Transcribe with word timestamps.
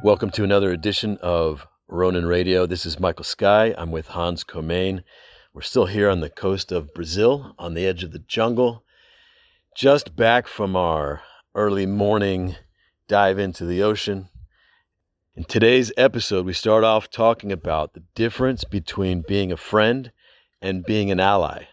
Welcome 0.00 0.30
to 0.30 0.44
another 0.44 0.70
edition 0.70 1.18
of 1.22 1.66
Ronin 1.88 2.24
Radio. 2.24 2.66
This 2.66 2.86
is 2.86 3.00
Michael 3.00 3.24
Sky. 3.24 3.74
I'm 3.76 3.90
with 3.90 4.06
Hans 4.06 4.44
Comain. 4.44 5.02
We're 5.52 5.62
still 5.62 5.86
here 5.86 6.08
on 6.08 6.20
the 6.20 6.30
coast 6.30 6.70
of 6.70 6.94
Brazil, 6.94 7.52
on 7.58 7.74
the 7.74 7.84
edge 7.84 8.04
of 8.04 8.12
the 8.12 8.20
jungle, 8.20 8.84
just 9.74 10.14
back 10.14 10.46
from 10.46 10.76
our 10.76 11.22
early 11.52 11.84
morning 11.84 12.54
dive 13.08 13.40
into 13.40 13.66
the 13.66 13.82
ocean. 13.82 14.28
In 15.34 15.42
today's 15.42 15.90
episode, 15.96 16.46
we 16.46 16.52
start 16.52 16.84
off 16.84 17.10
talking 17.10 17.50
about 17.50 17.94
the 17.94 18.04
difference 18.14 18.62
between 18.62 19.24
being 19.26 19.50
a 19.50 19.56
friend 19.56 20.12
and 20.62 20.86
being 20.86 21.10
an 21.10 21.18
ally, 21.18 21.64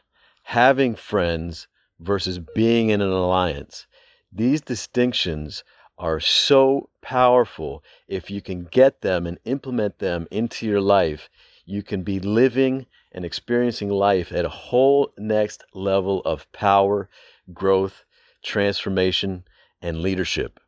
having 0.46 0.96
friends 0.96 1.68
versus 2.00 2.40
being 2.56 2.90
in 2.90 3.02
an 3.02 3.12
alliance. 3.12 3.86
These 4.32 4.62
distinctions 4.62 5.64
are 5.98 6.20
so 6.20 6.90
powerful. 7.02 7.84
If 8.08 8.30
you 8.30 8.42
can 8.42 8.66
get 8.66 9.02
them 9.02 9.26
and 9.26 9.40
implement 9.46 10.00
them 10.00 10.28
into 10.32 10.66
your 10.66 10.82
life, 10.82 11.30
you 11.66 11.84
can 11.84 12.04
be 12.04 12.20
living 12.20 12.86
and 13.12 13.24
experiencing 13.24 13.90
life 13.90 14.32
at 14.32 14.46
a 14.46 14.50
whole 14.50 15.14
next 15.18 15.64
level 15.74 16.22
of 16.26 16.52
power, 16.52 17.10
growth, 17.54 18.04
transformation, 18.44 19.44
and 19.82 20.02
leadership. 20.02 20.60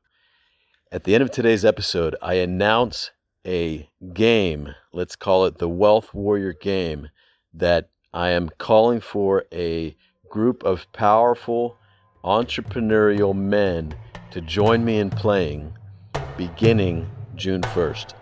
At 0.91 1.03
the 1.03 1.13
end 1.13 1.21
of 1.21 1.31
today's 1.31 1.65
episode, 1.65 2.15
I 2.21 2.35
announce 2.35 3.11
a 3.45 3.89
game, 4.13 4.73
let's 4.93 5.15
call 5.15 5.45
it 5.45 5.57
the 5.57 5.67
Wealth 5.67 6.13
Warrior 6.13 6.53
game, 6.53 7.09
that 7.53 7.89
I 8.13 8.29
am 8.29 8.49
calling 8.57 9.01
for 9.01 9.45
a 9.51 9.95
group 10.29 10.63
of 10.63 10.91
powerful 10.93 11.77
entrepreneurial 12.23 13.35
men 13.35 13.95
to 14.31 14.41
join 14.41 14.83
me 14.83 14.99
in 14.99 15.09
playing 15.09 15.73
beginning 16.37 17.09
June 17.35 17.61
1st. 17.61 18.13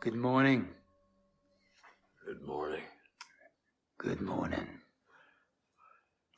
Good 0.00 0.14
morning. 0.14 0.68
Good 2.26 2.42
morning. 2.46 2.82
Good 3.98 4.20
morning. 4.20 4.66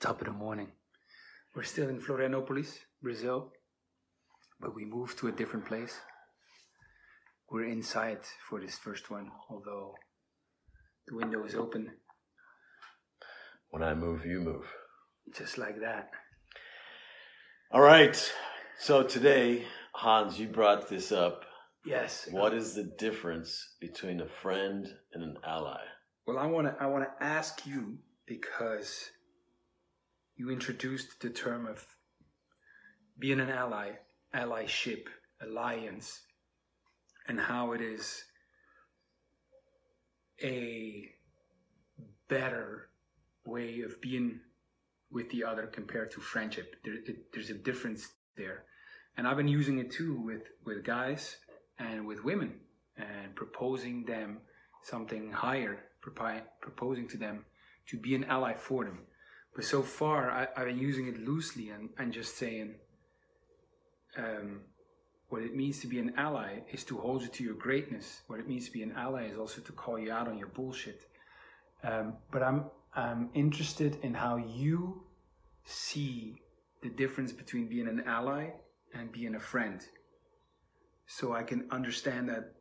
Top 0.01 0.21
of 0.21 0.27
the 0.27 0.33
morning. 0.33 0.69
We're 1.55 1.65
still 1.65 1.89
in 1.89 2.01
Florianopolis, 2.01 2.78
Brazil, 3.03 3.53
but 4.61 4.75
we 4.75 4.84
moved 4.84 5.19
to 5.19 5.28
a 5.28 5.33
different 5.33 5.67
place. 5.67 6.01
We're 7.51 7.69
inside 7.69 8.19
for 8.49 8.61
this 8.61 8.77
first 8.77 9.11
one, 9.11 9.31
although 9.51 9.95
the 11.06 11.17
window 11.17 11.45
is 11.45 11.55
open 11.55 11.91
When 13.71 13.83
I 13.83 13.95
move, 13.95 14.25
you 14.25 14.41
move. 14.41 14.67
just 15.37 15.59
like 15.59 15.81
that. 15.81 16.11
All 17.75 17.80
right. 17.80 18.33
So 18.78 19.03
today, 19.03 19.64
Hans, 19.94 20.39
you 20.39 20.47
brought 20.47 20.89
this 20.89 21.11
up. 21.11 21.44
Yes. 21.84 22.28
What 22.31 22.55
is 22.55 22.77
the 22.77 22.84
difference 22.84 23.75
between 23.81 24.20
a 24.20 24.28
friend 24.28 24.86
and 25.12 25.25
an 25.25 25.39
ally? 25.44 25.81
Well, 26.25 26.39
I 26.39 26.47
want 26.47 26.69
to 26.69 26.77
I 26.81 26.86
want 26.86 27.03
to 27.03 27.25
ask 27.25 27.66
you 27.66 27.98
because 28.27 29.11
you 30.36 30.50
introduced 30.50 31.20
the 31.20 31.31
term 31.31 31.66
of 31.66 31.84
being 33.19 33.41
an 33.41 33.50
ally, 33.50 33.94
allyship, 34.33 35.06
alliance, 35.42 36.20
and 37.27 37.41
how 37.41 37.72
it 37.72 37.81
is 37.81 38.22
a 40.41 41.09
better 42.28 42.91
way 43.44 43.81
of 43.81 44.00
being 44.00 44.38
with 45.15 45.31
the 45.31 45.45
other 45.45 45.67
compared 45.67 46.11
to 46.11 46.20
friendship. 46.20 46.77
There, 46.84 46.95
it, 46.95 47.33
there's 47.33 47.51
a 47.51 47.55
difference 47.55 48.09
there, 48.37 48.65
and 49.17 49.27
I've 49.27 49.39
been 49.39 49.48
using 49.48 49.79
it 49.79 49.91
too 49.91 50.21
with 50.21 50.45
with 50.67 50.84
guys 50.84 51.37
and 51.79 52.06
with 52.06 52.22
women, 52.25 52.61
and 52.99 53.34
proposing 53.34 54.05
them 54.05 54.41
something 54.83 55.33
higher, 55.33 55.78
proposing 56.03 57.09
to 57.09 57.16
them 57.16 57.44
to 57.87 57.97
be 57.97 58.15
an 58.15 58.25
ally 58.25 58.55
for 58.55 58.84
them. 58.84 58.99
But 59.55 59.65
so 59.65 59.83
far, 59.83 60.31
I, 60.31 60.49
I've 60.56 60.66
been 60.66 60.78
using 60.78 61.06
it 61.06 61.19
loosely 61.19 61.71
and, 61.71 61.91
and 61.99 62.12
just 62.12 62.37
saying 62.37 62.75
um, 64.19 64.61
what 65.28 65.43
it 65.43 65.55
means 65.55 65.81
to 65.81 65.87
be 65.87 65.99
an 65.99 66.12
ally 66.17 66.61
is 66.72 66.84
to 66.84 66.99
hold 66.99 67.22
you 67.22 67.28
to 67.28 67.44
your 67.44 67.55
greatness. 67.55 68.22
What 68.27 68.41
it 68.41 68.49
means 68.49 68.67
to 68.67 68.72
be 68.72 68.83
an 68.83 68.93
ally 68.93 69.27
is 69.27 69.38
also 69.38 69.61
to 69.62 69.72
call 69.72 69.99
you 69.99 70.12
out 70.12 70.28
on 70.28 70.38
your 70.38 70.49
bullshit. 70.49 71.09
Um, 71.83 72.15
but 72.31 72.43
I'm 72.43 72.65
I'm 72.97 73.31
interested 73.34 73.99
in 74.03 74.15
how 74.15 74.37
you 74.37 75.03
see 75.64 76.41
the 76.82 76.91
difference 76.91 77.32
between 77.32 77.66
being 77.66 77.88
an 77.88 78.04
ally 78.06 78.50
and 78.94 79.10
being 79.10 79.34
a 79.34 79.41
friend, 79.41 79.80
so 81.06 81.32
I 81.32 81.42
can 81.42 81.66
understand 81.70 82.28
that 82.28 82.52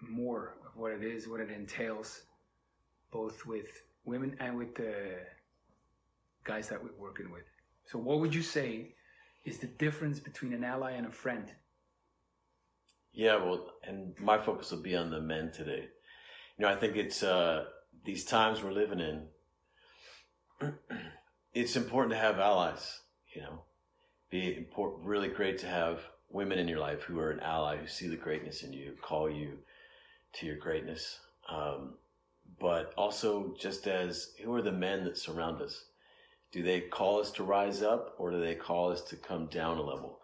more 0.00 0.54
of 0.66 0.76
what 0.76 0.92
it 0.92 1.02
is, 1.02 1.28
what 1.28 1.40
it 1.40 1.50
entails, 1.50 2.22
both 3.10 3.46
with 3.46 3.82
women 4.04 4.36
and 4.40 4.56
with 4.56 4.74
the 4.74 5.18
guys 6.44 6.68
that 6.68 6.82
we're 6.82 6.90
working 6.98 7.30
with. 7.30 7.44
So, 7.84 7.98
what 7.98 8.20
would 8.20 8.34
you 8.34 8.42
say 8.42 8.94
is 9.44 9.58
the 9.58 9.66
difference 9.66 10.20
between 10.20 10.52
an 10.52 10.64
ally 10.64 10.92
and 10.92 11.06
a 11.06 11.10
friend? 11.10 11.50
Yeah, 13.12 13.36
well, 13.36 13.72
and 13.86 14.18
my 14.18 14.38
focus 14.38 14.70
will 14.70 14.80
be 14.80 14.96
on 14.96 15.10
the 15.10 15.20
men 15.20 15.52
today. 15.52 15.88
You 16.56 16.64
know, 16.64 16.68
I 16.68 16.76
think 16.76 16.96
it's 16.96 17.22
uh, 17.22 17.64
these 18.04 18.24
times 18.24 18.62
we're 18.62 18.72
living 18.72 19.00
in. 20.60 20.72
It's 21.54 21.76
important 21.76 22.12
to 22.12 22.18
have 22.18 22.38
allies. 22.38 23.00
You 23.34 23.42
know, 23.42 23.62
be 24.30 24.56
important, 24.56 25.06
really 25.06 25.28
great 25.28 25.58
to 25.58 25.66
have 25.66 26.00
women 26.30 26.58
in 26.58 26.68
your 26.68 26.78
life 26.78 27.02
who 27.02 27.18
are 27.18 27.30
an 27.30 27.40
ally, 27.40 27.76
who 27.76 27.86
see 27.86 28.08
the 28.08 28.16
greatness 28.16 28.62
in 28.62 28.72
you, 28.72 28.92
call 29.02 29.30
you 29.30 29.58
to 30.34 30.46
your 30.46 30.56
greatness. 30.56 31.20
Um, 31.48 31.94
but 32.58 32.92
also, 32.96 33.54
just 33.58 33.86
as 33.86 34.32
who 34.42 34.54
are 34.54 34.62
the 34.62 34.72
men 34.72 35.04
that 35.04 35.18
surround 35.18 35.60
us? 35.60 35.84
Do 36.52 36.62
they 36.62 36.80
call 36.80 37.20
us 37.20 37.30
to 37.32 37.42
rise 37.42 37.82
up, 37.82 38.14
or 38.18 38.30
do 38.30 38.40
they 38.40 38.54
call 38.54 38.90
us 38.92 39.00
to 39.02 39.16
come 39.16 39.46
down 39.46 39.78
a 39.78 39.82
level? 39.82 40.18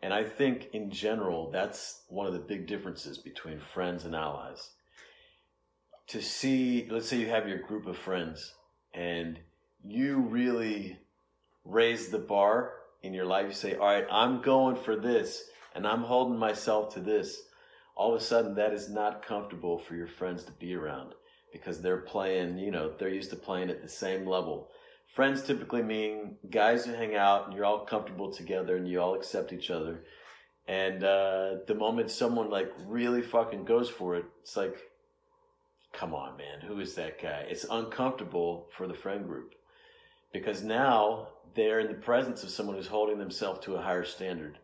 And 0.00 0.12
I 0.12 0.24
think 0.24 0.68
in 0.72 0.90
general, 0.90 1.50
that's 1.50 2.02
one 2.08 2.26
of 2.26 2.32
the 2.32 2.38
big 2.38 2.66
differences 2.66 3.18
between 3.18 3.60
friends 3.60 4.04
and 4.04 4.14
allies. 4.14 4.70
To 6.08 6.20
see, 6.20 6.88
let's 6.90 7.08
say 7.08 7.18
you 7.18 7.28
have 7.28 7.48
your 7.48 7.58
group 7.58 7.86
of 7.86 7.96
friends 7.96 8.54
and 8.92 9.38
you 9.84 10.18
really 10.18 10.98
raise 11.64 12.08
the 12.08 12.18
bar 12.18 12.72
in 13.02 13.14
your 13.14 13.26
life. 13.26 13.46
You 13.46 13.52
say, 13.52 13.74
All 13.76 13.86
right, 13.86 14.06
I'm 14.10 14.42
going 14.42 14.76
for 14.76 14.96
this 14.96 15.44
and 15.74 15.86
I'm 15.86 16.02
holding 16.02 16.38
myself 16.38 16.94
to 16.94 17.00
this. 17.00 17.42
All 17.94 18.14
of 18.14 18.20
a 18.20 18.24
sudden, 18.24 18.54
that 18.54 18.72
is 18.72 18.88
not 18.88 19.26
comfortable 19.26 19.78
for 19.78 19.94
your 19.94 20.06
friends 20.06 20.44
to 20.44 20.52
be 20.52 20.74
around 20.74 21.14
because 21.52 21.82
they're 21.82 21.98
playing, 21.98 22.58
you 22.58 22.70
know, 22.70 22.92
they're 22.98 23.08
used 23.08 23.30
to 23.30 23.36
playing 23.36 23.68
at 23.68 23.82
the 23.82 23.88
same 23.88 24.26
level 24.26 24.70
friends 25.14 25.42
typically 25.42 25.82
mean 25.82 26.36
guys 26.50 26.84
who 26.84 26.92
hang 26.92 27.14
out 27.14 27.46
and 27.46 27.54
you're 27.54 27.64
all 27.64 27.84
comfortable 27.84 28.32
together 28.32 28.76
and 28.76 28.88
you 28.88 29.00
all 29.00 29.14
accept 29.14 29.52
each 29.52 29.70
other. 29.70 30.04
And 30.66 31.04
uh, 31.04 31.56
the 31.66 31.74
moment 31.74 32.10
someone 32.10 32.50
like 32.50 32.72
really 32.86 33.22
fucking 33.22 33.64
goes 33.64 33.90
for 33.90 34.16
it, 34.16 34.24
it's 34.42 34.56
like, 34.56 34.76
come 35.92 36.14
on, 36.14 36.36
man, 36.36 36.60
who 36.66 36.80
is 36.80 36.94
that 36.94 37.20
guy? 37.20 37.46
It's 37.48 37.66
uncomfortable 37.68 38.68
for 38.76 38.86
the 38.86 38.94
friend 38.94 39.26
group 39.26 39.54
because 40.32 40.62
now 40.62 41.28
they're 41.54 41.80
in 41.80 41.88
the 41.88 41.94
presence 41.94 42.42
of 42.42 42.50
someone 42.50 42.76
who's 42.76 42.86
holding 42.86 43.18
themselves 43.18 43.60
to 43.60 43.74
a 43.74 43.82
higher 43.82 44.04
standard. 44.04 44.58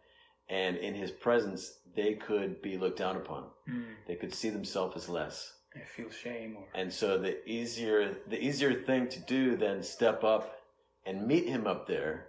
And 0.48 0.76
in 0.76 0.94
his 0.94 1.10
presence, 1.10 1.78
they 1.94 2.14
could 2.14 2.62
be 2.62 2.78
looked 2.78 2.98
down 2.98 3.16
upon. 3.16 3.44
Mm. 3.68 3.84
They 4.06 4.14
could 4.14 4.34
see 4.34 4.50
themselves 4.50 4.96
as 4.96 5.08
less. 5.08 5.52
I 5.76 5.80
feel 5.84 6.10
shame 6.10 6.56
or 6.56 6.66
And 6.74 6.92
so 6.92 7.18
the 7.18 7.46
easier 7.48 8.16
the 8.26 8.42
easier 8.42 8.72
thing 8.72 9.08
to 9.08 9.20
do 9.20 9.56
than 9.56 9.82
step 9.82 10.24
up 10.24 10.60
and 11.04 11.26
meet 11.26 11.46
him 11.46 11.66
up 11.66 11.86
there 11.86 12.28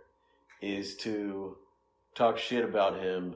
is 0.61 0.97
to 0.97 1.55
talk 2.15 2.37
shit 2.37 2.65
about 2.65 2.99
him, 2.99 3.35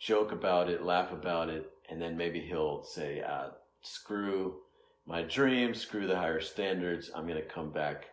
joke 0.00 0.32
about 0.32 0.70
it, 0.70 0.82
laugh 0.82 1.12
about 1.12 1.50
it, 1.50 1.70
and 1.90 2.00
then 2.00 2.16
maybe 2.16 2.40
he'll 2.40 2.82
say, 2.82 3.20
uh, 3.20 3.50
"Screw 3.82 4.62
my 5.04 5.22
dreams, 5.22 5.80
screw 5.80 6.06
the 6.06 6.16
higher 6.16 6.40
standards. 6.40 7.10
I'm 7.14 7.28
gonna 7.28 7.42
come 7.42 7.70
back 7.70 8.06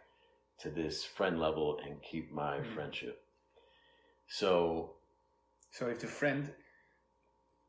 to 0.59 0.69
this 0.69 1.03
friend 1.03 1.39
level 1.39 1.79
and 1.79 2.01
keep 2.01 2.31
my 2.31 2.59
Mhm. 2.59 2.73
friendship." 2.73 3.25
So 4.27 4.97
so 5.71 5.87
if 5.87 5.99
the 5.99 6.07
friend 6.07 6.53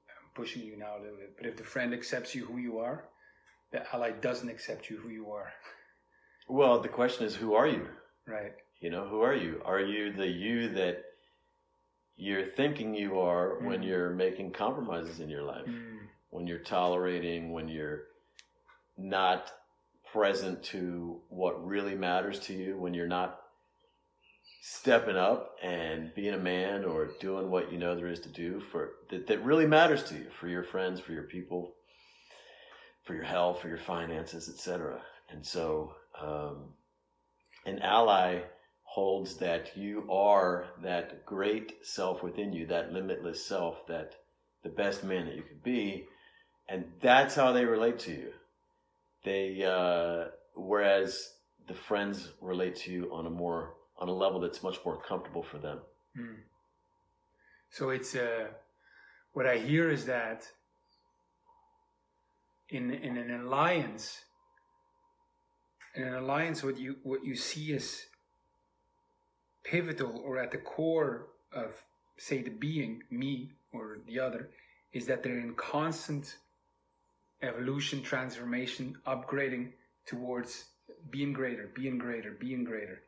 I'm 0.09 0.31
pushing 0.35 0.63
you 0.63 0.77
now 0.77 0.99
a 0.99 1.01
little 1.01 1.17
bit, 1.17 1.37
but 1.37 1.47
if 1.47 1.57
the 1.57 1.65
friend 1.65 1.95
accepts 1.95 2.35
you 2.35 2.45
who 2.47 2.59
you 2.59 2.79
are, 2.79 3.09
the 3.71 3.87
ally 3.95 4.11
doesn't 4.13 4.49
accept 4.49 4.91
you 4.91 4.99
who 4.99 5.09
you 5.09 5.31
are. 5.33 5.53
well, 6.47 6.79
the 6.81 6.89
question 6.89 7.25
is, 7.27 7.35
who 7.37 7.55
are 7.55 7.67
you? 7.67 7.89
Right. 8.27 8.55
You 8.81 8.91
know, 8.91 9.09
who 9.09 9.23
are 9.23 9.35
you? 9.35 9.63
Are 9.65 9.81
you 9.81 10.13
the 10.13 10.27
you 10.29 10.69
that 10.75 11.05
you're 12.17 12.45
thinking 12.45 12.95
you 12.95 13.19
are 13.19 13.59
when 13.61 13.81
Mm. 13.81 13.87
you're 13.87 14.11
making 14.11 14.53
compromises 14.53 15.21
in 15.21 15.31
your 15.31 15.43
life? 15.43 15.67
Mm. 15.67 16.09
When 16.31 16.47
you're 16.47 16.59
tolerating, 16.63 17.53
when 17.53 17.69
you're 17.69 18.09
not 18.97 19.51
present 20.15 20.63
to 20.63 21.21
what 21.29 21.67
really 21.67 21.97
matters 21.97 22.39
to 22.39 22.55
you, 22.55 22.79
when 22.79 22.95
you're 22.95 23.09
not 23.09 23.41
stepping 24.63 25.17
up 25.17 25.57
and 25.63 26.15
being 26.15 26.35
a 26.35 26.39
man 26.39 26.85
or 26.85 27.11
doing 27.21 27.51
what 27.51 27.71
you 27.73 27.77
know 27.77 27.97
there 27.97 28.07
is 28.07 28.21
to 28.21 28.29
do 28.29 28.61
for 28.71 28.93
that, 29.11 29.27
that 29.27 29.45
really 29.45 29.67
matters 29.67 30.05
to 30.05 30.15
you 30.15 30.27
for 30.41 30.49
your 30.49 30.63
friends 30.63 31.01
for 31.01 31.13
your 31.13 31.25
people 31.25 31.75
for 33.03 33.15
your 33.15 33.25
health 33.25 33.61
for 33.61 33.69
your 33.69 33.77
finances 33.77 34.49
etc 34.49 35.03
and 35.31 35.45
so 35.45 35.93
um, 36.19 36.71
an 37.67 37.79
ally 37.81 38.41
holds 38.85 39.37
that 39.37 39.77
you 39.77 40.11
are 40.11 40.65
that 40.83 41.27
great 41.27 41.75
self 41.83 42.23
within 42.23 42.51
you 42.51 42.67
that 42.67 42.91
limitless 42.91 43.45
self 43.45 43.87
that 43.87 44.15
the 44.63 44.71
best 44.71 45.05
man 45.05 45.27
that 45.27 45.37
you 45.37 45.43
could 45.43 45.63
be 45.63 46.07
and 46.71 46.87
that's 47.03 47.35
how 47.35 47.53
they 47.53 47.67
relate 47.67 47.99
to 47.99 48.13
you 48.13 48.31
they 49.25 49.65
uh, 49.65 50.31
whereas 50.55 51.35
the 51.67 51.75
friends 51.75 52.31
relate 52.41 52.77
to 52.77 52.93
you 52.93 53.11
on 53.13 53.27
a 53.27 53.31
more 53.31 53.75
on 53.99 54.09
a 54.09 54.13
level 54.13 54.41
that's 54.41 54.63
much 54.63 54.79
more 54.85 55.01
comfortable 55.01 55.43
for 55.43 55.59
them. 55.59 55.79
Mm. 56.19 56.37
So 57.71 57.91
it's 57.91 58.15
uh, 58.15 58.49
what 59.33 59.47
I 59.47 59.57
hear 59.57 59.91
is 59.91 60.05
that 60.07 60.47
in 62.69 62.91
in 62.91 63.17
an 63.17 63.31
alliance, 63.41 64.25
in 65.95 66.05
an 66.05 66.15
alliance, 66.15 66.63
what 66.63 66.79
you 66.79 66.97
what 67.03 67.25
you 67.25 67.35
see 67.35 67.73
is 67.73 68.07
pivotal 69.65 70.23
or 70.25 70.39
at 70.39 70.51
the 70.51 70.59
core 70.59 71.29
of 71.53 71.83
say 72.19 72.43
the 72.43 72.51
being 72.51 73.03
me 73.11 73.53
or 73.73 73.99
the 74.07 74.21
other 74.21 74.51
is 74.93 75.07
that 75.07 75.23
they're 75.23 75.39
in 75.39 75.55
constant 75.55 76.37
evolution, 77.45 78.03
transformation, 78.03 78.97
upgrading 79.07 79.73
towards 80.07 80.65
being 81.11 81.33
greater, 81.33 81.71
being 81.75 81.99
greater, 81.99 82.33
being 82.33 82.65
greater. 82.65 83.03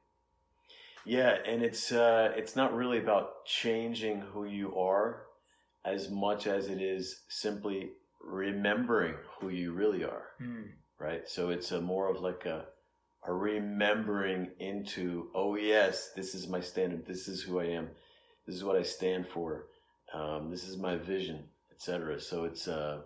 Yeah, 1.05 1.37
and 1.47 1.63
it's 1.63 1.93
uh, 1.93 2.33
it's 2.37 2.57
not 2.57 2.75
really 2.75 2.99
about 2.99 3.45
changing 3.47 4.21
who 4.21 4.45
you 4.45 4.77
are 4.77 5.23
as 5.85 6.11
much 6.11 6.47
as 6.47 6.69
it 6.69 6.83
is 6.83 7.23
simply 7.29 7.91
remembering 8.21 9.15
who 9.39 9.51
you 9.51 9.73
really 9.73 10.03
are. 10.03 10.25
Mm. 10.41 10.71
Right? 10.99 11.29
So 11.29 11.51
it's 11.51 11.71
a 11.71 11.81
more 11.81 12.11
of 12.11 12.21
like 12.21 12.45
a 12.47 12.67
a 13.27 13.33
remembering 13.33 14.51
into, 14.61 15.29
oh 15.35 15.57
yes, 15.57 16.11
this 16.15 16.35
is 16.35 16.49
my 16.49 16.61
standard, 16.61 17.07
this 17.07 17.29
is 17.29 17.43
who 17.43 17.59
I 17.59 17.65
am, 17.65 17.89
this 18.47 18.55
is 18.55 18.65
what 18.65 18.77
I 18.77 18.83
stand 18.83 19.27
for, 19.27 19.67
um, 20.15 20.51
this 20.51 20.67
is 20.67 20.77
my 20.77 20.97
vision, 20.97 21.45
etc. 21.73 22.21
So 22.21 22.45
it's 22.45 22.69
uh, 22.69 23.01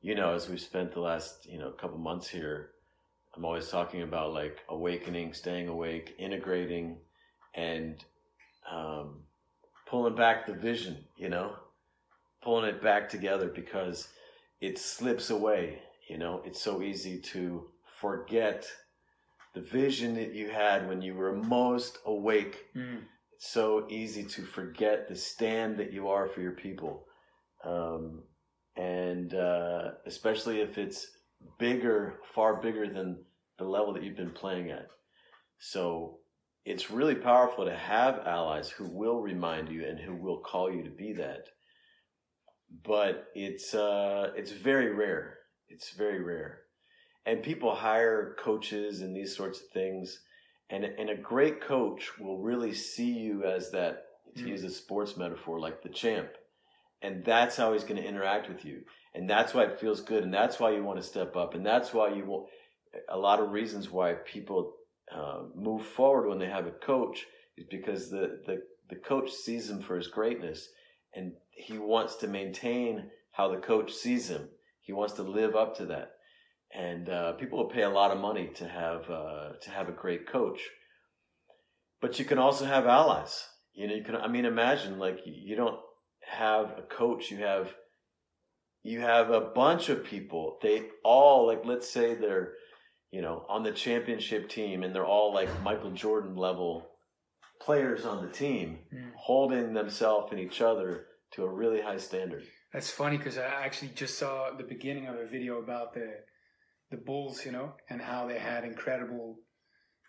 you 0.00 0.14
know, 0.14 0.34
as 0.34 0.48
we've 0.48 0.60
spent 0.60 0.92
the 0.92 1.00
last 1.00 1.46
you 1.46 1.58
know 1.58 1.70
couple 1.70 1.98
months 1.98 2.28
here 2.28 2.70
I'm 3.38 3.44
always 3.44 3.68
talking 3.68 4.02
about 4.02 4.32
like 4.32 4.58
awakening, 4.68 5.32
staying 5.32 5.68
awake, 5.68 6.16
integrating, 6.18 6.98
and 7.54 8.02
um, 8.68 9.20
pulling 9.86 10.16
back 10.16 10.44
the 10.44 10.54
vision, 10.54 11.04
you 11.16 11.28
know, 11.28 11.54
pulling 12.42 12.68
it 12.68 12.82
back 12.82 13.08
together 13.08 13.46
because 13.46 14.08
it 14.60 14.76
slips 14.76 15.30
away. 15.30 15.78
You 16.08 16.18
know, 16.18 16.42
it's 16.44 16.60
so 16.60 16.82
easy 16.82 17.20
to 17.32 17.68
forget 18.00 18.66
the 19.54 19.60
vision 19.60 20.14
that 20.14 20.34
you 20.34 20.48
had 20.48 20.88
when 20.88 21.00
you 21.00 21.14
were 21.14 21.32
most 21.32 21.98
awake. 22.06 22.66
Mm. 22.74 23.02
It's 23.36 23.48
so 23.48 23.86
easy 23.88 24.24
to 24.24 24.42
forget 24.42 25.08
the 25.08 25.14
stand 25.14 25.76
that 25.76 25.92
you 25.92 26.08
are 26.08 26.26
for 26.26 26.40
your 26.40 26.52
people. 26.52 27.06
Um, 27.62 28.24
and 28.78 29.34
uh, 29.34 29.90
especially 30.06 30.60
if 30.60 30.78
it's 30.78 31.08
bigger, 31.58 32.20
far 32.34 32.62
bigger 32.62 32.88
than 32.88 33.18
the 33.58 33.64
level 33.64 33.92
that 33.92 34.04
you've 34.04 34.16
been 34.16 34.30
playing 34.30 34.70
at. 34.70 34.88
So 35.58 36.18
it's 36.64 36.90
really 36.90 37.16
powerful 37.16 37.64
to 37.64 37.76
have 37.76 38.20
allies 38.24 38.70
who 38.70 38.84
will 38.84 39.20
remind 39.20 39.68
you 39.68 39.84
and 39.84 39.98
who 39.98 40.14
will 40.14 40.38
call 40.38 40.72
you 40.72 40.84
to 40.84 40.90
be 40.90 41.12
that. 41.14 41.48
But 42.84 43.28
it's 43.34 43.74
uh, 43.74 44.32
it's 44.36 44.52
very 44.52 44.94
rare. 44.94 45.38
It's 45.68 45.90
very 45.90 46.22
rare, 46.22 46.60
and 47.24 47.42
people 47.42 47.74
hire 47.74 48.36
coaches 48.38 49.00
and 49.00 49.16
these 49.16 49.34
sorts 49.34 49.60
of 49.60 49.68
things, 49.68 50.20
and 50.68 50.84
and 50.84 51.08
a 51.08 51.16
great 51.16 51.62
coach 51.62 52.10
will 52.20 52.38
really 52.38 52.74
see 52.74 53.10
you 53.10 53.44
as 53.44 53.70
that. 53.70 54.04
To 54.36 54.44
mm. 54.44 54.48
use 54.48 54.62
a 54.62 54.70
sports 54.70 55.16
metaphor, 55.16 55.58
like 55.58 55.82
the 55.82 55.88
champ, 55.88 56.28
and 57.02 57.24
that's 57.24 57.56
how 57.56 57.72
he's 57.72 57.84
going 57.84 58.00
to 58.00 58.08
interact 58.08 58.48
with 58.48 58.64
you, 58.64 58.82
and 59.14 59.28
that's 59.28 59.54
why 59.54 59.64
it 59.64 59.80
feels 59.80 60.00
good, 60.00 60.24
and 60.24 60.32
that's 60.32 60.58
why 60.58 60.70
you 60.72 60.82
want 60.82 61.00
to 61.00 61.06
step 61.06 61.36
up, 61.36 61.54
and 61.54 61.64
that's 61.64 61.92
why 61.92 62.08
you 62.08 62.24
want 62.24 62.48
a 63.08 63.18
lot 63.18 63.40
of 63.40 63.50
reasons 63.50 63.90
why 63.90 64.14
people 64.14 64.74
uh, 65.14 65.42
move 65.54 65.84
forward 65.84 66.28
when 66.28 66.38
they 66.38 66.48
have 66.48 66.66
a 66.66 66.70
coach 66.70 67.26
is 67.56 67.66
because 67.70 68.10
the, 68.10 68.40
the, 68.46 68.62
the 68.90 68.96
coach 68.96 69.30
sees 69.30 69.68
him 69.70 69.80
for 69.80 69.96
his 69.96 70.08
greatness 70.08 70.68
and 71.14 71.32
he 71.50 71.78
wants 71.78 72.16
to 72.16 72.28
maintain 72.28 73.10
how 73.32 73.48
the 73.48 73.60
coach 73.60 73.92
sees 73.92 74.28
him. 74.28 74.48
He 74.80 74.92
wants 74.92 75.14
to 75.14 75.22
live 75.22 75.56
up 75.56 75.76
to 75.78 75.86
that. 75.86 76.12
And 76.74 77.08
uh, 77.08 77.32
people 77.32 77.58
will 77.58 77.70
pay 77.70 77.82
a 77.82 77.90
lot 77.90 78.10
of 78.10 78.18
money 78.18 78.50
to 78.56 78.68
have 78.68 79.08
uh, 79.08 79.52
to 79.62 79.70
have 79.70 79.88
a 79.88 79.92
great 79.92 80.30
coach. 80.30 80.60
But 82.00 82.18
you 82.18 82.26
can 82.26 82.38
also 82.38 82.66
have 82.66 82.86
allies. 82.86 83.42
You 83.72 83.88
know, 83.88 83.94
you 83.94 84.04
can. 84.04 84.16
I 84.16 84.28
mean, 84.28 84.44
imagine 84.44 84.98
like 84.98 85.20
you 85.24 85.56
don't 85.56 85.78
have 86.28 86.74
a 86.78 86.82
coach. 86.82 87.30
You 87.30 87.38
have 87.38 87.74
you 88.82 89.00
have 89.00 89.30
a 89.30 89.40
bunch 89.40 89.88
of 89.88 90.04
people. 90.04 90.58
They 90.62 90.82
all 91.04 91.46
like. 91.46 91.64
Let's 91.64 91.88
say 91.88 92.14
they're 92.14 92.52
you 93.10 93.22
know, 93.22 93.44
on 93.48 93.62
the 93.62 93.72
championship 93.72 94.48
team, 94.48 94.82
and 94.82 94.94
they're 94.94 95.06
all 95.06 95.32
like 95.32 95.48
Michael 95.62 95.90
Jordan 95.90 96.36
level 96.36 96.88
players 97.60 98.04
on 98.04 98.24
the 98.24 98.30
team, 98.30 98.78
mm. 98.94 99.10
holding 99.16 99.72
themselves 99.72 100.30
and 100.30 100.40
each 100.40 100.60
other 100.60 101.06
to 101.32 101.44
a 101.44 101.52
really 101.52 101.80
high 101.80 101.96
standard. 101.96 102.44
That's 102.72 102.90
funny 102.90 103.16
because 103.16 103.38
I 103.38 103.46
actually 103.46 103.92
just 103.94 104.18
saw 104.18 104.50
the 104.56 104.64
beginning 104.64 105.06
of 105.06 105.16
a 105.16 105.26
video 105.26 105.58
about 105.58 105.94
the 105.94 106.10
the 106.90 106.96
Bulls, 106.96 107.44
you 107.44 107.52
know, 107.52 107.74
and 107.90 108.00
how 108.00 108.26
they 108.26 108.38
had 108.38 108.64
incredible. 108.64 109.36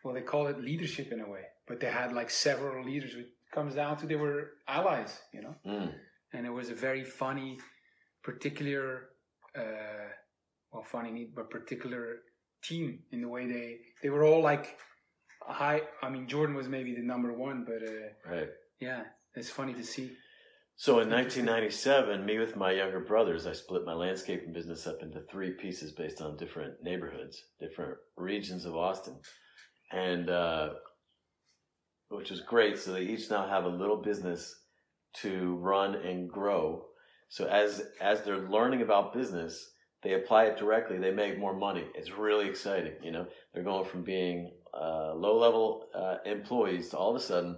Well, 0.04 0.14
they 0.14 0.22
call 0.22 0.48
it 0.48 0.62
leadership 0.62 1.12
in 1.12 1.20
a 1.20 1.30
way, 1.30 1.44
but 1.68 1.80
they 1.80 1.88
had 1.88 2.14
like 2.14 2.30
several 2.30 2.86
leaders. 2.86 3.16
It 3.16 3.28
comes 3.54 3.76
down 3.76 3.98
to 3.98 4.08
they 4.08 4.16
were 4.16 4.52
allies, 4.68 5.18
you 5.34 5.42
know, 5.42 5.56
mm. 5.66 5.94
And 6.34 6.46
it 6.46 6.52
was 6.52 6.70
a 6.70 6.76
very 6.76 7.04
funny, 7.04 7.58
particular, 8.24 9.10
uh, 9.58 10.10
well, 10.72 10.84
funny, 10.84 11.30
but 11.36 11.50
particular 11.50 12.18
team 12.64 13.00
in 13.12 13.22
the 13.22 13.28
way 13.28 13.48
they 13.48 13.78
they 14.04 14.10
were 14.10 14.24
all 14.24 14.42
like 14.42 14.78
high. 15.42 15.82
I 16.04 16.10
mean, 16.10 16.28
Jordan 16.28 16.56
was 16.56 16.68
maybe 16.68 16.94
the 16.94 17.02
number 17.02 17.34
one, 17.34 17.66
but 17.66 17.88
uh, 17.88 18.36
right, 18.36 18.50
yeah, 18.80 19.04
it's 19.36 19.50
funny 19.50 19.74
to 19.74 19.84
see. 19.84 20.12
So 20.76 21.02
in 21.02 21.10
1997, 21.10 22.26
me 22.26 22.40
with 22.40 22.56
my 22.56 22.72
younger 22.72 23.02
brothers, 23.02 23.46
I 23.46 23.52
split 23.52 23.84
my 23.86 23.94
landscaping 23.94 24.54
business 24.54 24.88
up 24.88 25.02
into 25.02 25.20
three 25.30 25.52
pieces 25.52 25.92
based 25.92 26.22
on 26.22 26.38
different 26.38 26.76
neighborhoods, 26.82 27.44
different 27.60 27.98
regions 28.16 28.64
of 28.64 28.78
Austin, 28.78 29.18
and 29.92 30.30
uh, 30.30 30.70
which 32.08 32.32
was 32.32 32.40
great. 32.40 32.78
So 32.80 32.94
they 32.94 33.02
each 33.02 33.30
now 33.30 33.46
have 33.46 33.66
a 33.66 33.70
little 33.70 34.02
business 34.02 34.56
to 35.22 35.56
run 35.56 35.96
and 35.96 36.30
grow. 36.30 36.86
So 37.30 37.46
as 37.46 37.84
as 38.02 38.24
they're 38.24 38.50
learning 38.50 38.82
about 38.82 39.14
business, 39.14 39.72
they 40.04 40.14
apply 40.14 40.46
it 40.46 40.58
directly, 40.58 40.98
they 40.98 41.12
make 41.12 41.38
more 41.38 41.56
money. 41.56 41.86
It's 41.96 42.12
really 42.12 42.48
exciting. 42.48 42.94
You 43.04 43.12
know, 43.12 43.28
they're 43.54 43.64
going 43.64 43.86
from 43.86 44.04
being 44.04 44.52
uh, 44.74 45.14
low 45.16 45.38
level 45.38 45.88
uh, 45.94 46.18
employees 46.26 46.90
to 46.90 46.98
all 46.98 47.10
of 47.10 47.16
a 47.16 47.20
sudden 47.20 47.58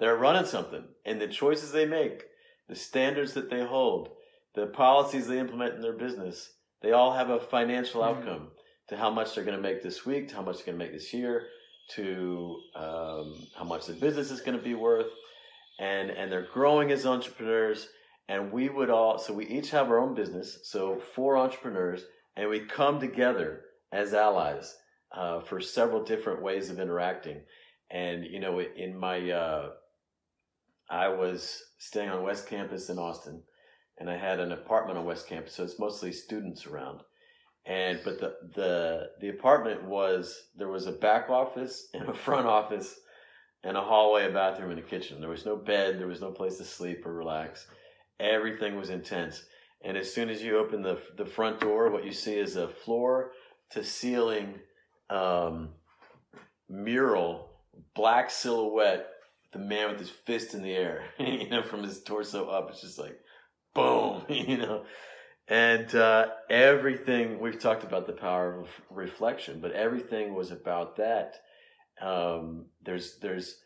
they're 0.00 0.16
running 0.16 0.46
something. 0.46 0.84
And 1.04 1.20
the 1.20 1.28
choices 1.28 1.70
they 1.70 1.86
make, 1.86 2.24
the 2.68 2.74
standards 2.74 3.34
that 3.34 3.50
they 3.50 3.64
hold, 3.64 4.08
the 4.54 4.66
policies 4.66 5.28
they 5.28 5.38
implement 5.38 5.74
in 5.74 5.82
their 5.82 5.92
business, 5.96 6.54
they 6.82 6.92
all 6.92 7.12
have 7.12 7.30
a 7.30 7.38
financial 7.38 8.00
mm-hmm. 8.00 8.18
outcome 8.18 8.48
to 8.88 8.96
how 8.96 9.10
much 9.10 9.34
they're 9.34 9.44
going 9.44 9.56
to 9.56 9.62
make 9.62 9.82
this 9.82 10.04
week, 10.04 10.28
to 10.28 10.34
how 10.34 10.42
much 10.42 10.56
they're 10.56 10.66
going 10.74 10.78
to 10.78 10.84
make 10.84 10.92
this 10.92 11.12
year, 11.12 11.46
to 11.90 12.56
um, 12.74 13.46
how 13.56 13.64
much 13.64 13.86
the 13.86 13.92
business 13.92 14.30
is 14.30 14.40
going 14.40 14.56
to 14.56 14.64
be 14.64 14.74
worth. 14.74 15.06
And, 15.80 16.10
and 16.10 16.30
they're 16.30 16.46
growing 16.52 16.92
as 16.92 17.06
entrepreneurs 17.06 17.88
and 18.30 18.52
we 18.52 18.68
would 18.68 18.90
all 18.90 19.18
so 19.18 19.34
we 19.34 19.46
each 19.46 19.70
have 19.70 19.90
our 19.90 19.98
own 19.98 20.14
business 20.14 20.60
so 20.62 20.96
four 21.14 21.36
entrepreneurs 21.36 22.04
and 22.36 22.48
we 22.48 22.60
come 22.60 23.00
together 23.00 23.62
as 23.92 24.14
allies 24.14 24.76
uh, 25.12 25.40
for 25.40 25.60
several 25.60 26.04
different 26.04 26.40
ways 26.40 26.70
of 26.70 26.78
interacting. 26.78 27.40
And 27.90 28.24
you 28.24 28.38
know 28.38 28.60
in 28.60 28.96
my 28.96 29.30
uh, 29.30 29.70
i 30.88 31.08
was 31.08 31.60
staying 31.78 32.08
on 32.08 32.22
west 32.22 32.46
campus 32.46 32.88
in 32.88 32.98
austin 32.98 33.42
and 33.98 34.08
i 34.08 34.16
had 34.16 34.38
an 34.38 34.52
apartment 34.52 34.96
on 34.96 35.04
west 35.04 35.26
campus 35.28 35.54
so 35.54 35.64
it's 35.64 35.78
mostly 35.78 36.12
students 36.12 36.66
around. 36.66 37.00
And 37.66 38.00
but 38.04 38.20
the 38.20 38.34
the 38.54 39.08
the 39.20 39.28
apartment 39.28 39.84
was 39.84 40.34
there 40.56 40.68
was 40.68 40.86
a 40.86 40.92
back 40.92 41.30
office 41.30 41.88
and 41.94 42.08
a 42.08 42.14
front 42.14 42.46
office 42.46 42.94
and 43.62 43.76
a 43.76 43.80
hallway 43.80 44.26
a 44.26 44.32
bathroom 44.32 44.70
and 44.70 44.78
a 44.78 44.82
kitchen 44.82 45.20
there 45.20 45.30
was 45.30 45.46
no 45.46 45.56
bed 45.56 45.98
there 45.98 46.06
was 46.06 46.20
no 46.20 46.30
place 46.30 46.56
to 46.56 46.64
sleep 46.64 47.04
or 47.06 47.12
relax 47.12 47.66
Everything 48.20 48.76
was 48.76 48.90
intense. 48.90 49.42
And 49.82 49.96
as 49.96 50.12
soon 50.12 50.28
as 50.28 50.42
you 50.42 50.58
open 50.58 50.82
the, 50.82 51.00
the 51.16 51.24
front 51.24 51.58
door, 51.58 51.90
what 51.90 52.04
you 52.04 52.12
see 52.12 52.34
is 52.34 52.54
a 52.54 52.68
floor 52.68 53.32
to 53.70 53.82
ceiling 53.82 54.56
um, 55.08 55.70
mural 56.68 57.48
black 57.94 58.30
silhouette, 58.30 59.08
the 59.52 59.58
man 59.58 59.88
with 59.90 59.98
his 59.98 60.10
fist 60.10 60.52
in 60.52 60.62
the 60.62 60.74
air, 60.74 61.04
you 61.18 61.48
know, 61.48 61.62
from 61.62 61.82
his 61.82 62.02
torso 62.02 62.46
up. 62.48 62.68
It's 62.68 62.82
just 62.82 62.98
like, 62.98 63.18
boom, 63.74 64.22
you 64.28 64.58
know. 64.58 64.84
And 65.48 65.92
uh, 65.94 66.26
everything 66.50 67.40
we've 67.40 67.58
talked 67.58 67.84
about 67.84 68.06
the 68.06 68.12
power 68.12 68.60
of 68.60 68.68
reflection, 68.90 69.60
but 69.60 69.72
everything 69.72 70.34
was 70.34 70.50
about 70.50 70.96
that. 70.96 71.36
Um, 72.00 72.66
there's 72.82 73.18
there's 73.18 73.56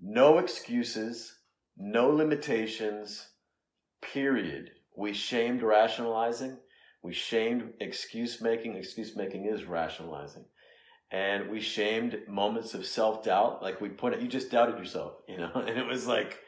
no 0.00 0.38
excuses, 0.38 1.34
no 1.76 2.08
limitations. 2.08 3.28
Period. 4.02 4.70
We 4.96 5.12
shamed 5.12 5.62
rationalizing. 5.62 6.58
We 7.02 7.12
shamed 7.12 7.74
excuse 7.80 8.40
making. 8.40 8.76
Excuse 8.76 9.14
making 9.16 9.46
is 9.46 9.64
rationalizing 9.64 10.44
and 11.10 11.50
we 11.50 11.60
shamed 11.60 12.18
moments 12.28 12.74
of 12.74 12.86
self 12.86 13.24
doubt. 13.24 13.62
Like 13.62 13.80
we 13.80 13.88
put 13.88 14.12
it, 14.12 14.20
you 14.20 14.28
just 14.28 14.50
doubted 14.50 14.78
yourself, 14.78 15.14
you 15.28 15.38
know, 15.38 15.50
and 15.54 15.78
it 15.78 15.86
was 15.86 16.06
like, 16.06 16.38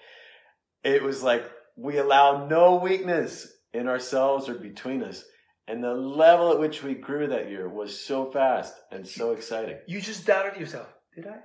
it 0.85 1.03
was 1.03 1.23
like 1.23 1.45
we 1.77 1.99
allow 1.99 2.47
no 2.47 2.77
weakness 2.77 3.49
in 3.73 3.89
ourselves 3.89 4.49
or 4.49 4.55
between 4.55 5.03
us. 5.03 5.25
And 5.73 5.83
the 5.83 5.95
level 5.95 6.53
at 6.53 6.61
which 6.61 6.83
we 6.83 6.95
grew 6.95 7.29
that 7.29 7.49
year 7.49 7.69
was 7.69 7.99
so 7.99 8.31
fast 8.31 8.75
and 8.91 9.07
so 9.07 9.33
exciting. 9.33 9.79
You 9.87 10.01
just 10.01 10.27
doubted 10.27 10.61
yourself, 10.61 10.93
did 11.15 11.27
I? 11.27 11.39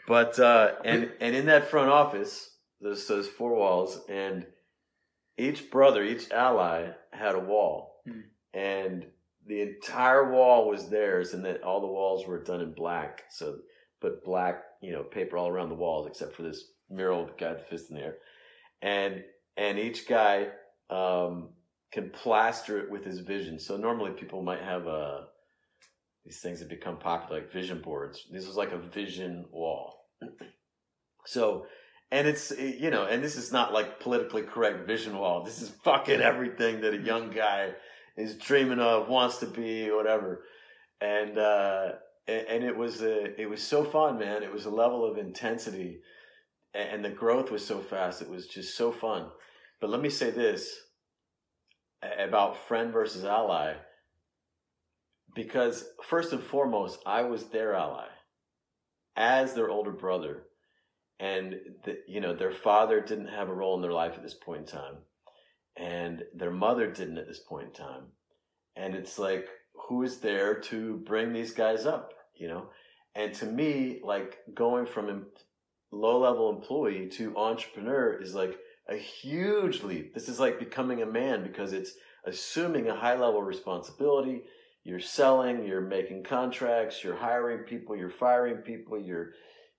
but 0.08 0.38
uh, 0.38 0.74
and 0.84 1.10
and 1.20 1.34
in 1.34 1.46
that 1.46 1.70
front 1.70 1.90
office, 1.90 2.50
those 2.80 3.06
those 3.06 3.28
four 3.28 3.54
walls, 3.54 4.00
and 4.08 4.46
each 5.38 5.70
brother, 5.70 6.02
each 6.02 6.30
ally 6.30 6.88
had 7.12 7.34
a 7.34 7.40
wall. 7.40 8.00
Hmm 8.06 8.20
and 8.54 9.04
the 9.46 9.60
entire 9.60 10.32
wall 10.32 10.70
was 10.70 10.88
theirs, 10.88 11.34
and 11.34 11.44
that 11.44 11.62
all 11.62 11.80
the 11.80 11.86
walls 11.86 12.26
were 12.26 12.42
done 12.42 12.60
in 12.60 12.72
black. 12.72 13.24
So 13.28 13.58
put 14.00 14.24
black, 14.24 14.62
you 14.80 14.92
know, 14.92 15.02
paper 15.02 15.36
all 15.36 15.48
around 15.48 15.68
the 15.68 15.74
walls 15.74 16.06
except 16.06 16.34
for 16.34 16.42
this 16.42 16.64
mural 16.88 17.24
with 17.24 17.36
the 17.36 17.60
fist 17.68 17.90
in 17.90 17.96
the 17.96 18.02
air, 18.02 18.16
and 18.80 19.24
and 19.56 19.78
each 19.78 20.08
guy 20.08 20.48
um, 20.90 21.50
can 21.92 22.10
plaster 22.10 22.78
it 22.78 22.90
with 22.90 23.04
his 23.04 23.20
vision. 23.20 23.58
So 23.58 23.76
normally 23.76 24.12
people 24.12 24.42
might 24.42 24.62
have 24.62 24.86
a 24.86 24.90
uh, 24.90 25.24
these 26.24 26.40
things 26.40 26.60
that 26.60 26.70
become 26.70 26.96
popular 26.96 27.40
like 27.42 27.52
vision 27.52 27.82
boards. 27.82 28.26
This 28.30 28.46
was 28.46 28.56
like 28.56 28.72
a 28.72 28.78
vision 28.78 29.44
wall. 29.52 30.06
so 31.26 31.66
and 32.10 32.28
it's 32.28 32.52
you 32.56 32.90
know, 32.90 33.06
and 33.06 33.22
this 33.22 33.36
is 33.36 33.52
not 33.52 33.72
like 33.72 34.00
politically 34.00 34.42
correct 34.42 34.86
vision 34.86 35.18
wall. 35.18 35.42
This 35.42 35.60
is 35.60 35.70
fucking 35.82 36.20
everything 36.20 36.80
that 36.82 36.94
a 36.94 36.98
young 36.98 37.30
guy 37.30 37.72
is 38.16 38.36
dreaming 38.36 38.78
of, 38.78 39.08
wants 39.08 39.38
to 39.38 39.46
be, 39.46 39.90
whatever. 39.90 40.44
And 41.00 41.36
uh, 41.38 41.92
and 42.26 42.64
it 42.64 42.76
was 42.76 43.02
a, 43.02 43.40
it 43.40 43.50
was 43.50 43.62
so 43.62 43.84
fun, 43.84 44.18
man. 44.18 44.42
It 44.42 44.52
was 44.52 44.64
a 44.64 44.70
level 44.70 45.04
of 45.04 45.18
intensity, 45.18 46.00
and 46.74 47.04
the 47.04 47.10
growth 47.10 47.50
was 47.50 47.64
so 47.64 47.80
fast. 47.80 48.22
It 48.22 48.28
was 48.28 48.46
just 48.46 48.76
so 48.76 48.92
fun. 48.92 49.28
But 49.80 49.90
let 49.90 50.00
me 50.00 50.10
say 50.10 50.30
this 50.30 50.74
about 52.18 52.66
friend 52.68 52.92
versus 52.92 53.24
ally, 53.24 53.74
because 55.34 55.86
first 56.02 56.32
and 56.32 56.42
foremost, 56.42 56.98
I 57.06 57.22
was 57.22 57.46
their 57.46 57.74
ally 57.74 58.06
as 59.16 59.54
their 59.54 59.70
older 59.70 59.92
brother, 59.92 60.44
and 61.20 61.54
the, 61.84 61.98
you 62.08 62.20
know 62.20 62.34
their 62.34 62.52
father 62.52 63.00
didn't 63.00 63.28
have 63.28 63.48
a 63.48 63.54
role 63.54 63.76
in 63.76 63.82
their 63.82 63.92
life 63.92 64.14
at 64.16 64.22
this 64.22 64.34
point 64.34 64.60
in 64.62 64.66
time 64.66 64.96
and 65.76 66.22
their 66.34 66.50
mother 66.50 66.90
didn't 66.90 67.18
at 67.18 67.26
this 67.26 67.40
point 67.40 67.68
in 67.68 67.72
time. 67.72 68.04
And 68.76 68.94
it's 68.94 69.18
like, 69.18 69.48
who 69.88 70.02
is 70.02 70.18
there 70.18 70.60
to 70.60 70.98
bring 70.98 71.32
these 71.32 71.52
guys 71.52 71.86
up, 71.86 72.12
you 72.34 72.48
know? 72.48 72.68
And 73.14 73.34
to 73.34 73.46
me, 73.46 74.00
like 74.04 74.38
going 74.54 74.86
from 74.86 75.26
low 75.94 76.18
level 76.18 76.50
employee 76.50 77.08
to 77.08 77.36
entrepreneur 77.36 78.12
is 78.20 78.34
like 78.34 78.58
a 78.88 78.96
huge 78.96 79.82
leap. 79.82 80.14
This 80.14 80.28
is 80.28 80.40
like 80.40 80.58
becoming 80.58 81.02
a 81.02 81.06
man 81.06 81.42
because 81.42 81.72
it's 81.72 81.92
assuming 82.24 82.88
a 82.88 82.96
high 82.96 83.16
level 83.16 83.42
responsibility. 83.42 84.42
You're 84.82 85.00
selling, 85.00 85.66
you're 85.66 85.80
making 85.80 86.24
contracts, 86.24 87.02
you're 87.02 87.16
hiring 87.16 87.60
people, 87.60 87.96
you're 87.96 88.10
firing 88.10 88.58
people, 88.58 88.98
you're 88.98 89.30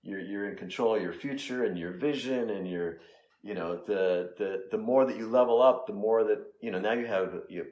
you're 0.02 0.20
you're 0.20 0.48
in 0.48 0.56
control 0.56 0.96
of 0.96 1.02
your 1.02 1.12
future 1.12 1.64
and 1.64 1.78
your 1.78 1.92
vision 1.92 2.50
and 2.50 2.68
your 2.68 2.98
you 3.42 3.54
know 3.54 3.80
the 3.86 4.32
the 4.38 4.64
the 4.70 4.78
more 4.78 5.04
that 5.04 5.16
you 5.16 5.28
level 5.28 5.60
up 5.60 5.86
the 5.86 5.92
more 5.92 6.24
that 6.24 6.38
you 6.60 6.70
know 6.70 6.80
now 6.80 6.92
you 6.92 7.06
have 7.06 7.32
you 7.48 7.58
have 7.58 7.68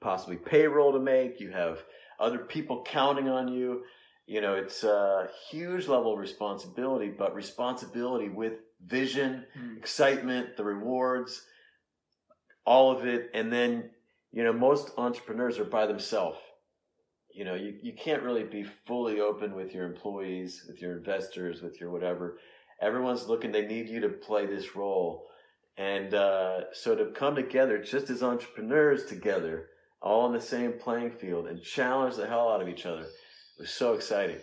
possibly 0.00 0.36
payroll 0.36 0.92
to 0.92 0.98
make 0.98 1.40
you 1.40 1.50
have 1.50 1.82
other 2.18 2.38
people 2.38 2.84
counting 2.86 3.28
on 3.28 3.48
you 3.48 3.82
you 4.30 4.40
know 4.40 4.54
it's 4.54 4.84
a 4.84 5.28
huge 5.50 5.88
level 5.88 6.12
of 6.12 6.18
responsibility 6.18 7.08
but 7.08 7.34
responsibility 7.34 8.28
with 8.28 8.54
vision 8.86 9.44
mm. 9.58 9.76
excitement 9.76 10.56
the 10.56 10.64
rewards 10.64 11.42
all 12.70 12.92
of 12.92 13.06
it. 13.06 13.30
And 13.34 13.52
then 13.52 13.90
you 14.32 14.44
know 14.44 14.52
most 14.52 14.92
entrepreneurs 14.96 15.58
are 15.58 15.64
by 15.64 15.86
themselves. 15.86 16.38
You 17.34 17.44
know 17.44 17.54
you, 17.54 17.74
you 17.82 17.92
can't 17.92 18.22
really 18.22 18.44
be 18.44 18.64
fully 18.86 19.20
open 19.20 19.54
with 19.54 19.74
your 19.74 19.86
employees 19.86 20.64
with 20.66 20.80
your 20.80 20.96
investors 20.96 21.62
with 21.62 21.80
your 21.80 21.90
whatever. 21.90 22.38
Everyone's 22.80 23.26
looking 23.26 23.52
they 23.52 23.66
need 23.66 23.88
you 23.88 24.00
to 24.00 24.08
play 24.08 24.46
this 24.46 24.74
role. 24.74 25.26
And 25.76 26.14
uh, 26.14 26.72
so 26.72 26.94
to 26.94 27.06
come 27.12 27.34
together 27.34 27.78
just 27.82 28.10
as 28.10 28.22
entrepreneurs 28.22 29.06
together 29.06 29.68
all 30.02 30.22
on 30.22 30.32
the 30.32 30.40
same 30.40 30.74
playing 30.74 31.10
field 31.10 31.46
and 31.46 31.62
challenge 31.62 32.16
the 32.16 32.26
hell 32.26 32.48
out 32.50 32.62
of 32.62 32.68
each 32.68 32.86
other 32.86 33.06
was 33.60 33.70
so 33.70 33.94
exciting 33.94 34.40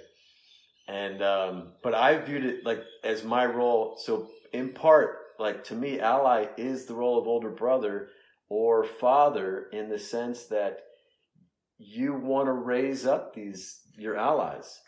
and 0.87 1.21
um, 1.21 1.73
but 1.83 1.93
i 1.93 2.17
viewed 2.17 2.45
it 2.45 2.65
like 2.65 2.81
as 3.03 3.23
my 3.23 3.45
role 3.45 3.97
so 4.01 4.27
in 4.53 4.69
part 4.69 5.17
like 5.39 5.63
to 5.63 5.75
me 5.75 5.99
ally 5.99 6.45
is 6.57 6.85
the 6.85 6.95
role 6.95 7.19
of 7.19 7.27
older 7.27 7.49
brother 7.49 8.09
or 8.49 8.83
father 8.83 9.67
in 9.73 9.89
the 9.89 9.99
sense 9.99 10.45
that 10.45 10.79
you 11.77 12.13
want 12.13 12.47
to 12.47 12.53
raise 12.53 13.05
up 13.05 13.33
these 13.33 13.81
your 13.97 14.15
allies 14.15 14.79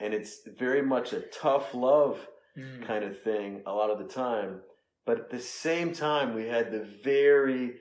and 0.00 0.14
it's 0.14 0.40
very 0.58 0.82
much 0.82 1.12
a 1.12 1.20
tough 1.20 1.74
love 1.74 2.18
mm. 2.56 2.86
kind 2.86 3.04
of 3.04 3.20
thing 3.22 3.62
a 3.66 3.72
lot 3.72 3.90
of 3.90 3.98
the 3.98 4.12
time. 4.12 4.60
But 5.06 5.18
at 5.18 5.30
the 5.30 5.40
same 5.40 5.92
time, 5.92 6.34
we 6.34 6.46
had 6.46 6.70
the 6.70 6.86
very 7.02 7.76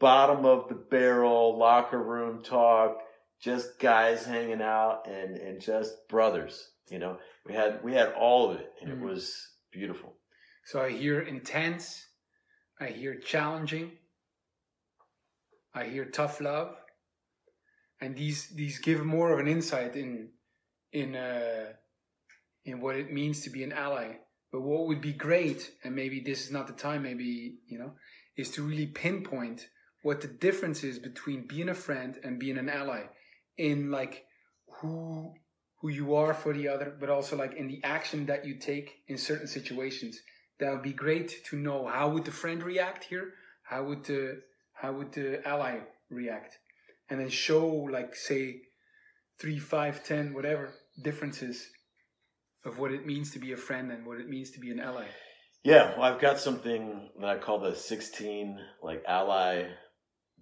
bottom 0.00 0.44
of 0.44 0.68
the 0.68 0.74
barrel 0.74 1.58
locker 1.58 2.02
room 2.02 2.42
talk, 2.42 2.98
just 3.42 3.78
guys 3.80 4.24
hanging 4.24 4.62
out 4.62 5.08
and, 5.08 5.36
and 5.36 5.60
just 5.60 6.08
brothers. 6.08 6.70
You 6.88 6.98
know, 6.98 7.18
we 7.44 7.54
had 7.54 7.82
we 7.82 7.92
had 7.92 8.12
all 8.12 8.50
of 8.50 8.60
it, 8.60 8.72
and 8.80 8.90
mm. 8.90 8.94
it 8.94 9.00
was 9.00 9.48
beautiful. 9.70 10.14
So 10.64 10.80
I 10.80 10.90
hear 10.90 11.20
intense, 11.20 12.06
I 12.80 12.86
hear 12.86 13.16
challenging, 13.16 13.92
I 15.74 15.84
hear 15.84 16.04
tough 16.04 16.40
love, 16.40 16.76
and 18.00 18.16
these 18.16 18.48
these 18.48 18.78
give 18.78 19.04
more 19.04 19.32
of 19.32 19.40
an 19.40 19.48
insight 19.48 19.96
in 19.96 20.28
in 20.92 21.16
uh, 21.16 21.72
in 22.64 22.80
what 22.80 22.96
it 22.96 23.12
means 23.12 23.42
to 23.42 23.50
be 23.50 23.64
an 23.64 23.72
ally. 23.72 24.16
But 24.52 24.62
what 24.62 24.86
would 24.86 25.00
be 25.00 25.14
great, 25.14 25.72
and 25.82 25.96
maybe 25.96 26.20
this 26.20 26.44
is 26.44 26.52
not 26.52 26.66
the 26.66 26.74
time, 26.74 27.02
maybe, 27.02 27.54
you 27.66 27.78
know, 27.78 27.92
is 28.36 28.50
to 28.50 28.62
really 28.62 28.86
pinpoint 28.86 29.66
what 30.02 30.20
the 30.20 30.28
difference 30.28 30.84
is 30.84 30.98
between 30.98 31.46
being 31.46 31.70
a 31.70 31.74
friend 31.74 32.18
and 32.22 32.38
being 32.38 32.58
an 32.58 32.68
ally 32.68 33.04
in 33.62 33.90
like 33.90 34.24
who 34.80 35.32
who 35.80 35.88
you 35.88 36.14
are 36.14 36.34
for 36.34 36.52
the 36.52 36.68
other, 36.68 36.94
but 37.00 37.08
also 37.08 37.36
like 37.36 37.54
in 37.54 37.68
the 37.68 37.80
action 37.84 38.26
that 38.26 38.44
you 38.44 38.54
take 38.58 38.88
in 39.08 39.16
certain 39.16 39.46
situations. 39.46 40.18
That 40.58 40.72
would 40.72 40.82
be 40.82 40.92
great 40.92 41.44
to 41.46 41.56
know 41.56 41.86
how 41.86 42.08
would 42.10 42.24
the 42.24 42.30
friend 42.30 42.62
react 42.62 43.04
here? 43.04 43.32
How 43.62 43.84
would 43.84 44.04
the 44.04 44.42
how 44.74 44.92
would 44.92 45.12
the 45.12 45.46
ally 45.46 45.78
react? 46.10 46.58
And 47.08 47.20
then 47.20 47.30
show 47.30 47.66
like 47.66 48.14
say 48.14 48.60
three, 49.40 49.58
five, 49.58 50.04
ten, 50.04 50.34
whatever 50.34 50.72
differences 51.02 51.68
of 52.64 52.78
what 52.78 52.92
it 52.92 53.06
means 53.06 53.30
to 53.32 53.38
be 53.38 53.52
a 53.52 53.56
friend 53.56 53.90
and 53.90 54.06
what 54.06 54.20
it 54.20 54.28
means 54.28 54.50
to 54.52 54.60
be 54.60 54.70
an 54.70 54.80
ally. 54.80 55.06
Yeah, 55.64 55.92
well, 55.96 56.12
I've 56.12 56.20
got 56.20 56.40
something 56.40 57.10
that 57.20 57.28
I 57.28 57.38
call 57.38 57.60
the 57.60 57.74
16 57.74 58.58
like 58.82 59.02
ally 59.06 59.66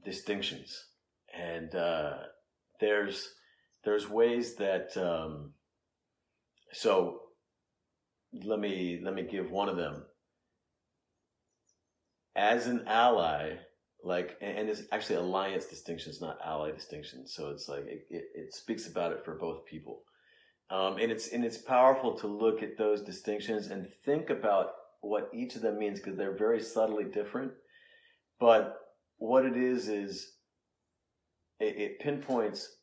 distinctions. 0.04 0.84
And 1.34 1.74
uh, 1.74 2.14
there's 2.80 3.28
there's 3.84 4.08
ways 4.08 4.56
that 4.56 4.96
um, 4.96 5.52
so 6.72 7.20
let 8.44 8.58
me 8.58 9.00
let 9.02 9.14
me 9.14 9.22
give 9.22 9.50
one 9.50 9.68
of 9.68 9.76
them 9.76 10.04
as 12.36 12.66
an 12.66 12.84
ally 12.86 13.54
like 14.04 14.36
and 14.40 14.68
it's 14.68 14.82
actually 14.92 15.16
alliance 15.16 15.66
distinction 15.66 16.10
it's 16.10 16.20
not 16.20 16.38
ally 16.44 16.70
distinction 16.70 17.26
so 17.26 17.50
it's 17.50 17.68
like 17.68 17.84
it, 17.86 18.06
it, 18.08 18.24
it 18.34 18.54
speaks 18.54 18.86
about 18.86 19.12
it 19.12 19.24
for 19.24 19.34
both 19.34 19.66
people 19.66 20.02
um, 20.70 20.98
and 20.98 21.10
it's 21.10 21.28
and 21.32 21.44
it's 21.44 21.58
powerful 21.58 22.14
to 22.18 22.28
look 22.28 22.62
at 22.62 22.78
those 22.78 23.02
distinctions 23.02 23.68
and 23.68 23.88
think 24.04 24.30
about 24.30 24.70
what 25.00 25.28
each 25.34 25.56
of 25.56 25.62
them 25.62 25.78
means 25.78 25.98
because 25.98 26.16
they're 26.16 26.36
very 26.36 26.60
subtly 26.60 27.04
different. 27.04 27.52
But 28.38 28.76
what 29.18 29.44
it 29.44 29.56
is 29.56 29.88
is 29.88 30.32
it, 31.60 31.76
it 31.76 32.00
pinpoints 32.00 32.76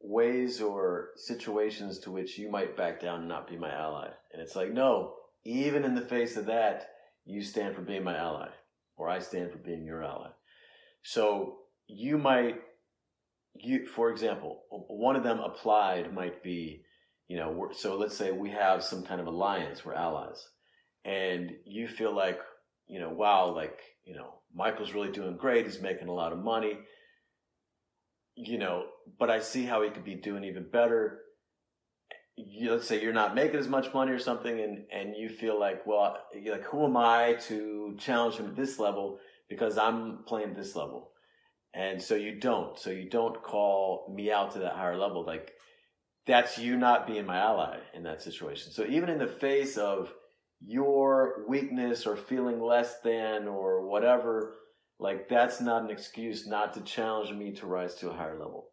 ways 0.00 0.60
or 0.60 1.10
situations 1.16 2.00
to 2.00 2.10
which 2.10 2.36
you 2.36 2.50
might 2.50 2.76
back 2.76 3.00
down 3.00 3.20
and 3.20 3.28
not 3.28 3.48
be 3.48 3.56
my 3.56 3.72
ally. 3.72 4.08
And 4.32 4.42
it's 4.42 4.56
like, 4.56 4.72
no, 4.72 5.14
even 5.44 5.84
in 5.84 5.94
the 5.94 6.02
face 6.02 6.36
of 6.36 6.46
that, 6.46 6.88
you 7.24 7.42
stand 7.42 7.74
for 7.74 7.82
being 7.82 8.04
my 8.04 8.16
ally, 8.16 8.48
or 8.96 9.08
I 9.08 9.20
stand 9.20 9.50
for 9.50 9.58
being 9.58 9.84
your 9.84 10.04
ally. 10.04 10.28
So 11.02 11.58
you 11.86 12.18
might, 12.18 12.56
you 13.54 13.86
for 13.86 14.10
example, 14.10 14.62
one 14.70 15.16
of 15.16 15.22
them 15.22 15.40
applied 15.40 16.12
might 16.12 16.42
be, 16.42 16.82
you 17.28 17.36
know, 17.36 17.70
so 17.72 17.96
let's 17.96 18.16
say 18.16 18.30
we 18.30 18.50
have 18.50 18.84
some 18.84 19.02
kind 19.02 19.20
of 19.20 19.26
alliance, 19.26 19.84
we're 19.84 19.94
allies, 19.94 20.46
and 21.04 21.52
you 21.64 21.88
feel 21.88 22.14
like, 22.14 22.38
you 22.86 23.00
know, 23.00 23.10
wow, 23.10 23.52
like, 23.52 23.78
you 24.04 24.14
know, 24.14 24.34
Michael's 24.54 24.94
really 24.94 25.10
doing 25.10 25.36
great, 25.36 25.66
he's 25.66 25.80
making 25.80 26.08
a 26.08 26.14
lot 26.14 26.32
of 26.32 26.38
money 26.38 26.78
you 28.36 28.58
know, 28.58 28.84
but 29.18 29.30
I 29.30 29.40
see 29.40 29.64
how 29.64 29.82
he 29.82 29.90
could 29.90 30.04
be 30.04 30.14
doing 30.14 30.44
even 30.44 30.68
better. 30.70 31.20
You, 32.36 32.72
let's 32.72 32.86
say 32.86 33.02
you're 33.02 33.14
not 33.14 33.34
making 33.34 33.58
as 33.58 33.66
much 33.66 33.94
money 33.94 34.12
or 34.12 34.18
something, 34.18 34.60
and 34.60 34.84
and 34.92 35.16
you 35.16 35.30
feel 35.30 35.58
like, 35.58 35.86
well, 35.86 36.18
like 36.48 36.64
who 36.64 36.84
am 36.84 36.96
I 36.96 37.38
to 37.48 37.96
challenge 37.98 38.36
him 38.36 38.48
at 38.48 38.56
this 38.56 38.78
level 38.78 39.18
because 39.48 39.78
I'm 39.78 40.24
playing 40.26 40.52
this 40.54 40.76
level, 40.76 41.12
and 41.72 42.02
so 42.02 42.14
you 42.14 42.38
don't, 42.38 42.78
so 42.78 42.90
you 42.90 43.08
don't 43.08 43.42
call 43.42 44.12
me 44.14 44.30
out 44.30 44.52
to 44.52 44.58
that 44.60 44.74
higher 44.74 44.98
level. 44.98 45.24
Like 45.24 45.52
that's 46.26 46.58
you 46.58 46.76
not 46.76 47.06
being 47.06 47.24
my 47.24 47.38
ally 47.38 47.78
in 47.94 48.02
that 48.02 48.20
situation. 48.20 48.70
So 48.70 48.84
even 48.84 49.08
in 49.08 49.18
the 49.18 49.26
face 49.26 49.78
of 49.78 50.12
your 50.60 51.44
weakness 51.48 52.06
or 52.06 52.16
feeling 52.16 52.60
less 52.60 53.00
than 53.00 53.46
or 53.48 53.88
whatever 53.88 54.56
like 54.98 55.28
that's 55.28 55.60
not 55.60 55.82
an 55.82 55.90
excuse 55.90 56.46
not 56.46 56.74
to 56.74 56.80
challenge 56.80 57.32
me 57.32 57.52
to 57.52 57.66
rise 57.66 57.94
to 57.96 58.10
a 58.10 58.16
higher 58.16 58.38
level. 58.38 58.68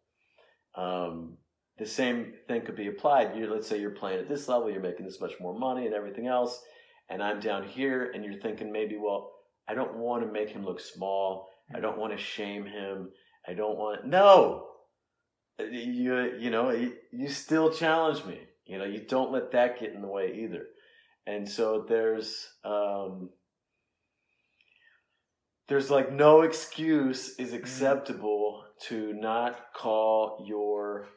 Um, 0.74 1.36
the 1.78 1.86
same 1.86 2.34
thing 2.48 2.62
could 2.62 2.76
be 2.76 2.88
applied. 2.88 3.36
You 3.36 3.52
let's 3.52 3.68
say 3.68 3.80
you're 3.80 3.90
playing 3.90 4.20
at 4.20 4.28
this 4.28 4.48
level, 4.48 4.70
you're 4.70 4.80
making 4.80 5.06
this 5.06 5.20
much 5.20 5.34
more 5.40 5.58
money 5.58 5.86
and 5.86 5.94
everything 5.94 6.26
else, 6.26 6.62
and 7.08 7.22
I'm 7.22 7.40
down 7.40 7.64
here, 7.64 8.10
and 8.14 8.24
you're 8.24 8.40
thinking 8.40 8.72
maybe, 8.72 8.96
well, 8.96 9.32
I 9.68 9.74
don't 9.74 9.96
want 9.96 10.24
to 10.24 10.32
make 10.32 10.50
him 10.50 10.64
look 10.64 10.80
small. 10.80 11.48
I 11.74 11.80
don't 11.80 11.98
want 11.98 12.12
to 12.12 12.22
shame 12.22 12.66
him. 12.66 13.10
I 13.46 13.54
don't 13.54 13.76
want 13.78 14.06
no. 14.06 14.68
You 15.58 16.32
you 16.38 16.50
know 16.50 16.70
you, 16.70 16.94
you 17.12 17.28
still 17.28 17.72
challenge 17.72 18.24
me. 18.24 18.40
You 18.66 18.78
know 18.78 18.84
you 18.84 19.00
don't 19.00 19.32
let 19.32 19.52
that 19.52 19.78
get 19.78 19.92
in 19.92 20.02
the 20.02 20.08
way 20.08 20.32
either. 20.44 20.66
And 21.26 21.48
so 21.48 21.84
there's 21.88 22.46
um, 22.64 23.30
there's 25.68 25.90
like 25.90 26.12
no 26.12 26.42
excuse 26.42 27.38
is 27.38 27.48
mm-hmm. 27.48 27.56
acceptable 27.56 28.64
to 28.88 29.12
not 29.14 29.72
call 29.74 30.44
your 30.46 31.08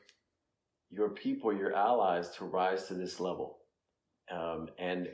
your 0.90 1.10
people, 1.10 1.54
your 1.54 1.76
allies, 1.76 2.30
to 2.38 2.46
rise 2.46 2.88
to 2.88 2.94
this 2.94 3.20
level. 3.20 3.58
Um, 4.32 4.70
and 4.80 5.10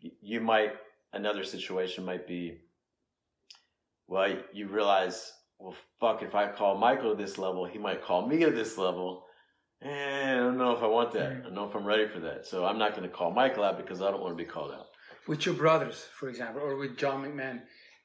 you 0.00 0.40
might 0.40 0.72
another 1.12 1.44
situation 1.44 2.04
might 2.04 2.26
be, 2.26 2.58
well, 4.06 4.36
you 4.52 4.68
realize, 4.68 5.32
well, 5.58 5.74
fuck, 6.00 6.22
if 6.22 6.34
I 6.34 6.48
call 6.48 6.76
Michael 6.78 7.14
to 7.14 7.22
this 7.22 7.38
level, 7.38 7.64
he 7.64 7.78
might 7.78 8.04
call 8.04 8.26
me 8.26 8.38
to 8.40 8.50
this 8.50 8.78
level. 8.78 9.24
And 9.80 10.40
I 10.40 10.42
don't 10.42 10.58
know 10.58 10.72
if 10.72 10.82
I 10.82 10.86
want 10.86 11.12
that. 11.12 11.30
Mm. 11.30 11.40
I 11.40 11.42
don't 11.44 11.54
know 11.54 11.68
if 11.68 11.74
I'm 11.74 11.86
ready 11.86 12.08
for 12.08 12.20
that. 12.20 12.46
So 12.46 12.64
I'm 12.64 12.78
not 12.78 12.96
going 12.96 13.08
to 13.08 13.14
call 13.14 13.30
Michael 13.30 13.64
out 13.64 13.76
because 13.76 14.02
I 14.02 14.10
don't 14.10 14.20
want 14.20 14.36
to 14.36 14.42
be 14.42 14.48
called 14.48 14.72
out. 14.72 14.86
With 15.26 15.46
your 15.46 15.54
brothers, 15.54 16.06
for 16.18 16.28
example, 16.28 16.62
or 16.62 16.76
with 16.76 16.96
John 16.96 17.22
McMahon, 17.22 17.60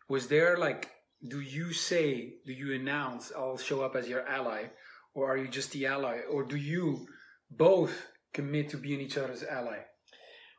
was 0.10 0.28
there 0.28 0.58
like 0.58 0.90
do 1.28 1.40
you 1.40 1.74
say 1.74 2.34
do 2.46 2.54
you 2.54 2.74
announce 2.74 3.32
i'll 3.36 3.58
show 3.58 3.82
up 3.82 3.96
as 3.96 4.08
your 4.08 4.28
ally 4.28 4.66
or 5.14 5.32
are 5.32 5.38
you 5.38 5.48
just 5.48 5.72
the 5.72 5.86
ally? 5.86 6.22
Or 6.30 6.44
do 6.44 6.56
you 6.56 7.08
both 7.52 8.08
commit 8.34 8.70
to 8.70 8.78
being 8.78 9.00
each 9.00 9.18
other's 9.18 9.44
ally? 9.44 9.80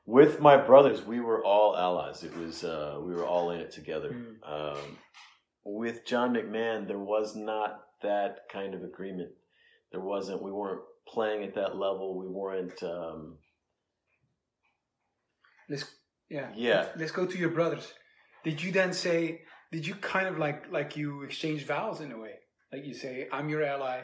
With 0.06 0.40
my 0.40 0.56
brothers 0.56 1.02
we 1.04 1.20
were 1.20 1.44
all 1.44 1.76
allies. 1.76 2.22
It 2.24 2.36
was 2.36 2.62
uh, 2.62 2.98
we 3.02 3.14
were 3.14 3.26
all 3.26 3.50
in 3.50 3.60
it 3.60 3.72
together. 3.72 4.10
Mm. 4.10 4.76
um, 4.76 4.98
with 5.66 6.04
john 6.04 6.34
mcmahon 6.34 6.86
there 6.86 6.98
was 6.98 7.34
not 7.34 7.80
that 8.02 8.40
kind 8.52 8.74
of 8.74 8.82
agreement. 8.82 9.30
There 9.92 10.00
wasn't 10.00 10.42
we 10.42 10.52
weren't 10.52 10.82
playing 11.08 11.42
at 11.42 11.54
that 11.54 11.76
level. 11.76 12.18
We 12.18 12.28
weren't 12.28 12.82
um, 12.82 13.38
let's 15.68 15.84
yeah. 16.28 16.50
Yeah. 16.54 16.76
Let's, 16.76 16.98
let's 16.98 17.12
go 17.12 17.26
to 17.26 17.38
your 17.38 17.50
brothers 17.50 17.92
did 18.44 18.62
you 18.62 18.70
then 18.72 18.92
say 18.92 19.42
did 19.72 19.86
you 19.86 19.96
kind 19.96 20.28
of 20.28 20.38
like 20.38 20.70
like 20.70 20.96
you 20.96 21.22
exchange 21.22 21.66
vows 21.66 22.00
in 22.00 22.12
a 22.12 22.18
way? 22.18 22.34
Like 22.72 22.84
you 22.86 22.94
say, 22.94 23.26
I'm 23.32 23.48
your 23.48 23.64
ally, 23.64 24.02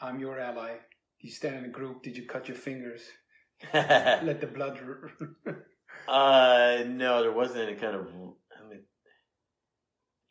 I'm 0.00 0.20
your 0.20 0.38
ally. 0.38 0.74
You 1.20 1.30
stand 1.30 1.56
in 1.56 1.64
a 1.64 1.68
group. 1.68 2.02
Did 2.02 2.16
you 2.16 2.26
cut 2.26 2.46
your 2.46 2.56
fingers? 2.56 3.02
Let 3.74 4.40
the 4.40 4.46
blood. 4.46 4.78
uh, 6.08 6.84
no, 6.86 7.22
there 7.22 7.32
wasn't 7.32 7.68
any 7.68 7.76
kind 7.76 7.96
of. 7.96 8.06
I 8.06 8.68
mean, 8.68 8.82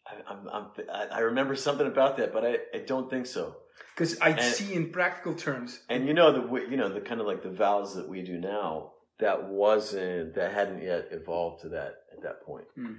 I, 0.07 0.31
I'm, 0.31 0.47
I'm, 0.47 0.67
I 1.11 1.19
remember 1.19 1.55
something 1.55 1.87
about 1.87 2.17
that, 2.17 2.31
but 2.31 2.45
I, 2.45 2.57
I 2.73 2.79
don't 2.85 3.09
think 3.09 3.25
so. 3.25 3.55
Because 3.93 4.19
I 4.21 4.39
see 4.39 4.73
in 4.73 4.91
practical 4.91 5.33
terms, 5.33 5.79
and 5.89 6.07
you 6.07 6.13
know 6.13 6.31
the 6.31 6.69
you 6.69 6.77
know 6.77 6.93
the 6.93 7.01
kind 7.01 7.19
of 7.19 7.27
like 7.27 7.43
the 7.43 7.49
vows 7.49 7.95
that 7.95 8.07
we 8.07 8.21
do 8.21 8.37
now 8.37 8.91
that 9.19 9.47
wasn't 9.47 10.35
that 10.35 10.53
hadn't 10.53 10.81
yet 10.81 11.07
evolved 11.11 11.61
to 11.61 11.69
that 11.69 11.95
at 12.15 12.23
that 12.23 12.43
point. 12.43 12.65
Mm. 12.77 12.97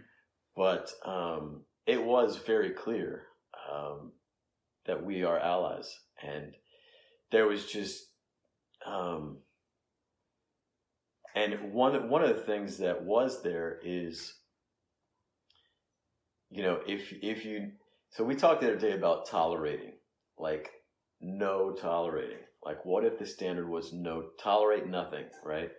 But 0.57 0.91
um, 1.05 1.63
it 1.87 2.03
was 2.03 2.39
very 2.39 2.71
clear 2.71 3.25
um, 3.71 4.13
that 4.87 5.05
we 5.05 5.25
are 5.25 5.39
allies, 5.39 5.95
and 6.23 6.55
there 7.31 7.47
was 7.47 7.67
just, 7.67 8.03
um, 8.87 9.39
and 11.35 11.73
one 11.73 12.09
one 12.09 12.23
of 12.23 12.35
the 12.35 12.43
things 12.43 12.79
that 12.79 13.05
was 13.05 13.43
there 13.43 13.79
is, 13.85 14.33
you 16.49 16.63
know, 16.63 16.81
if 16.87 17.13
if 17.23 17.45
you, 17.45 17.73
so 18.11 18.25
we 18.25 18.35
talked 18.35 18.63
the 18.63 18.69
other 18.69 18.79
day 18.79 18.93
about 18.93 19.29
tolerating, 19.29 19.93
like 20.39 20.71
no 21.21 21.73
tolerating. 21.73 22.39
Like, 22.65 22.85
what 22.85 23.05
if 23.05 23.19
the 23.19 23.27
standard 23.27 23.69
was 23.69 23.93
no 23.93 24.25
tolerate 24.41 24.87
nothing, 24.89 25.27
right? 25.45 25.71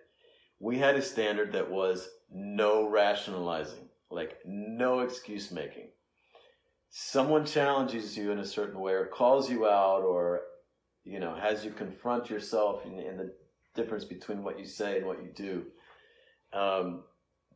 We 0.60 0.78
had 0.78 0.96
a 0.96 1.02
standard 1.02 1.52
that 1.52 1.70
was 1.70 2.08
no 2.30 2.88
rationalizing 2.88 3.88
like 4.10 4.38
no 4.44 5.00
excuse 5.00 5.50
making. 5.50 5.88
Someone 6.90 7.44
challenges 7.44 8.16
you 8.16 8.30
in 8.30 8.38
a 8.38 8.46
certain 8.46 8.80
way 8.80 8.92
or 8.92 9.06
calls 9.06 9.50
you 9.50 9.66
out 9.66 10.02
or, 10.02 10.42
you 11.04 11.20
know, 11.20 11.34
has 11.34 11.64
you 11.64 11.70
confront 11.70 12.30
yourself 12.30 12.86
in, 12.86 12.98
in 12.98 13.18
the 13.18 13.32
difference 13.74 14.04
between 14.04 14.42
what 14.42 14.58
you 14.58 14.64
say 14.64 14.96
and 14.96 15.06
what 15.06 15.22
you 15.22 15.30
do. 15.34 15.66
Um, 16.52 17.04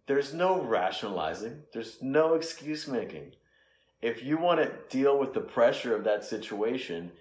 there's 0.07 0.35
no 0.35 0.61
rationalizing. 0.61 1.63
There's 1.73 1.99
no 2.03 2.35
excuse 2.35 2.87
making. 2.87 3.33
If 4.03 4.23
you 4.23 4.37
want 4.37 4.61
to 4.61 4.73
deal 4.91 5.19
with 5.19 5.33
the 5.33 5.41
pressure 5.41 5.97
of 5.97 6.05
that 6.05 6.25
situation, 6.25 7.13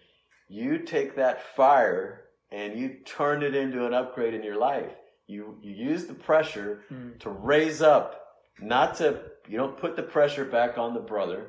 you 0.49 0.79
take 0.79 1.15
that 1.15 1.55
fire 1.55 2.25
and 2.51 2.77
you 2.77 2.97
turn 3.05 3.43
it 3.43 3.55
into 3.55 3.85
an 3.85 3.93
upgrade 3.93 4.33
in 4.33 4.43
your 4.43 4.57
life. 4.57 4.91
You 5.31 5.57
you 5.61 5.71
use 5.71 6.05
the 6.05 6.13
pressure 6.13 6.83
mm. 6.91 7.19
to 7.19 7.29
raise 7.29 7.81
up 7.81 8.21
not 8.61 8.95
to 8.95 9.21
you 9.47 9.57
don't 9.57 9.77
put 9.77 9.95
the 9.95 10.03
pressure 10.03 10.45
back 10.45 10.77
on 10.77 10.93
the 10.93 10.99
brother 10.99 11.47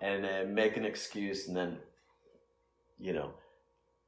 and 0.00 0.24
then 0.24 0.54
make 0.54 0.76
an 0.76 0.84
excuse 0.84 1.48
and 1.48 1.56
then 1.56 1.78
you 2.98 3.12
know 3.12 3.30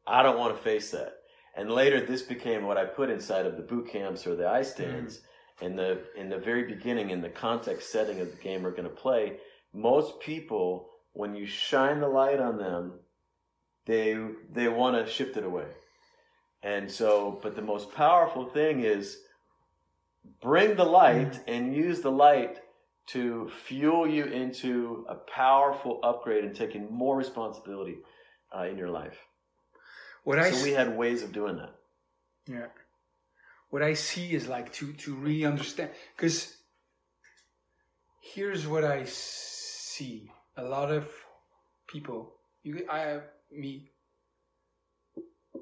i 0.07 0.23
don't 0.23 0.39
want 0.39 0.57
to 0.57 0.63
face 0.63 0.91
that 0.91 1.15
and 1.57 1.71
later 1.71 2.05
this 2.05 2.23
became 2.23 2.65
what 2.65 2.79
i 2.79 2.85
put 2.85 3.11
inside 3.11 3.47
of 3.47 3.57
the 3.57 3.63
boot 3.63 3.89
camps 3.89 4.27
or 4.27 4.35
the 4.35 4.49
ice 4.49 4.73
stands 4.73 5.19
mm. 5.61 5.67
in 5.67 5.77
the 5.77 6.01
in 6.17 6.29
the 6.29 6.39
very 6.39 6.65
beginning 6.65 7.11
in 7.11 7.21
the 7.21 7.29
context 7.29 7.91
setting 7.93 8.21
of 8.21 8.31
the 8.31 8.43
game 8.43 8.63
we're 8.63 8.71
going 8.71 8.85
to 8.85 8.89
play 8.89 9.37
most 9.73 10.21
people 10.21 10.89
when 11.13 11.35
you 11.35 11.47
shine 11.47 12.01
the 12.01 12.09
light 12.09 12.41
on 12.41 12.57
them 12.57 12.93
they 13.87 14.17
they 14.53 14.69
want 14.69 14.95
to 14.97 15.11
shift 15.11 15.37
it 15.37 15.45
away 15.45 15.67
and 16.63 16.91
so 16.91 17.39
but 17.43 17.55
the 17.55 17.63
most 17.63 17.93
powerful 17.95 18.47
thing 18.47 18.81
is 18.81 19.19
bring 20.41 20.77
the 20.77 20.85
light 20.85 21.33
mm. 21.33 21.41
and 21.47 21.75
use 21.75 22.01
the 22.01 22.11
light 22.11 22.59
to 23.07 23.51
fuel 23.65 24.07
you 24.07 24.25
into 24.25 25.07
a 25.09 25.15
powerful 25.15 25.99
upgrade 26.03 26.45
and 26.45 26.55
taking 26.55 26.93
more 26.93 27.17
responsibility 27.17 27.97
uh, 28.55 28.65
in 28.65 28.77
your 28.77 28.91
life. 28.91 29.17
What 30.25 30.39
I 30.39 30.51
so 30.51 30.63
we 30.63 30.73
had 30.73 30.97
ways 30.97 31.23
of 31.23 31.33
doing 31.33 31.57
that. 31.57 31.75
Yeah. 32.47 32.67
What 33.71 33.83
I 33.83 33.95
see 33.95 34.33
is 34.33 34.47
like 34.47 34.73
to 34.75 34.93
to 34.93 35.15
really 35.15 35.45
understand 35.45 35.91
because 36.17 36.57
here's 38.21 38.67
what 38.67 38.85
I 38.85 39.05
see: 39.07 40.31
a 40.57 40.65
lot 40.65 40.91
of 40.91 41.09
people, 41.87 42.35
you, 42.63 42.87
I, 42.91 43.21
me, 43.51 43.91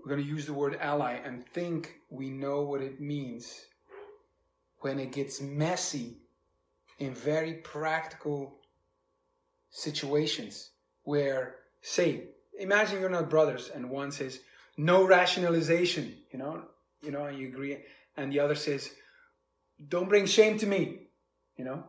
we're 0.06 0.14
going 0.14 0.24
to 0.24 0.32
use 0.32 0.46
the 0.46 0.52
word 0.52 0.78
ally 0.80 1.14
and 1.24 1.44
think 1.48 1.96
we 2.10 2.30
know 2.30 2.62
what 2.62 2.80
it 2.80 3.00
means 3.00 3.66
when 4.78 5.00
it 5.00 5.10
gets 5.10 5.40
messy 5.40 6.18
in 7.00 7.12
very 7.12 7.54
practical 7.54 8.60
situations 9.70 10.70
where, 11.02 11.56
say, 11.80 12.28
imagine 12.56 13.00
you're 13.00 13.10
not 13.10 13.28
brothers 13.28 13.68
and 13.74 13.90
one 13.90 14.12
says, 14.12 14.38
no 14.76 15.04
rationalization, 15.04 16.14
you 16.30 16.38
know, 16.38 16.62
you 17.02 17.10
know, 17.10 17.24
and 17.24 17.36
you 17.36 17.48
agree, 17.48 17.76
and 18.16 18.32
the 18.32 18.38
other 18.38 18.54
says, 18.54 18.88
don't 19.88 20.08
bring 20.08 20.26
shame 20.26 20.56
to 20.56 20.66
me, 20.66 21.08
you 21.56 21.64
know, 21.64 21.82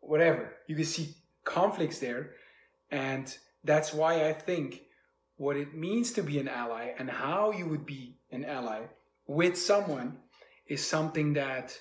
whatever. 0.00 0.56
You 0.66 0.76
can 0.76 0.84
see 0.84 1.14
conflicts 1.44 2.00
there, 2.00 2.32
and 2.90 3.34
that's 3.64 3.94
why 3.94 4.28
I 4.28 4.34
think 4.34 4.82
what 5.36 5.56
it 5.56 5.74
means 5.74 6.12
to 6.12 6.22
be 6.22 6.38
an 6.38 6.48
ally 6.48 6.92
and 6.98 7.10
how 7.10 7.52
you 7.52 7.66
would 7.66 7.86
be 7.86 8.16
an 8.30 8.44
ally 8.44 8.82
with 9.26 9.56
someone 9.56 10.18
is 10.66 10.86
something 10.86 11.32
that, 11.34 11.78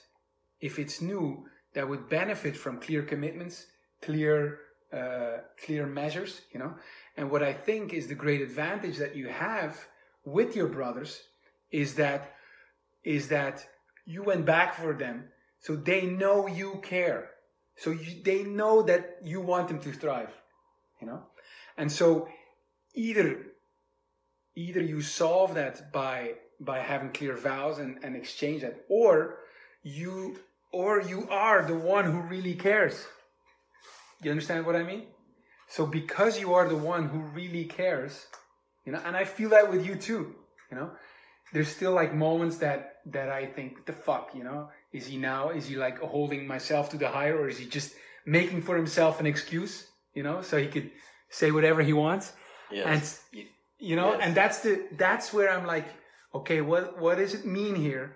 if 0.60 0.80
it's 0.80 1.02
new, 1.02 1.46
that 1.74 1.88
would 1.88 2.10
benefit 2.10 2.56
from 2.58 2.80
clear 2.80 3.04
commitments, 3.04 3.66
clear, 4.02 4.60
uh, 4.94 5.38
clear 5.64 5.86
measures, 5.86 6.42
you 6.54 6.60
know. 6.60 6.76
And 7.18 7.32
what 7.32 7.44
I 7.44 7.54
think 7.54 7.94
is 7.94 8.08
the 8.08 8.16
great 8.16 8.42
advantage 8.42 8.98
that 8.98 9.16
you 9.16 9.30
have 9.30 9.88
with 10.26 10.56
your 10.56 10.68
brothers 10.68 11.22
is 11.72 11.96
that 11.96 12.34
is 13.04 13.30
that 13.30 13.66
you 14.06 14.22
went 14.24 14.46
back 14.46 14.76
for 14.76 14.94
them, 14.94 15.26
so 15.60 15.76
they 15.76 16.06
know 16.06 16.48
you 16.48 16.80
care, 16.84 17.32
so 17.78 17.90
you, 17.90 18.22
they 18.24 18.44
know 18.44 18.84
that 18.84 19.18
you 19.24 19.42
want 19.42 19.68
them 19.68 19.80
to 19.80 19.92
thrive, 19.92 20.30
you 21.00 21.08
know. 21.08 21.24
And 21.78 21.92
so 21.92 22.28
either 22.94 23.38
either 24.56 24.82
you 24.82 25.02
solve 25.02 25.56
that 25.56 25.92
by 25.92 26.34
by 26.60 26.80
having 26.80 27.12
clear 27.12 27.36
vows 27.36 27.80
and, 27.80 27.98
and 28.04 28.16
exchange 28.16 28.62
that, 28.62 28.86
or 28.90 29.40
you 29.84 30.40
or 30.72 31.02
you 31.02 31.28
are 31.30 31.64
the 31.66 31.76
one 31.76 32.06
who 32.06 32.22
really 32.22 32.56
cares. 32.56 33.06
You 34.22 34.32
understand 34.32 34.66
what 34.66 34.76
I 34.76 34.84
mean? 34.84 35.08
So 35.68 35.86
because 35.86 36.40
you 36.40 36.54
are 36.54 36.68
the 36.68 36.76
one 36.76 37.08
who 37.08 37.20
really 37.20 37.66
cares, 37.66 38.28
you 38.86 38.92
know, 38.92 39.02
and 39.06 39.16
I 39.16 39.26
feel 39.26 39.50
that 39.50 39.72
with 39.72 39.86
you 39.86 39.96
too, 39.96 40.36
you 40.70 40.78
know, 40.78 40.92
there's 41.54 41.70
still 41.70 41.94
like 41.94 42.14
moments 42.14 42.58
that 42.58 43.00
that 43.08 43.30
I 43.30 43.48
think, 43.48 43.86
the 43.86 43.94
fuck, 43.94 44.32
you 44.36 44.44
know, 44.44 44.70
is 44.94 45.08
he 45.08 45.18
now 45.18 45.50
is 45.50 45.68
he 45.68 45.76
like 45.76 46.00
holding 46.00 46.46
myself 46.46 46.90
to 46.92 46.98
the 46.98 47.10
higher, 47.10 47.38
or 47.38 47.48
is 47.48 47.58
he 47.58 47.66
just 47.66 47.96
making 48.26 48.62
for 48.62 48.76
himself 48.76 49.20
an 49.20 49.26
excuse, 49.26 49.88
you 50.14 50.24
know, 50.24 50.42
so 50.42 50.58
he 50.58 50.68
could 50.68 50.92
say 51.30 51.52
whatever 51.52 51.82
he 51.82 51.94
wants, 51.94 52.34
Yes. 52.72 53.22
and 53.34 53.46
you 53.80 53.96
know, 53.96 54.12
Yes. 54.14 54.20
and 54.24 54.36
that's 54.36 54.60
the 54.60 54.88
that's 54.98 55.34
where 55.34 55.50
I'm 55.52 55.66
like, 55.66 55.88
okay, 56.34 56.62
what 56.62 57.00
what 57.00 57.18
does 57.18 57.34
it 57.34 57.46
mean 57.46 57.76
here 57.76 58.16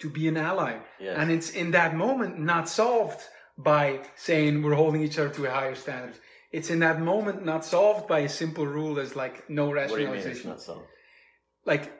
to 0.00 0.08
be 0.10 0.28
an 0.28 0.36
ally? 0.36 0.78
yes. 0.98 1.16
And 1.18 1.30
it's 1.30 1.50
in 1.50 1.72
that 1.72 1.94
moment 1.94 2.38
not 2.38 2.68
solved 2.68 3.20
by 3.56 4.00
saying 4.16 4.62
we're 4.62 4.74
holding 4.74 5.02
each 5.02 5.18
other 5.18 5.30
to 5.30 5.46
a 5.46 5.50
higher 5.50 5.74
standard. 5.74 6.14
It's 6.52 6.70
in 6.70 6.80
that 6.80 7.00
moment 7.00 7.44
not 7.44 7.64
solved 7.64 8.08
by 8.08 8.20
a 8.20 8.28
simple 8.28 8.66
rule 8.66 8.98
as 8.98 9.14
like 9.14 9.48
no 9.48 9.66
what 9.68 9.88
do 9.88 10.00
you 10.00 10.06
mean 10.08 10.16
it's 10.16 10.26
rationalization. 10.26 10.82
Like 11.64 11.92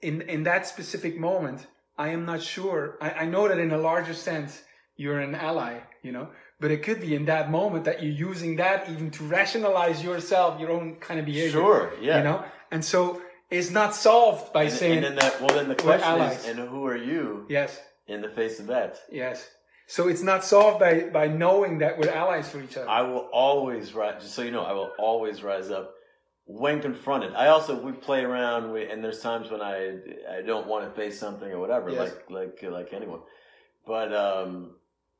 in 0.00 0.22
in 0.22 0.42
that 0.44 0.66
specific 0.66 1.18
moment, 1.18 1.66
I 1.96 2.08
am 2.08 2.24
not 2.24 2.42
sure. 2.42 2.98
I, 3.00 3.10
I 3.10 3.26
know 3.26 3.48
that 3.48 3.58
in 3.58 3.70
a 3.70 3.78
larger 3.78 4.14
sense 4.14 4.62
you're 4.96 5.20
an 5.20 5.34
ally, 5.34 5.80
you 6.02 6.12
know, 6.12 6.28
but 6.60 6.70
it 6.70 6.82
could 6.82 7.00
be 7.00 7.14
in 7.14 7.24
that 7.26 7.50
moment 7.50 7.84
that 7.84 8.02
you're 8.02 8.12
using 8.30 8.56
that 8.56 8.88
even 8.88 9.10
to 9.12 9.24
rationalize 9.24 10.02
yourself, 10.02 10.60
your 10.60 10.70
own 10.70 10.96
kind 10.96 11.20
of 11.20 11.26
behavior. 11.26 11.50
Sure, 11.50 11.92
yeah. 12.00 12.18
You 12.18 12.24
know? 12.24 12.44
And 12.70 12.84
so 12.84 13.20
it's 13.50 13.70
not 13.70 13.94
solved 13.94 14.52
by 14.52 14.64
And, 14.64 14.72
saying 14.72 14.96
and 14.98 15.04
then 15.04 15.16
that 15.16 15.40
well 15.40 15.54
then 15.54 15.68
the 15.68 15.74
question 15.74 16.20
is 16.20 16.46
and 16.46 16.58
who 16.58 16.86
are 16.86 16.96
you 16.96 17.46
yes. 17.48 17.78
in 18.06 18.20
the 18.22 18.30
face 18.30 18.60
of 18.60 18.66
that? 18.68 18.98
Yes. 19.10 19.48
So 19.86 20.08
it's 20.08 20.22
not 20.22 20.44
solved 20.44 20.80
by, 20.80 21.00
by 21.12 21.26
knowing 21.28 21.78
that 21.78 21.98
we're 21.98 22.08
allies 22.10 22.48
for 22.48 22.60
each 22.62 22.76
other. 22.78 22.88
I 22.88 23.02
will 23.02 23.28
always 23.32 23.92
rise. 23.92 24.22
Just 24.22 24.34
so 24.34 24.42
you 24.42 24.50
know, 24.50 24.62
I 24.62 24.72
will 24.72 24.92
always 24.98 25.42
rise 25.42 25.70
up 25.70 25.92
when 26.46 26.80
confronted. 26.80 27.34
I 27.34 27.48
also 27.48 27.78
we 27.78 27.92
play 27.92 28.24
around, 28.24 28.72
with, 28.72 28.90
and 28.90 29.04
there's 29.04 29.20
times 29.20 29.50
when 29.50 29.60
I 29.60 29.98
I 30.36 30.40
don't 30.40 30.66
want 30.66 30.88
to 30.88 30.90
face 31.00 31.20
something 31.20 31.50
or 31.50 31.58
whatever, 31.58 31.90
Yes. 31.90 32.12
like 32.30 32.30
like 32.30 32.72
like 32.72 32.92
anyone. 32.94 33.20
But 33.86 34.14
um, 34.14 34.76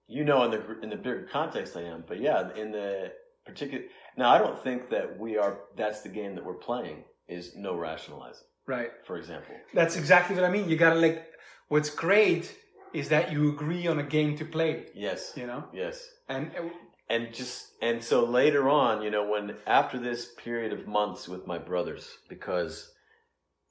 you 0.07 0.25
know, 0.25 0.45
in 0.45 0.51
the 0.51 0.81
in 0.83 0.91
the 0.91 0.97
bigger 0.97 1.27
context, 1.31 1.77
I 1.77 1.83
am. 1.83 2.05
But 2.07 2.21
yeah, 2.21 2.55
in 2.55 2.73
the 2.73 3.13
particular 3.47 3.85
now, 4.17 4.31
I 4.31 4.39
don't 4.39 4.59
think 4.63 4.91
that 4.91 5.19
we 5.19 5.37
are. 5.37 5.61
That's 5.77 6.01
the 6.03 6.09
game 6.09 6.35
that 6.35 6.45
we're 6.45 6.55
playing. 6.55 7.05
Is 7.27 7.57
no 7.57 7.75
rationalizing, 7.75 8.45
right. 8.67 8.91
for 9.07 9.17
example. 9.17 9.55
That's 9.73 9.97
exactly 9.97 10.37
what 10.37 10.45
I 10.45 10.51
mean. 10.51 10.69
You 10.69 10.77
gotta 10.77 11.01
like, 11.01 11.27
what's 11.69 11.89
great 11.89 12.55
is 12.93 13.09
that 13.09 13.33
you 13.33 13.49
agree 13.49 13.87
on 13.87 13.99
a 13.99 14.03
game 14.03 14.37
to 14.37 14.45
play, 14.45 14.87
Yes, 14.95 15.33
you 15.35 15.47
know? 15.47 15.65
yes. 15.73 16.07
And 16.29 16.51
uh, 16.55 16.69
and 17.09 17.33
just 17.33 17.73
and 17.83 18.03
so 18.03 18.25
later 18.25 18.69
on 18.69 19.03
you 19.03 19.11
know 19.11 19.27
when 19.29 19.57
after 19.67 19.99
this 19.99 20.33
period 20.37 20.73
of 20.73 20.87
months 20.87 21.29
with 21.29 21.47
my 21.47 21.59
brothers 21.59 22.19
because 22.29 22.93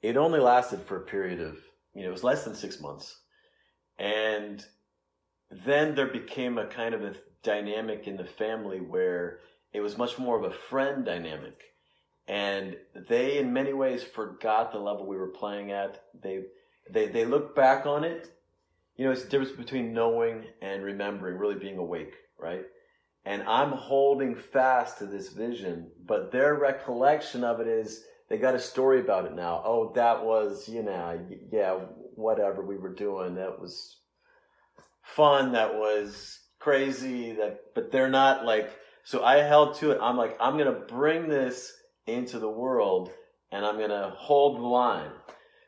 it 0.02 0.16
only 0.16 0.38
lasted 0.40 0.80
for 0.82 0.96
a 0.98 1.06
period 1.06 1.40
of 1.40 1.56
you 1.94 2.02
know 2.02 2.08
it 2.08 2.12
was 2.12 2.22
less 2.24 2.44
than 2.44 2.54
six 2.54 2.80
months 2.80 3.20
and 3.98 4.64
then 5.50 5.94
there 5.94 6.06
became 6.06 6.58
a 6.58 6.66
kind 6.66 6.94
of 6.94 7.02
a 7.02 7.14
dynamic 7.42 8.06
in 8.06 8.16
the 8.16 8.24
family 8.24 8.80
where 8.80 9.40
it 9.72 9.80
was 9.80 9.98
much 9.98 10.18
more 10.18 10.38
of 10.38 10.44
a 10.44 10.54
friend 10.54 11.04
dynamic 11.04 11.62
and 12.26 12.76
they 13.08 13.38
in 13.38 13.52
many 13.52 13.72
ways 13.72 14.02
forgot 14.02 14.72
the 14.72 14.78
level 14.78 15.06
we 15.06 15.16
were 15.16 15.28
playing 15.28 15.70
at 15.70 16.02
they 16.22 16.40
they 16.90 17.06
they 17.06 17.24
look 17.26 17.54
back 17.54 17.84
on 17.84 18.02
it 18.02 18.30
you 18.96 19.04
know 19.04 19.12
it's 19.12 19.24
the 19.24 19.28
difference 19.28 19.54
between 19.54 19.92
knowing 19.92 20.44
and 20.62 20.82
remembering 20.82 21.36
really 21.36 21.58
being 21.58 21.76
awake 21.76 22.14
right 22.38 22.64
and 23.24 23.42
I'm 23.44 23.72
holding 23.72 24.36
fast 24.36 24.98
to 24.98 25.06
this 25.06 25.30
vision, 25.30 25.90
but 26.04 26.30
their 26.30 26.54
recollection 26.54 27.42
of 27.42 27.60
it 27.60 27.66
is 27.66 28.04
they 28.28 28.36
got 28.36 28.54
a 28.54 28.60
story 28.60 29.00
about 29.00 29.24
it 29.24 29.34
now. 29.34 29.62
Oh, 29.64 29.92
that 29.94 30.24
was, 30.24 30.68
you 30.68 30.82
know, 30.82 31.18
yeah, 31.50 31.78
whatever 32.14 32.62
we 32.62 32.76
were 32.76 32.92
doing. 32.92 33.36
That 33.36 33.58
was 33.58 33.96
fun. 35.04 35.52
That 35.52 35.74
was 35.74 36.40
crazy. 36.58 37.32
That, 37.32 37.60
but 37.74 37.92
they're 37.92 38.10
not 38.10 38.44
like, 38.44 38.74
so 39.04 39.24
I 39.24 39.36
held 39.36 39.76
to 39.76 39.92
it. 39.92 39.98
I'm 40.00 40.16
like, 40.16 40.36
I'm 40.40 40.56
to 40.72 40.94
bring 40.94 41.28
this 41.28 41.72
into 42.06 42.38
the 42.38 42.48
world 42.48 43.10
and 43.52 43.64
I'm 43.64 43.78
to 43.90 44.12
hold 44.16 44.56
the 44.56 44.66
line. 44.66 45.10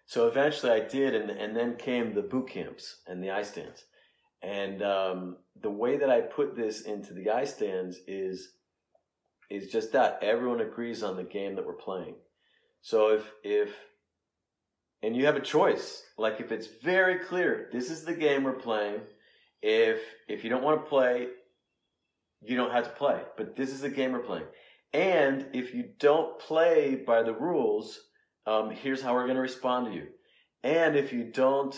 So 0.06 0.26
eventually 0.26 0.72
I 0.72 0.80
did. 0.80 1.14
And, 1.14 1.30
and 1.30 1.56
then 1.56 1.76
came 1.76 2.14
the 2.14 2.22
boot 2.22 2.48
camps 2.48 3.02
and 3.06 3.22
the 3.22 3.30
ice 3.30 3.50
stands. 3.50 3.84
And 4.42 4.82
um, 4.82 5.36
the 5.60 5.70
way 5.70 5.96
that 5.98 6.10
I 6.10 6.20
put 6.20 6.56
this 6.56 6.82
into 6.82 7.14
the 7.14 7.30
ice 7.30 7.54
stands 7.54 7.98
is 8.06 8.52
is 9.48 9.68
just 9.70 9.92
that 9.92 10.18
everyone 10.22 10.60
agrees 10.60 11.02
on 11.02 11.16
the 11.16 11.22
game 11.22 11.54
that 11.54 11.64
we're 11.64 11.72
playing. 11.72 12.16
So 12.80 13.12
if 13.12 13.32
if 13.42 13.74
and 15.02 15.16
you 15.16 15.26
have 15.26 15.36
a 15.36 15.40
choice, 15.40 16.02
like 16.18 16.40
if 16.40 16.52
it's 16.52 16.66
very 16.82 17.18
clear, 17.18 17.68
this 17.72 17.90
is 17.90 18.04
the 18.04 18.14
game 18.14 18.44
we're 18.44 18.52
playing. 18.52 19.00
If 19.68 20.00
if 20.28 20.44
you 20.44 20.50
don't 20.50 20.62
want 20.62 20.84
to 20.84 20.88
play, 20.88 21.26
you 22.40 22.56
don't 22.56 22.70
have 22.70 22.84
to 22.84 22.90
play. 22.90 23.20
But 23.36 23.56
this 23.56 23.70
is 23.70 23.82
a 23.82 23.90
game 23.90 24.12
we're 24.12 24.20
playing. 24.20 24.46
And 24.92 25.48
if 25.52 25.74
you 25.74 25.88
don't 25.98 26.38
play 26.38 26.94
by 26.94 27.24
the 27.24 27.34
rules, 27.34 27.98
um, 28.46 28.70
here's 28.70 29.02
how 29.02 29.14
we're 29.14 29.24
going 29.24 29.34
to 29.34 29.42
respond 29.42 29.86
to 29.86 29.92
you. 29.92 30.06
And 30.62 30.94
if 30.94 31.12
you 31.12 31.24
don't 31.24 31.74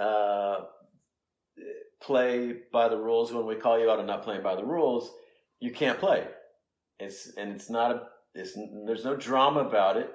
uh, 0.00 0.60
play 2.02 2.54
by 2.72 2.88
the 2.88 2.96
rules 2.96 3.30
when 3.30 3.44
we 3.44 3.56
call 3.56 3.78
you 3.78 3.90
out 3.90 3.98
on 3.98 4.06
not 4.06 4.22
playing 4.22 4.42
by 4.42 4.56
the 4.56 4.64
rules, 4.64 5.10
you 5.60 5.70
can't 5.70 6.00
play. 6.00 6.26
It's 6.98 7.30
and 7.36 7.54
it's 7.54 7.68
not 7.68 7.90
a 7.90 8.02
it's 8.34 8.56
there's 8.86 9.04
no 9.04 9.16
drama 9.16 9.60
about 9.60 9.98
it. 9.98 10.10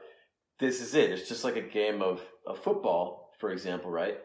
This 0.59 0.81
is 0.81 0.95
it. 0.95 1.11
It's 1.11 1.29
just 1.29 1.43
like 1.43 1.57
a 1.57 1.61
game 1.61 2.01
of, 2.01 2.23
of 2.47 2.57
football, 2.57 3.29
for 3.39 3.51
example, 3.51 3.91
right? 3.91 4.17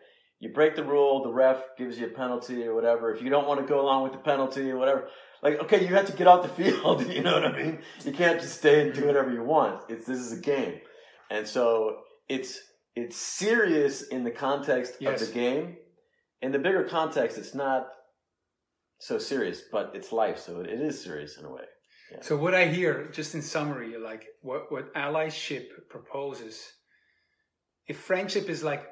You 0.42 0.48
break 0.52 0.74
the 0.74 0.82
rule, 0.82 1.22
the 1.22 1.30
ref 1.32 1.62
gives 1.78 1.96
you 1.98 2.06
a 2.06 2.10
penalty 2.10 2.64
or 2.66 2.74
whatever. 2.74 3.14
If 3.14 3.22
you 3.22 3.30
don't 3.30 3.46
want 3.46 3.60
to 3.60 3.66
go 3.66 3.80
along 3.80 4.02
with 4.02 4.12
the 4.12 4.18
penalty 4.18 4.68
or 4.72 4.76
whatever, 4.76 5.08
like 5.40 5.60
okay, 5.64 5.80
you 5.86 5.94
have 5.94 6.06
to 6.06 6.16
get 6.20 6.26
off 6.26 6.42
the 6.42 6.48
field. 6.62 7.06
You 7.16 7.22
know 7.22 7.34
what 7.34 7.44
I 7.44 7.56
mean? 7.62 7.78
You 8.04 8.12
can't 8.12 8.40
just 8.40 8.58
stay 8.58 8.82
and 8.82 8.92
do 8.92 9.06
whatever 9.06 9.30
you 9.32 9.44
want. 9.44 9.76
It's 9.88 10.04
this 10.04 10.18
is 10.18 10.32
a 10.32 10.40
game, 10.40 10.80
and 11.30 11.46
so 11.46 11.98
it's 12.28 12.58
it's 12.96 13.16
serious 13.16 14.02
in 14.14 14.24
the 14.24 14.32
context 14.32 14.92
Yes. 15.00 15.22
of 15.22 15.28
the 15.28 15.34
game. 15.34 15.76
In 16.44 16.50
the 16.50 16.58
bigger 16.58 16.82
context, 16.98 17.38
it's 17.38 17.54
not 17.54 17.86
so 18.98 19.18
serious, 19.18 19.62
but 19.70 19.92
it's 19.94 20.10
life, 20.10 20.38
so 20.40 20.60
it 20.60 20.68
is 20.88 21.00
serious 21.02 21.38
in 21.38 21.44
a 21.44 21.52
way. 21.58 21.66
so 22.20 22.36
what 22.36 22.52
I 22.52 22.66
hear, 22.66 23.08
just 23.12 23.34
in 23.36 23.42
summary, 23.42 23.96
like 23.96 24.24
what, 24.42 24.70
what 24.72 24.92
allyship 24.94 25.66
proposes, 25.88 26.56
if 27.86 27.96
friendship 27.98 28.48
is 28.48 28.64
like, 28.64 28.82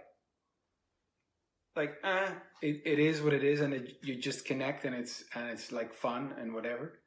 like, 1.77 1.97
ah, 2.05 2.33
it, 2.63 2.83
it 2.85 2.99
is 2.99 3.23
what 3.23 3.33
it 3.33 3.45
is, 3.45 3.61
and 3.61 3.75
it, 3.75 3.99
you 4.03 4.17
just 4.17 4.45
connect, 4.45 4.85
and 4.85 4.95
it's 4.95 5.25
and 5.35 5.49
it's 5.51 5.73
like 5.73 5.95
fun 5.95 6.35
and 6.41 6.53
whatever. 6.55 7.01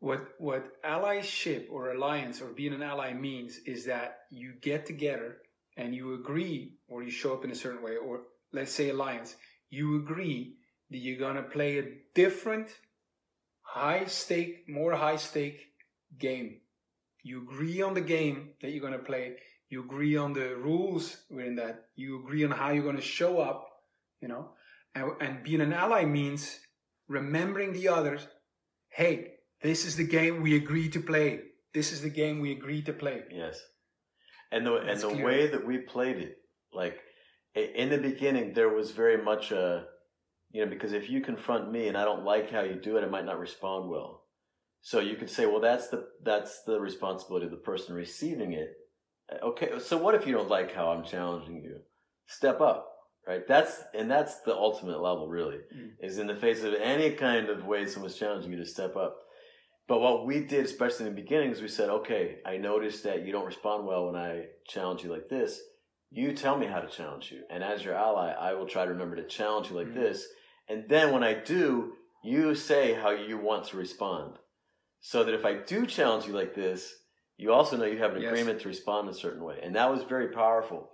What 0.00 0.28
what 0.38 0.82
allyship 0.82 1.70
or 1.70 1.92
alliance 1.92 2.40
or 2.40 2.48
being 2.52 2.74
an 2.74 2.82
ally 2.82 3.12
means 3.14 3.58
is 3.66 3.86
that 3.86 4.18
you 4.30 4.54
get 4.60 4.86
together 4.86 5.38
and 5.76 5.94
you 5.94 6.14
agree, 6.14 6.74
or 6.88 7.02
you 7.02 7.10
show 7.10 7.34
up 7.34 7.44
in 7.44 7.50
a 7.50 7.54
certain 7.54 7.82
way, 7.82 7.96
or 7.96 8.22
let's 8.52 8.72
say 8.72 8.90
alliance, 8.90 9.36
you 9.70 9.96
agree 9.96 10.56
that 10.90 10.98
you're 10.98 11.18
gonna 11.18 11.42
play 11.42 11.78
a 11.78 11.84
different, 12.14 12.68
high 13.62 14.04
stake, 14.06 14.68
more 14.68 14.92
high 14.94 15.16
stake 15.16 15.60
game. 16.18 16.60
You 17.24 17.42
agree 17.42 17.80
on 17.80 17.94
the 17.94 18.02
game 18.02 18.50
that 18.60 18.70
you're 18.70 18.90
to 18.90 18.98
play. 18.98 19.36
You 19.70 19.82
agree 19.82 20.16
on 20.16 20.34
the 20.34 20.56
rules 20.56 21.16
within 21.30 21.56
that. 21.56 21.86
You 21.96 22.20
agree 22.20 22.44
on 22.44 22.50
how 22.50 22.70
you're 22.70 22.82
going 22.84 22.96
to 22.96 23.02
show 23.02 23.40
up, 23.40 23.66
you 24.24 24.28
know. 24.28 24.48
And, 24.94 25.10
and 25.20 25.44
being 25.44 25.60
an 25.60 25.74
ally 25.74 26.04
means 26.06 26.58
remembering 27.08 27.74
the 27.74 27.88
others. 27.88 28.26
Hey, 28.88 29.32
this 29.62 29.84
is 29.84 29.96
the 29.96 30.06
game 30.06 30.40
we 30.40 30.56
agreed 30.56 30.94
to 30.94 31.00
play. 31.00 31.40
This 31.74 31.92
is 31.92 32.00
the 32.00 32.08
game 32.10 32.40
we 32.40 32.52
agreed 32.52 32.86
to 32.86 32.94
play. 32.94 33.22
Yes. 33.30 33.60
And 34.50 34.64
the 34.66 34.80
That's 34.80 35.02
and 35.02 35.12
the 35.12 35.14
clear. 35.16 35.26
way 35.26 35.46
that 35.48 35.66
we 35.66 35.78
played 35.78 36.16
it, 36.16 36.36
like 36.72 36.96
in 37.54 37.90
the 37.90 37.98
beginning, 37.98 38.54
there 38.54 38.70
was 38.70 38.92
very 38.92 39.22
much 39.22 39.50
a, 39.52 39.84
you 40.52 40.64
know, 40.64 40.70
because 40.70 40.92
if 40.92 41.10
you 41.10 41.20
confront 41.20 41.70
me 41.70 41.88
and 41.88 41.96
I 41.98 42.04
don't 42.04 42.24
like 42.24 42.50
how 42.50 42.62
you 42.62 42.76
do 42.76 42.96
it, 42.96 43.04
I 43.04 43.08
might 43.08 43.26
not 43.26 43.38
respond 43.38 43.90
well. 43.90 44.22
So 44.80 45.00
you 45.00 45.16
could 45.16 45.30
say, 45.30 45.44
well, 45.46 45.60
that's 45.60 45.88
the 45.88 46.06
that's 46.22 46.62
the 46.62 46.78
responsibility 46.80 47.46
of 47.46 47.50
the 47.50 47.58
person 47.58 47.94
receiving 47.94 48.52
it. 48.52 48.70
Uh, 49.30 49.48
Okay, 49.48 49.70
so 49.80 49.96
what 49.98 50.14
if 50.14 50.26
you 50.26 50.34
don't 50.34 50.48
like 50.48 50.74
how 50.74 50.88
I'm 50.92 51.04
challenging 51.04 51.62
you? 51.62 51.80
Step 52.26 52.60
up, 52.60 52.93
right? 53.26 53.46
That's 53.46 53.82
and 53.94 54.10
that's 54.10 54.40
the 54.40 54.54
ultimate 54.54 55.00
level, 55.00 55.28
really, 55.28 55.58
Mm. 55.74 55.92
is 56.00 56.18
in 56.18 56.26
the 56.26 56.36
face 56.36 56.62
of 56.64 56.74
any 56.74 57.10
kind 57.12 57.48
of 57.48 57.64
way 57.66 57.86
someone's 57.86 58.16
challenging 58.16 58.52
you 58.52 58.58
to 58.58 58.66
step 58.66 58.96
up. 58.96 59.16
But 59.86 60.00
what 60.00 60.24
we 60.26 60.40
did, 60.40 60.64
especially 60.64 61.06
in 61.06 61.14
the 61.14 61.20
beginning, 61.20 61.50
is 61.50 61.60
we 61.60 61.68
said, 61.68 61.90
okay, 61.90 62.38
I 62.46 62.56
noticed 62.56 63.04
that 63.04 63.24
you 63.26 63.32
don't 63.32 63.44
respond 63.44 63.86
well 63.86 64.06
when 64.06 64.16
I 64.16 64.46
challenge 64.66 65.04
you 65.04 65.10
like 65.10 65.28
this. 65.28 65.60
You 66.10 66.32
tell 66.32 66.56
me 66.56 66.66
how 66.66 66.80
to 66.80 66.88
challenge 66.88 67.30
you. 67.30 67.42
And 67.50 67.62
as 67.62 67.84
your 67.84 67.94
ally, 67.94 68.30
I 68.32 68.54
will 68.54 68.66
try 68.66 68.84
to 68.84 68.90
remember 68.92 69.16
to 69.16 69.24
challenge 69.26 69.68
you 69.70 69.76
like 69.76 69.88
Mhm. 69.88 69.94
this. 69.94 70.26
And 70.68 70.88
then 70.88 71.12
when 71.12 71.22
I 71.22 71.34
do, 71.34 71.96
you 72.22 72.54
say 72.54 72.94
how 72.94 73.10
you 73.10 73.36
want 73.36 73.64
to 73.66 73.76
respond. 73.76 74.38
So 75.00 75.22
that 75.24 75.34
if 75.34 75.44
I 75.44 75.54
do 75.54 75.84
challenge 75.86 76.26
you 76.26 76.32
like 76.32 76.54
this, 76.54 77.02
you 77.36 77.52
also 77.52 77.76
know 77.76 77.84
you 77.84 77.98
have 77.98 78.14
an 78.16 78.22
Yes. 78.22 78.30
agreement 78.30 78.60
to 78.62 78.68
respond 78.68 79.08
a 79.10 79.12
certain 79.12 79.44
way. 79.44 79.58
And 79.62 79.74
that 79.76 79.90
was 79.90 80.02
very 80.04 80.28
powerful. 80.28 80.90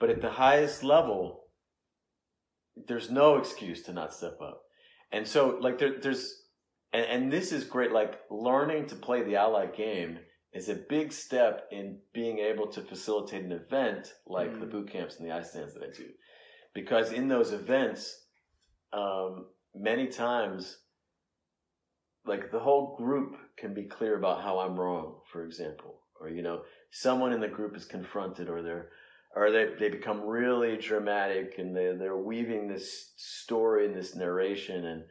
But 0.00 0.10
at 0.10 0.20
the 0.20 0.30
highest 0.30 0.82
level, 0.82 1.41
there's 2.76 3.10
no 3.10 3.36
excuse 3.36 3.82
to 3.82 3.92
not 3.92 4.14
step 4.14 4.38
up. 4.40 4.62
And 5.10 5.26
so, 5.26 5.58
like, 5.60 5.78
there, 5.78 6.00
there's, 6.00 6.42
and, 6.92 7.04
and 7.04 7.32
this 7.32 7.52
is 7.52 7.64
great, 7.64 7.92
like, 7.92 8.20
learning 8.30 8.86
to 8.86 8.96
play 8.96 9.22
the 9.22 9.36
ally 9.36 9.66
game 9.66 10.18
is 10.52 10.68
a 10.68 10.74
big 10.74 11.12
step 11.12 11.66
in 11.70 11.98
being 12.12 12.38
able 12.38 12.66
to 12.68 12.82
facilitate 12.82 13.44
an 13.44 13.52
event 13.52 14.12
like 14.26 14.58
the 14.58 14.66
Mm. 14.66 14.70
boot 14.70 14.90
camps 14.90 15.16
and 15.16 15.26
the 15.26 15.34
ice 15.34 15.50
stands 15.50 15.74
that 15.74 15.82
I 15.82 15.90
do. 15.96 16.08
Because 16.74 17.12
in 17.12 17.28
those 17.28 17.52
events, 17.52 18.26
um, 18.92 19.46
many 19.74 20.08
times, 20.08 20.78
like, 22.24 22.50
the 22.50 22.60
whole 22.60 22.96
group 22.96 23.36
can 23.56 23.74
be 23.74 23.84
clear 23.84 24.16
about 24.16 24.42
how 24.42 24.60
I'm 24.60 24.78
wrong, 24.78 25.20
for 25.30 25.44
example. 25.44 26.00
Or, 26.20 26.28
you 26.28 26.42
know, 26.42 26.62
someone 26.90 27.32
in 27.32 27.40
the 27.40 27.48
group 27.48 27.76
is 27.76 27.84
confronted 27.84 28.48
or 28.48 28.62
they're 28.62 28.90
or 29.34 29.50
they, 29.50 29.66
they 29.78 29.88
become 29.88 30.22
really 30.22 30.76
dramatic 30.76 31.54
and 31.58 31.74
they, 31.74 31.92
they're 31.98 32.16
weaving 32.16 32.68
this 32.68 33.12
story 33.16 33.86
and 33.86 33.94
this 33.94 34.14
narration 34.14 34.84
and 34.84 35.04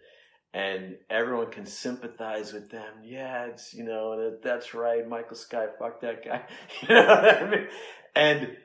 and 0.53 0.97
everyone 1.09 1.49
can 1.49 1.65
sympathize 1.65 2.51
with 2.51 2.69
them. 2.71 2.93
Yeah, 3.05 3.45
it's 3.45 3.73
you 3.73 3.85
know 3.85 4.17
that, 4.17 4.43
that's 4.43 4.73
right, 4.73 5.07
Michael 5.07 5.37
Sky, 5.37 5.67
fuck 5.79 6.01
that 6.01 6.25
guy. 6.25 6.43
You 6.81 6.95
know 6.95 7.05
what 7.05 7.43
I 7.43 7.49
mean? 7.49 7.67
And 8.15 8.57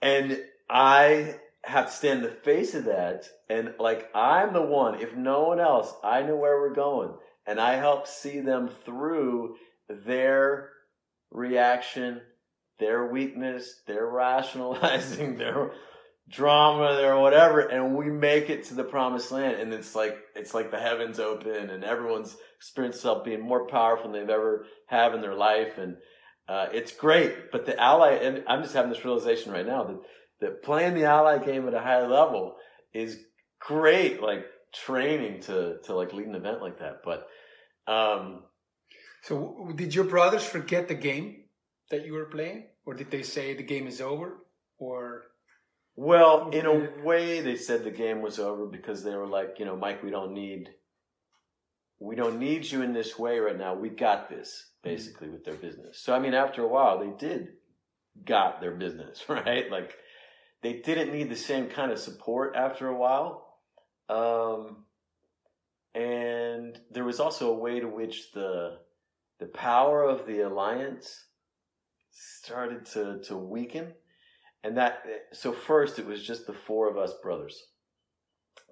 and 0.00 0.40
I 0.70 1.34
have 1.64 1.86
to 1.86 1.92
stand 1.92 2.24
in 2.24 2.30
the 2.30 2.36
face 2.36 2.74
of 2.74 2.86
that, 2.86 3.26
and 3.50 3.74
like 3.78 4.08
I'm 4.14 4.52
the 4.52 4.62
one. 4.62 5.00
If 5.00 5.14
no 5.14 5.42
one 5.44 5.60
else, 5.60 5.92
I 6.02 6.22
know 6.22 6.36
where 6.36 6.58
we're 6.58 6.74
going, 6.74 7.12
and 7.46 7.60
I 7.60 7.74
help 7.74 8.06
see 8.06 8.40
them 8.40 8.70
through 8.84 9.56
their 9.88 10.70
reaction 11.30 12.22
their 12.82 13.06
weakness, 13.06 13.82
their 13.86 14.06
rationalizing, 14.06 15.36
their 15.38 15.72
drama, 16.28 16.96
their 16.96 17.18
whatever, 17.18 17.60
and 17.60 17.96
we 17.96 18.06
make 18.06 18.50
it 18.50 18.64
to 18.64 18.74
the 18.74 18.84
promised 18.84 19.32
land. 19.32 19.60
And 19.60 19.72
it's 19.72 19.94
like 19.94 20.18
it's 20.34 20.54
like 20.54 20.70
the 20.70 20.78
heavens 20.78 21.20
open, 21.20 21.70
and 21.70 21.84
everyone's 21.84 22.36
experienced 22.58 22.98
itself 22.98 23.24
being 23.24 23.40
more 23.40 23.66
powerful 23.66 24.10
than 24.10 24.20
they've 24.20 24.30
ever 24.30 24.66
have 24.86 25.14
in 25.14 25.20
their 25.20 25.34
life, 25.34 25.78
and 25.78 25.96
uh, 26.48 26.66
it's 26.72 26.92
great. 26.92 27.52
But 27.52 27.66
the 27.66 27.80
ally, 27.80 28.14
and 28.14 28.44
I'm 28.48 28.62
just 28.62 28.74
having 28.74 28.92
this 28.92 29.04
realization 29.04 29.52
right 29.52 29.66
now 29.66 29.84
that 29.84 30.00
that 30.40 30.62
playing 30.62 30.94
the 30.94 31.04
ally 31.04 31.38
game 31.38 31.68
at 31.68 31.74
a 31.74 31.80
high 31.80 32.06
level 32.06 32.56
is 32.92 33.18
great, 33.60 34.20
like 34.22 34.44
training 34.74 35.40
to 35.42 35.78
to 35.84 35.94
like 35.94 36.12
lead 36.12 36.26
an 36.26 36.34
event 36.34 36.60
like 36.60 36.78
that. 36.80 37.02
But 37.04 37.28
um, 37.86 38.44
So, 39.22 39.70
did 39.76 39.94
your 39.94 40.04
brothers 40.04 40.44
forget 40.44 40.88
the 40.88 40.94
game 40.94 41.44
that 41.90 42.04
you 42.06 42.14
were 42.14 42.26
playing, 42.26 42.66
or 42.84 42.94
did 42.94 43.10
they 43.10 43.22
say 43.22 43.54
the 43.54 43.62
game 43.62 43.86
is 43.86 44.00
over, 44.00 44.38
or 44.78 45.24
Well, 45.94 46.50
in 46.50 46.66
a 46.66 47.04
way, 47.04 47.40
they 47.40 47.56
said 47.56 47.84
the 47.84 47.90
game 47.90 48.22
was 48.22 48.38
over 48.38 48.66
because 48.66 49.04
they 49.04 49.14
were 49.14 49.26
like, 49.26 49.56
you 49.58 49.64
know, 49.64 49.76
Mike, 49.76 50.02
we 50.02 50.10
don't 50.10 50.32
need, 50.32 50.70
we 52.00 52.16
don't 52.16 52.38
need 52.38 52.70
you 52.70 52.82
in 52.82 52.92
this 52.92 53.18
way 53.18 53.38
right 53.38 53.58
now. 53.58 53.74
We 53.74 53.90
got 53.90 54.28
this, 54.28 54.70
basically, 54.82 55.28
with 55.28 55.44
their 55.44 55.54
business. 55.54 55.98
So, 55.98 56.14
I 56.14 56.18
mean, 56.18 56.34
after 56.34 56.62
a 56.62 56.68
while, 56.68 56.98
they 56.98 57.12
did 57.18 57.48
got 58.24 58.60
their 58.60 58.72
business, 58.72 59.24
right? 59.28 59.70
Like, 59.70 59.94
they 60.62 60.74
didn't 60.74 61.12
need 61.12 61.28
the 61.28 61.36
same 61.36 61.68
kind 61.68 61.92
of 61.92 61.98
support 61.98 62.54
after 62.56 62.88
a 62.88 62.96
while. 62.96 63.58
Um, 64.08 64.84
and 65.94 66.78
there 66.90 67.04
was 67.04 67.20
also 67.20 67.50
a 67.50 67.58
way 67.58 67.80
to 67.80 67.86
which 67.86 68.32
the, 68.32 68.78
the 69.40 69.46
power 69.46 70.04
of 70.04 70.26
the 70.26 70.40
alliance 70.40 71.24
started 72.12 72.86
to, 72.86 73.20
to 73.24 73.36
weaken. 73.36 73.92
And 74.64 74.76
that, 74.76 75.02
so 75.32 75.52
first 75.52 75.98
it 75.98 76.06
was 76.06 76.22
just 76.22 76.46
the 76.46 76.52
four 76.52 76.88
of 76.88 76.96
us 76.96 77.14
brothers. 77.22 77.60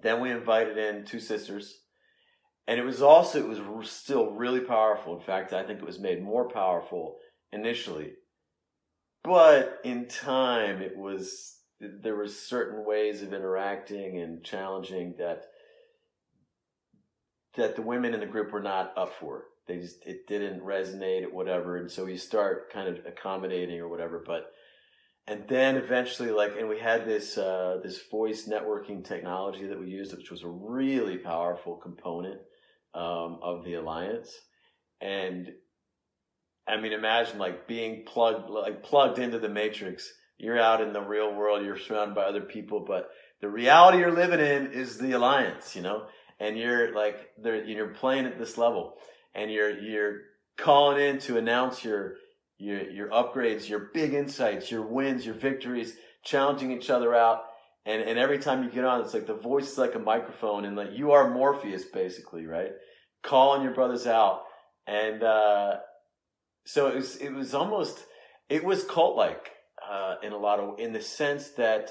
Then 0.01 0.21
we 0.21 0.31
invited 0.31 0.77
in 0.77 1.05
two 1.05 1.19
sisters. 1.19 1.79
And 2.67 2.79
it 2.79 2.83
was 2.83 3.01
also, 3.01 3.39
it 3.39 3.47
was 3.47 3.91
still 3.91 4.31
really 4.31 4.61
powerful. 4.61 5.15
In 5.15 5.21
fact, 5.21 5.51
I 5.51 5.63
think 5.63 5.79
it 5.79 5.85
was 5.85 5.99
made 5.99 6.23
more 6.23 6.47
powerful 6.47 7.17
initially. 7.51 8.13
But 9.23 9.79
in 9.83 10.07
time, 10.07 10.81
it 10.81 10.97
was, 10.97 11.57
there 11.79 12.15
were 12.15 12.27
certain 12.27 12.85
ways 12.85 13.21
of 13.21 13.33
interacting 13.33 14.19
and 14.19 14.43
challenging 14.43 15.15
that, 15.17 15.43
that 17.57 17.75
the 17.75 17.81
women 17.81 18.13
in 18.13 18.19
the 18.19 18.25
group 18.25 18.51
were 18.51 18.61
not 18.61 18.93
up 18.97 19.13
for. 19.19 19.45
They 19.71 19.79
just, 19.79 20.05
it 20.05 20.27
didn't 20.27 20.61
resonate 20.61 21.23
or 21.23 21.29
whatever. 21.29 21.77
And 21.77 21.89
so 21.89 22.05
you 22.05 22.17
start 22.17 22.71
kind 22.71 22.87
of 22.89 23.05
accommodating 23.05 23.79
or 23.79 23.87
whatever. 23.87 24.23
But, 24.25 24.51
and 25.27 25.47
then 25.47 25.77
eventually 25.77 26.31
like 26.31 26.57
and 26.57 26.67
we 26.67 26.79
had 26.79 27.05
this 27.05 27.37
uh, 27.37 27.79
this 27.83 27.99
voice 28.09 28.47
networking 28.47 29.03
technology 29.03 29.65
that 29.65 29.79
we 29.79 29.87
used 29.87 30.15
which 30.15 30.31
was 30.31 30.43
a 30.43 30.47
really 30.47 31.17
powerful 31.17 31.75
component 31.75 32.39
um, 32.93 33.39
of 33.41 33.63
the 33.63 33.75
alliance 33.75 34.33
and 34.99 35.49
i 36.67 36.75
mean 36.77 36.91
imagine 36.91 37.37
like 37.39 37.67
being 37.67 38.03
plugged 38.05 38.49
like 38.49 38.83
plugged 38.83 39.19
into 39.19 39.39
the 39.39 39.49
matrix 39.49 40.11
you're 40.37 40.59
out 40.59 40.81
in 40.81 40.91
the 40.91 41.01
real 41.01 41.33
world 41.33 41.63
you're 41.63 41.77
surrounded 41.77 42.15
by 42.15 42.23
other 42.23 42.41
people 42.41 42.83
but 42.85 43.09
the 43.41 43.49
reality 43.49 43.99
you're 43.99 44.11
living 44.11 44.39
in 44.39 44.71
is 44.73 44.97
the 44.97 45.13
alliance 45.13 45.75
you 45.75 45.81
know 45.81 46.05
and 46.39 46.57
you're 46.57 46.93
like 46.93 47.29
you're 47.43 47.93
playing 47.93 48.25
at 48.25 48.37
this 48.37 48.57
level 48.57 48.95
and 49.33 49.51
you're 49.51 49.77
you're 49.79 50.17
calling 50.57 51.01
in 51.01 51.19
to 51.19 51.37
announce 51.37 51.83
your 51.83 52.15
your 52.57 52.89
your 52.89 53.09
upgrades, 53.09 53.67
your 53.67 53.89
big 53.93 54.13
insights, 54.13 54.71
your 54.71 54.83
wins, 54.83 55.25
your 55.25 55.35
victories, 55.35 55.95
challenging 56.23 56.71
each 56.71 56.89
other 56.89 57.15
out. 57.15 57.41
And 57.85 58.01
and 58.01 58.19
every 58.19 58.37
time 58.37 58.63
you 58.63 58.69
get 58.69 58.85
on, 58.85 59.01
it's 59.01 59.13
like 59.13 59.27
the 59.27 59.33
voice 59.33 59.71
is 59.71 59.77
like 59.77 59.95
a 59.95 59.99
microphone, 59.99 60.65
and 60.65 60.75
like 60.75 60.91
you 60.93 61.11
are 61.11 61.29
Morpheus 61.29 61.85
basically, 61.85 62.45
right? 62.45 62.71
Calling 63.23 63.63
your 63.63 63.73
brothers 63.73 64.05
out, 64.05 64.43
and 64.85 65.23
uh, 65.23 65.77
so 66.65 66.87
it 66.87 66.95
was 66.95 67.15
it 67.17 67.31
was 67.31 67.53
almost 67.55 68.05
it 68.49 68.63
was 68.63 68.83
cult 68.83 69.17
like 69.17 69.49
uh, 69.89 70.15
in 70.21 70.31
a 70.31 70.37
lot 70.37 70.59
of 70.59 70.79
in 70.79 70.93
the 70.93 71.01
sense 71.01 71.49
that 71.51 71.89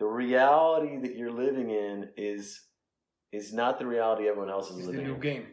the 0.00 0.06
reality 0.06 0.98
that 1.02 1.16
you're 1.16 1.32
living 1.32 1.70
in 1.70 2.08
is 2.16 2.60
is 3.32 3.52
not 3.52 3.78
the 3.78 3.86
reality 3.86 4.28
everyone 4.28 4.50
else 4.50 4.70
is 4.70 4.78
the 4.78 4.92
living 4.92 5.04
new 5.04 5.14
in. 5.14 5.20
game? 5.20 5.46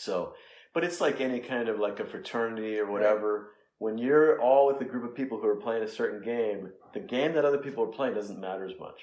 So, 0.00 0.34
but 0.74 0.84
it's 0.84 1.00
like 1.00 1.20
any 1.20 1.40
kind 1.40 1.68
of 1.68 1.78
like 1.78 2.00
a 2.00 2.04
fraternity 2.04 2.78
or 2.78 2.90
whatever. 2.90 3.50
When 3.78 3.98
you're 3.98 4.40
all 4.40 4.66
with 4.66 4.80
a 4.80 4.84
group 4.84 5.08
of 5.08 5.16
people 5.16 5.40
who 5.40 5.46
are 5.46 5.56
playing 5.56 5.82
a 5.82 5.88
certain 5.88 6.22
game, 6.22 6.70
the 6.92 7.00
game 7.00 7.34
that 7.34 7.44
other 7.44 7.58
people 7.58 7.84
are 7.84 7.92
playing 7.92 8.14
doesn't 8.14 8.40
matter 8.40 8.66
as 8.66 8.78
much. 8.78 9.00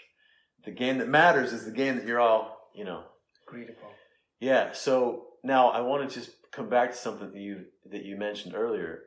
The 0.65 0.71
game 0.71 0.99
that 0.99 1.07
matters 1.07 1.53
is 1.53 1.65
the 1.65 1.71
game 1.71 1.95
that 1.95 2.05
you're 2.05 2.19
all, 2.19 2.57
you 2.75 2.85
know. 2.85 3.03
Agreed 3.47 3.69
upon. 3.69 3.91
Yeah. 4.39 4.71
So 4.73 5.27
now 5.43 5.69
I 5.69 5.81
want 5.81 6.07
to 6.07 6.13
just 6.13 6.31
come 6.51 6.69
back 6.69 6.91
to 6.91 6.97
something 6.97 7.31
that 7.31 7.39
you 7.39 7.65
that 7.91 8.03
you 8.03 8.17
mentioned 8.17 8.55
earlier. 8.55 8.99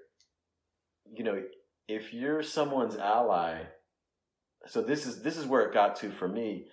You 1.12 1.24
know, 1.24 1.42
if 1.88 2.12
you're 2.12 2.42
someone's 2.42 2.96
ally, 2.96 3.62
so 4.66 4.82
this 4.82 5.06
is 5.06 5.22
this 5.22 5.36
is 5.36 5.46
where 5.46 5.62
it 5.62 5.74
got 5.74 5.96
to 5.96 6.10
for 6.10 6.28
me. 6.28 6.66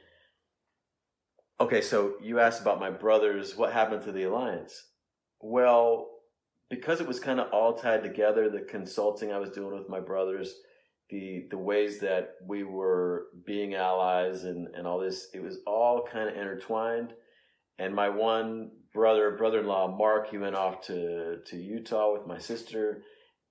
Okay, 1.59 1.81
so 1.81 2.13
you 2.21 2.39
asked 2.39 2.61
about 2.61 2.79
my 2.79 2.91
brothers. 2.91 3.55
What 3.55 3.73
happened 3.73 4.03
to 4.03 4.11
the 4.11 4.23
alliance? 4.23 4.73
Well, 5.41 6.09
because 6.69 6.99
it 6.99 7.07
was 7.07 7.19
kind 7.19 7.39
of 7.39 7.51
all 7.51 7.73
tied 7.77 8.03
together, 8.03 8.49
the 8.49 8.61
consulting 8.61 9.31
I 9.31 9.39
was 9.39 9.51
doing 9.51 9.77
with 9.77 9.89
my 9.89 9.99
brothers, 9.99 10.53
the 11.09 11.47
the 11.49 11.57
ways 11.57 11.99
that 11.99 12.31
we 12.45 12.63
were 12.63 13.27
being 13.45 13.75
allies 13.75 14.43
and, 14.43 14.67
and 14.75 14.85
all 14.85 14.99
this, 14.99 15.27
it 15.33 15.41
was 15.41 15.59
all 15.65 16.07
kind 16.11 16.29
of 16.29 16.35
intertwined. 16.35 17.13
And 17.79 17.93
my 17.93 18.09
one 18.09 18.71
brother, 18.93 19.37
brother 19.37 19.59
in 19.59 19.67
law, 19.67 19.95
Mark, 19.95 20.29
he 20.31 20.37
went 20.37 20.55
off 20.55 20.81
to, 20.87 21.37
to 21.45 21.55
Utah 21.55 22.13
with 22.13 22.25
my 22.25 22.39
sister. 22.39 23.03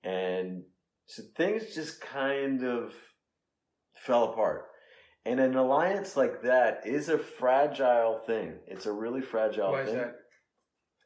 And 0.03 0.63
so 1.05 1.23
things 1.37 1.73
just 1.73 2.01
kind 2.01 2.63
of 2.63 2.93
fell 3.95 4.25
apart. 4.25 4.65
And 5.25 5.39
an 5.39 5.55
alliance 5.55 6.15
like 6.15 6.43
that 6.43 6.81
is 6.85 7.09
a 7.09 7.17
fragile 7.17 8.21
thing. 8.25 8.55
It's 8.67 8.85
a 8.85 8.91
really 8.91 9.21
fragile 9.21 9.71
Why 9.71 9.81
is 9.81 9.89
thing. 9.89 9.97
that? 9.97 10.15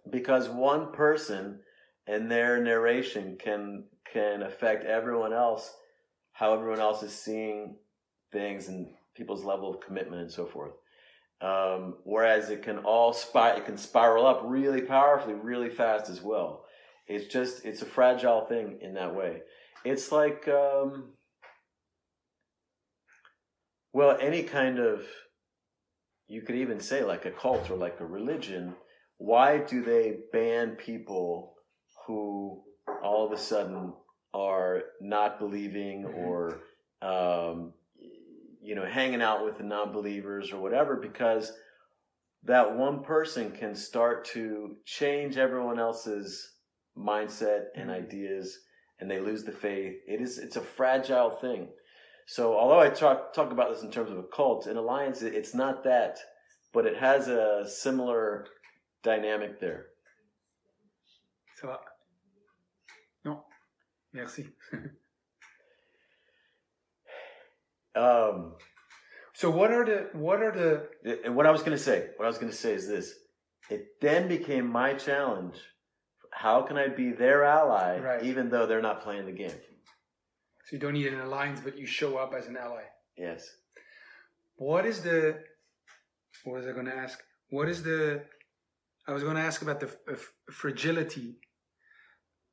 Because 0.10 0.50
one 0.50 0.92
person 0.92 1.60
and 2.08 2.30
their 2.30 2.62
narration 2.62 3.38
can 3.40 3.86
can 4.12 4.42
affect 4.44 4.84
everyone 4.86 5.34
else, 5.34 5.74
how 6.34 6.54
everyone 6.54 6.80
else 6.80 7.04
is 7.04 7.14
seeing 7.14 7.78
things 8.32 8.68
and 8.68 8.88
people's 9.16 9.44
level 9.44 9.74
of 9.74 9.82
commitment 9.82 10.22
and 10.22 10.32
so 10.32 10.46
forth. 10.46 10.74
Um, 11.42 11.96
whereas 12.04 12.50
it 12.50 12.62
can 12.64 12.80
all 12.80 13.14
spy, 13.14 13.52
it 13.52 13.66
can 13.66 13.78
spiral 13.78 14.28
up 14.28 14.42
really 14.44 14.82
powerfully, 14.82 15.34
really 15.34 15.70
fast 15.70 16.10
as 16.10 16.22
well. 16.22 16.66
It's 17.08 17.32
just 17.32 17.66
it's 17.66 17.82
a 17.82 17.86
fragile 17.86 18.46
thing 18.46 18.80
in 18.82 18.94
that 18.96 19.16
way. 19.16 19.42
It's 19.84 20.12
like 20.12 20.48
um, 20.48 21.14
well, 23.94 24.18
any 24.20 24.44
kind 24.44 24.80
of 24.80 25.04
you 26.28 26.42
could 26.42 26.56
even 26.56 26.80
say 26.80 27.04
like 27.04 27.26
a 27.26 27.32
cult 27.32 27.70
or 27.70 27.76
like 27.76 28.00
a 28.00 28.06
religion. 28.06 28.76
Why 29.22 29.60
do 29.60 29.84
they 29.84 30.18
ban 30.34 30.72
people 30.78 31.54
who 32.08 32.64
all 33.04 33.24
of 33.24 33.32
a 33.32 33.38
sudden 33.38 33.94
are 34.34 34.82
not 35.00 35.38
believing 35.38 36.06
Mhm. 36.06 36.18
or 36.18 36.62
um, 37.04 37.74
you 38.64 38.74
know 38.74 38.86
hanging 38.86 39.22
out 39.22 39.46
with 39.46 39.58
the 39.58 39.64
non-believers 39.64 40.52
or 40.52 40.60
whatever? 40.60 40.96
Because 40.96 41.56
that 42.44 42.76
one 42.76 43.04
person 43.04 43.52
can 43.52 43.76
start 43.76 44.26
to 44.34 44.78
change 44.86 45.38
everyone 45.38 45.78
else's 45.78 46.58
mindset 46.98 47.68
and 47.76 47.92
Mhm. 47.92 48.04
ideas 48.04 48.66
and 49.00 49.10
they 49.10 49.20
lose 49.20 49.44
the 49.44 49.52
faith 49.52 50.02
it 50.08 50.20
is 50.20 50.40
it's 50.40 50.56
a 50.58 50.62
fragile 50.62 51.30
thing 51.30 51.72
so 52.26 52.58
although 52.58 52.80
i 52.80 52.90
talk 52.90 53.34
talk 53.34 53.52
about 53.52 53.70
this 53.70 53.84
in 53.84 53.92
terms 53.92 54.12
of 54.12 54.18
a 54.18 54.24
cult 54.36 54.68
an 54.68 54.78
alliance 54.78 55.22
it's 55.22 55.54
not 55.54 55.84
that 55.84 56.20
but 56.74 56.86
it 56.86 56.98
has 56.98 57.28
a 57.28 57.66
similar 57.68 58.46
dynamic 59.04 59.60
there 59.60 59.86
Ça 61.60 61.68
va. 61.68 61.80
Non. 63.26 63.44
Merci. 64.14 64.48
um 67.96 68.56
So 69.34 69.50
what 69.50 69.72
are 69.72 69.86
the 69.86 70.10
what 70.18 70.42
are 70.42 70.52
the 70.52 71.22
and 71.26 71.36
what 71.36 71.46
i 71.46 71.52
was 71.52 71.62
going 71.62 71.78
to 71.78 71.84
say 71.84 72.10
what 72.18 72.26
i 72.26 72.28
was 72.28 72.38
going 72.38 72.52
to 72.52 72.58
say 72.58 72.74
is 72.74 72.88
this 72.88 73.14
it 73.70 74.00
then 74.02 74.28
became 74.28 74.68
my 74.68 74.94
challenge 74.94 75.58
how 76.32 76.62
can 76.62 76.78
i 76.78 76.88
be 76.88 77.12
their 77.12 77.44
ally 77.44 78.00
Right. 78.00 78.24
even 78.24 78.50
though 78.50 78.66
they're 78.66 78.82
not 78.90 79.02
playing 79.04 79.26
the 79.26 79.32
game 79.44 79.60
so 80.66 80.70
you 80.76 80.80
don't 80.80 80.94
need 80.94 81.08
an 81.14 81.20
alliance 81.22 81.60
but 81.64 81.78
you 81.78 81.86
show 81.86 82.18
up 82.18 82.34
as 82.34 82.48
an 82.48 82.58
ally. 82.58 82.84
yes 83.18 83.42
What 84.56 84.86
is 84.86 85.02
the 85.02 85.44
what 86.44 86.54
was 86.58 86.66
I 86.68 86.72
going 86.72 86.86
to 86.86 86.96
ask? 86.96 87.20
What 87.50 87.68
is 87.70 87.84
the 87.84 88.24
I 89.08 89.14
was 89.14 89.24
going 89.24 89.36
to 89.36 89.42
ask 89.42 89.62
about 89.62 89.80
the 89.80 89.88
f- 89.88 89.98
f- 90.12 90.34
fragility 90.52 91.36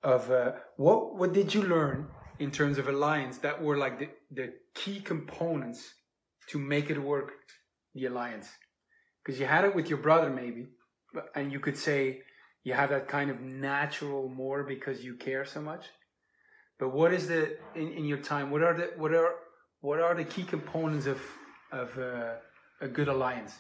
of 0.03 0.31
uh, 0.31 0.53
what 0.77 1.17
what 1.17 1.33
did 1.33 1.55
you 1.55 1.63
learn 1.63 2.09
in 2.39 2.51
terms 2.51 2.79
of 2.79 2.89
alliance 2.89 3.39
that 3.39 3.63
were 3.63 3.77
like 3.77 3.99
the, 3.99 4.09
the 4.31 4.55
key 4.75 5.01
components 5.01 5.95
to 6.49 6.59
make 6.59 6.89
it 6.91 6.99
work 6.99 7.33
the 7.95 8.07
alliance? 8.07 8.49
Because 9.23 9.39
you 9.39 9.47
had 9.47 9.65
it 9.65 9.75
with 9.75 9.89
your 9.89 9.99
brother 9.99 10.31
maybe 10.31 10.69
but, 11.13 11.31
and 11.35 11.53
you 11.53 11.61
could 11.61 11.77
say 11.77 12.23
you 12.65 12.73
have 12.75 12.91
that 12.91 13.09
kind 13.09 13.31
of 13.31 13.41
natural 13.41 14.29
more 14.29 14.63
because 14.63 15.05
you 15.05 15.15
care 15.15 15.45
so 15.45 15.61
much. 15.61 15.87
But 16.79 16.91
what 16.91 17.13
is 17.13 17.29
the 17.29 17.59
in, 17.75 17.89
in 17.93 18.05
your 18.05 18.19
time 18.19 18.51
what 18.51 18.63
are 18.63 18.75
the 18.75 18.93
what 18.97 19.13
are 19.15 19.35
what 19.81 20.01
are 20.01 20.15
the 20.15 20.25
key 20.25 20.45
components 20.45 21.07
of 21.07 21.21
of 21.73 21.99
uh, 21.99 22.35
a 22.81 22.89
good 22.89 23.09
alliance 23.09 23.55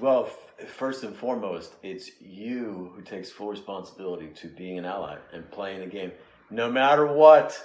Well, 0.00 0.26
f- 0.60 0.68
first 0.70 1.02
and 1.04 1.14
foremost, 1.14 1.74
it's 1.82 2.10
you 2.20 2.92
who 2.94 3.02
takes 3.02 3.30
full 3.30 3.48
responsibility 3.48 4.28
to 4.36 4.48
being 4.48 4.78
an 4.78 4.84
ally 4.84 5.16
and 5.32 5.50
playing 5.50 5.80
the 5.80 5.86
game. 5.86 6.12
No 6.50 6.70
matter 6.70 7.06
what, 7.06 7.60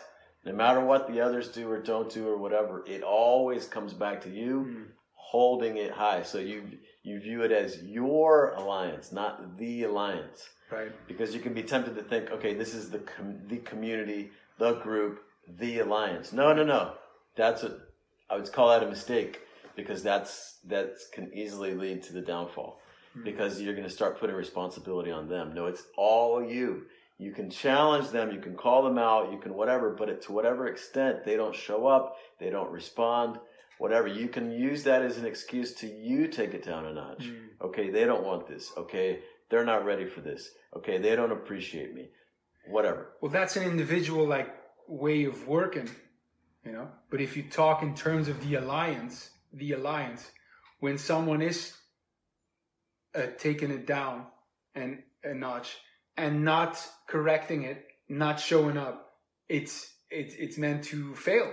no 0.45 0.53
matter 0.53 0.79
what 0.83 1.07
the 1.07 1.21
others 1.21 1.49
do 1.49 1.69
or 1.69 1.79
don't 1.79 2.09
do 2.11 2.27
or 2.27 2.37
whatever, 2.37 2.83
it 2.87 3.03
always 3.03 3.67
comes 3.67 3.93
back 3.93 4.21
to 4.21 4.29
you 4.29 4.65
Mm. 4.65 4.85
holding 5.15 5.77
it 5.77 5.91
high. 5.91 6.23
So 6.23 6.37
you 6.39 6.63
you 7.05 7.19
view 7.19 7.41
it 7.43 7.51
as 7.51 7.83
your 7.83 8.51
alliance, 8.51 9.11
not 9.11 9.57
the 9.57 9.83
alliance, 9.83 10.49
right 10.71 10.91
because 11.07 11.33
you 11.35 11.41
can 11.41 11.53
be 11.53 11.61
tempted 11.63 11.95
to 11.95 12.01
think, 12.03 12.31
okay, 12.31 12.53
this 12.53 12.73
is 12.73 12.89
the 12.89 12.99
com- 12.99 13.41
the 13.47 13.57
community, 13.57 14.31
the 14.57 14.73
group, 14.75 15.21
the 15.47 15.79
alliance. 15.79 16.31
No, 16.33 16.53
no, 16.53 16.63
no. 16.63 16.93
That's 17.35 17.63
a 17.63 17.79
I 18.29 18.37
would 18.37 18.51
call 18.51 18.69
that 18.69 18.83
a 18.83 18.89
mistake 18.89 19.41
because 19.75 20.03
that's 20.03 20.59
that 20.67 20.93
can 21.11 21.31
easily 21.33 21.73
lead 21.73 22.03
to 22.03 22.13
the 22.13 22.21
downfall 22.21 22.79
Hmm. 23.13 23.23
because 23.23 23.61
you're 23.61 23.75
going 23.75 23.87
to 23.87 23.93
start 23.93 24.19
putting 24.19 24.35
responsibility 24.35 25.11
on 25.11 25.29
them. 25.29 25.53
No, 25.53 25.67
it's 25.67 25.83
all 25.97 26.43
you. 26.43 26.85
You 27.19 27.31
can 27.31 27.51
challenge 27.51 28.09
them, 28.09 28.31
you 28.31 28.39
can 28.41 28.55
call 28.55 28.81
them 28.83 28.97
out, 28.97 29.31
you 29.31 29.37
can 29.37 29.53
whatever, 29.53 29.91
but 29.91 30.09
it, 30.09 30.23
to 30.23 30.31
whatever 30.31 30.65
extent 30.67 31.23
they 31.23 31.35
don't 31.35 31.55
show 31.55 31.85
up, 31.85 32.15
they 32.39 32.49
don't 32.49 32.71
respond, 32.71 33.37
whatever, 33.77 34.07
you 34.07 34.27
can 34.29 34.51
use 34.51 34.83
that 34.85 35.03
as 35.03 35.17
an 35.19 35.25
excuse 35.27 35.73
to 35.75 35.87
you 35.87 36.27
take 36.27 36.55
it 36.55 36.65
down 36.65 36.87
a 36.87 36.93
notch. 36.93 37.25
Mm. 37.25 37.49
Okay, 37.67 37.91
they 37.91 38.03
don't 38.05 38.23
want 38.25 38.47
this. 38.47 38.71
Okay, 38.77 39.19
they're 39.49 39.63
not 39.63 39.85
ready 39.85 40.07
for 40.07 40.21
this. 40.21 40.49
Okay, 40.75 40.97
they 40.97 41.15
don't 41.15 41.31
appreciate 41.31 41.93
me. 41.93 42.09
Whatever. 42.67 43.09
well 43.21 43.31
that's 43.31 43.57
an 43.57 43.63
individual 43.63 44.25
like 44.25 44.49
way 44.87 45.25
of 45.25 45.47
working 45.47 45.89
you 46.65 46.71
know 46.71 46.87
but 47.11 47.19
if 47.19 47.35
you 47.37 47.43
talk 47.43 47.83
in 47.83 47.93
terms 47.93 48.27
of 48.29 48.39
the 48.47 48.55
alliance 48.55 49.29
the 49.53 49.73
alliance 49.73 50.29
when 50.79 50.97
someone 50.97 51.41
is 51.41 51.73
uh, 53.15 53.27
taking 53.37 53.71
it 53.71 53.85
down 53.85 54.25
and 54.75 55.03
a 55.23 55.33
notch 55.33 55.77
and 56.17 56.43
not 56.43 56.79
correcting 57.07 57.63
it 57.63 57.85
not 58.09 58.39
showing 58.39 58.77
up 58.77 59.13
it's 59.49 59.93
it's 60.09 60.35
it's 60.35 60.57
meant 60.57 60.83
to 60.85 61.15
fail. 61.15 61.51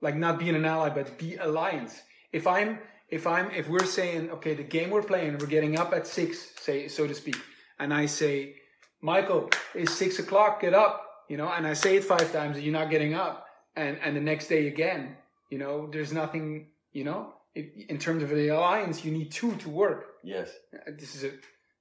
Like 0.00 0.16
not 0.16 0.38
being 0.38 0.54
an 0.54 0.64
ally 0.64 0.90
but 0.90 1.18
the 1.18 1.36
alliance. 1.36 2.00
If 2.32 2.46
i'm 2.46 2.78
if 3.08 3.26
i'm 3.26 3.50
if 3.50 3.68
we're 3.68 3.84
saying 3.84 4.30
okay 4.30 4.54
the 4.54 4.62
game 4.62 4.90
we're 4.90 5.02
playing 5.02 5.36
we're 5.38 5.46
getting 5.46 5.78
up 5.78 5.92
at 5.92 6.06
six 6.06 6.52
say 6.60 6.86
so 6.86 7.06
to 7.08 7.14
speak 7.14 7.36
and 7.80 7.92
i 7.92 8.06
say 8.06 8.54
michael 9.02 9.50
it's 9.74 9.92
six 9.92 10.20
o'clock 10.20 10.60
get 10.60 10.74
up 10.74 11.04
you 11.28 11.36
know 11.36 11.48
and 11.48 11.66
i 11.66 11.72
say 11.72 11.96
it 11.96 12.04
five 12.04 12.32
times 12.32 12.56
and 12.56 12.64
you're 12.64 12.72
not 12.72 12.88
getting 12.88 13.14
up 13.14 13.46
and 13.74 13.98
and 13.98 14.16
the 14.16 14.20
next 14.20 14.46
day 14.46 14.68
again 14.68 15.16
you 15.50 15.58
know 15.58 15.88
there's 15.92 16.12
nothing 16.12 16.68
you 16.92 17.04
know 17.04 17.32
in 17.54 17.98
terms 17.98 18.22
of 18.22 18.30
the 18.30 18.48
alliance 18.48 19.04
you 19.04 19.10
need 19.12 19.30
two 19.30 19.54
to 19.56 19.68
work 19.68 20.06
Yes, 20.22 20.50
this 20.98 21.14
is 21.16 21.24
a 21.24 21.32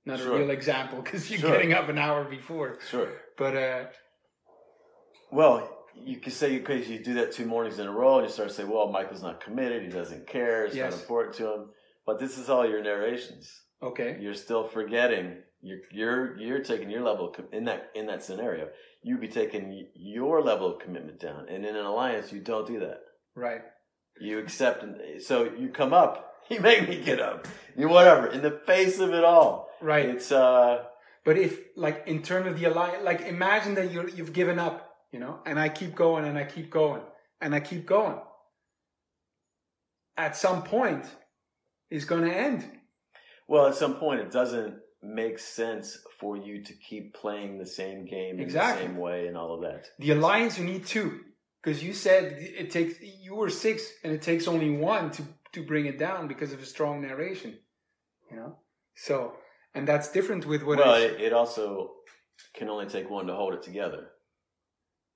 not 0.05 0.19
Sure. 0.19 0.35
a 0.35 0.39
real 0.39 0.49
example 0.49 1.01
because 1.01 1.29
you're 1.29 1.39
Sure. 1.39 1.51
getting 1.51 1.73
up 1.73 1.87
an 1.89 1.97
hour 1.97 2.23
before 2.25 2.79
sure. 2.89 3.09
but 3.37 3.55
uh 3.55 3.85
Well, 5.31 5.57
you 5.95 6.17
could 6.17 6.33
say 6.33 6.57
because 6.57 6.89
you 6.89 6.99
do 7.03 7.13
that 7.15 7.31
two 7.31 7.45
mornings 7.45 7.77
in 7.79 7.87
a 7.87 7.91
row, 7.91 8.17
and 8.17 8.25
you 8.27 8.31
start 8.33 8.49
to 8.49 8.55
say, 8.55 8.63
"Well, 8.63 8.87
Michael's 8.91 9.21
not 9.21 9.41
committed. 9.43 9.83
He 9.83 9.89
doesn't 9.89 10.25
care. 10.27 10.65
It's 10.65 10.75
Yes. 10.75 10.91
not 10.93 11.01
important 11.01 11.35
to 11.35 11.53
him." 11.53 11.69
But 12.05 12.19
this 12.19 12.37
is 12.37 12.49
all 12.49 12.65
your 12.67 12.81
narrations. 12.81 13.45
okay 13.81 14.17
You're 14.19 14.33
still 14.33 14.63
forgetting. 14.77 15.27
You're 15.61 15.81
you're 15.91 16.37
you're 16.37 16.63
taking 16.63 16.89
your 16.89 17.01
level 17.09 17.27
of 17.29 17.35
com- 17.35 17.49
in 17.51 17.65
that 17.65 17.91
in 17.93 18.05
that 18.07 18.23
scenario. 18.23 18.69
You'd 19.03 19.21
be 19.21 19.27
taking 19.27 19.87
your 19.93 20.41
level 20.41 20.67
of 20.73 20.79
commitment 20.81 21.19
down, 21.19 21.47
and 21.49 21.65
in 21.65 21.75
an 21.75 21.85
alliance, 21.85 22.31
you 22.33 22.39
don't 22.51 22.65
do 22.67 22.79
that. 22.79 22.99
Right 23.35 23.61
You 24.19 24.39
accept, 24.39 24.83
and 24.83 25.21
so 25.21 25.43
you 25.57 25.69
come 25.69 25.93
up. 25.93 26.25
You 26.49 26.61
make 26.61 26.89
me 26.89 26.99
get 26.99 27.19
up. 27.19 27.47
You 27.77 27.89
whatever 27.89 28.25
in 28.25 28.41
the 28.41 28.49
face 28.65 28.97
of 28.99 29.13
it 29.13 29.23
all. 29.23 29.69
right 29.81 30.09
It's 30.09 30.31
uh 30.31 30.83
But 31.23 31.37
if, 31.37 31.59
like, 31.75 32.03
in 32.07 32.23
terms 32.23 32.47
of 32.47 32.59
the 32.59 32.65
alliance, 32.65 33.03
like, 33.03 33.21
imagine 33.21 33.75
that 33.75 33.91
you're, 33.91 34.09
you've 34.09 34.33
given 34.33 34.57
up, 34.57 34.89
you 35.11 35.19
know, 35.19 35.41
and 35.45 35.59
I 35.59 35.69
keep 35.69 35.93
going 35.95 36.25
and 36.25 36.37
I 36.39 36.45
keep 36.45 36.71
going 36.71 37.03
and 37.39 37.53
I 37.53 37.59
keep 37.59 37.85
going. 37.85 38.17
At 40.17 40.35
some 40.35 40.63
point, 40.63 41.05
it's 41.91 42.05
going 42.05 42.23
to 42.25 42.35
end. 42.35 42.65
Well, 43.47 43.67
at 43.67 43.75
some 43.75 43.95
point, 43.95 44.19
it 44.21 44.31
doesn't 44.31 44.75
make 45.01 45.39
sense 45.39 45.97
for 46.19 46.35
you 46.35 46.63
to 46.63 46.73
keep 46.73 47.13
playing 47.13 47.57
the 47.57 47.65
same 47.65 48.05
game 48.05 48.39
Exactly. 48.39 48.85
in 48.85 48.89
the 48.89 48.93
same 48.95 49.01
way 49.01 49.27
and 49.27 49.37
all 49.37 49.53
of 49.55 49.61
that. 49.61 49.85
The 49.99 50.11
alliance, 50.11 50.57
you 50.59 50.65
need 50.65 50.85
two. 50.85 51.21
Because 51.61 51.83
you 51.83 51.93
said 51.93 52.37
it 52.39 52.71
takes, 52.71 53.01
you 53.01 53.35
were 53.35 53.49
six 53.49 53.91
and 54.03 54.13
it 54.13 54.21
takes 54.21 54.47
only 54.47 54.69
one 54.69 55.11
to, 55.11 55.23
to 55.53 55.63
bring 55.63 55.85
it 55.85 55.99
down 55.99 56.27
because 56.27 56.53
of 56.53 56.61
a 56.61 56.65
strong 56.65 57.01
narration, 57.01 57.57
you 58.31 58.37
know? 58.37 58.57
So, 58.95 59.33
and 59.73 59.87
that's 59.87 60.11
different 60.11 60.45
with 60.45 60.63
what. 60.63 60.79
well, 60.79 60.95
it, 60.95 61.19
it 61.19 61.33
also 61.33 61.91
can 62.53 62.69
only 62.69 62.85
take 62.85 63.09
one 63.09 63.27
to 63.27 63.33
hold 63.33 63.53
it 63.53 63.61
together. 63.61 64.07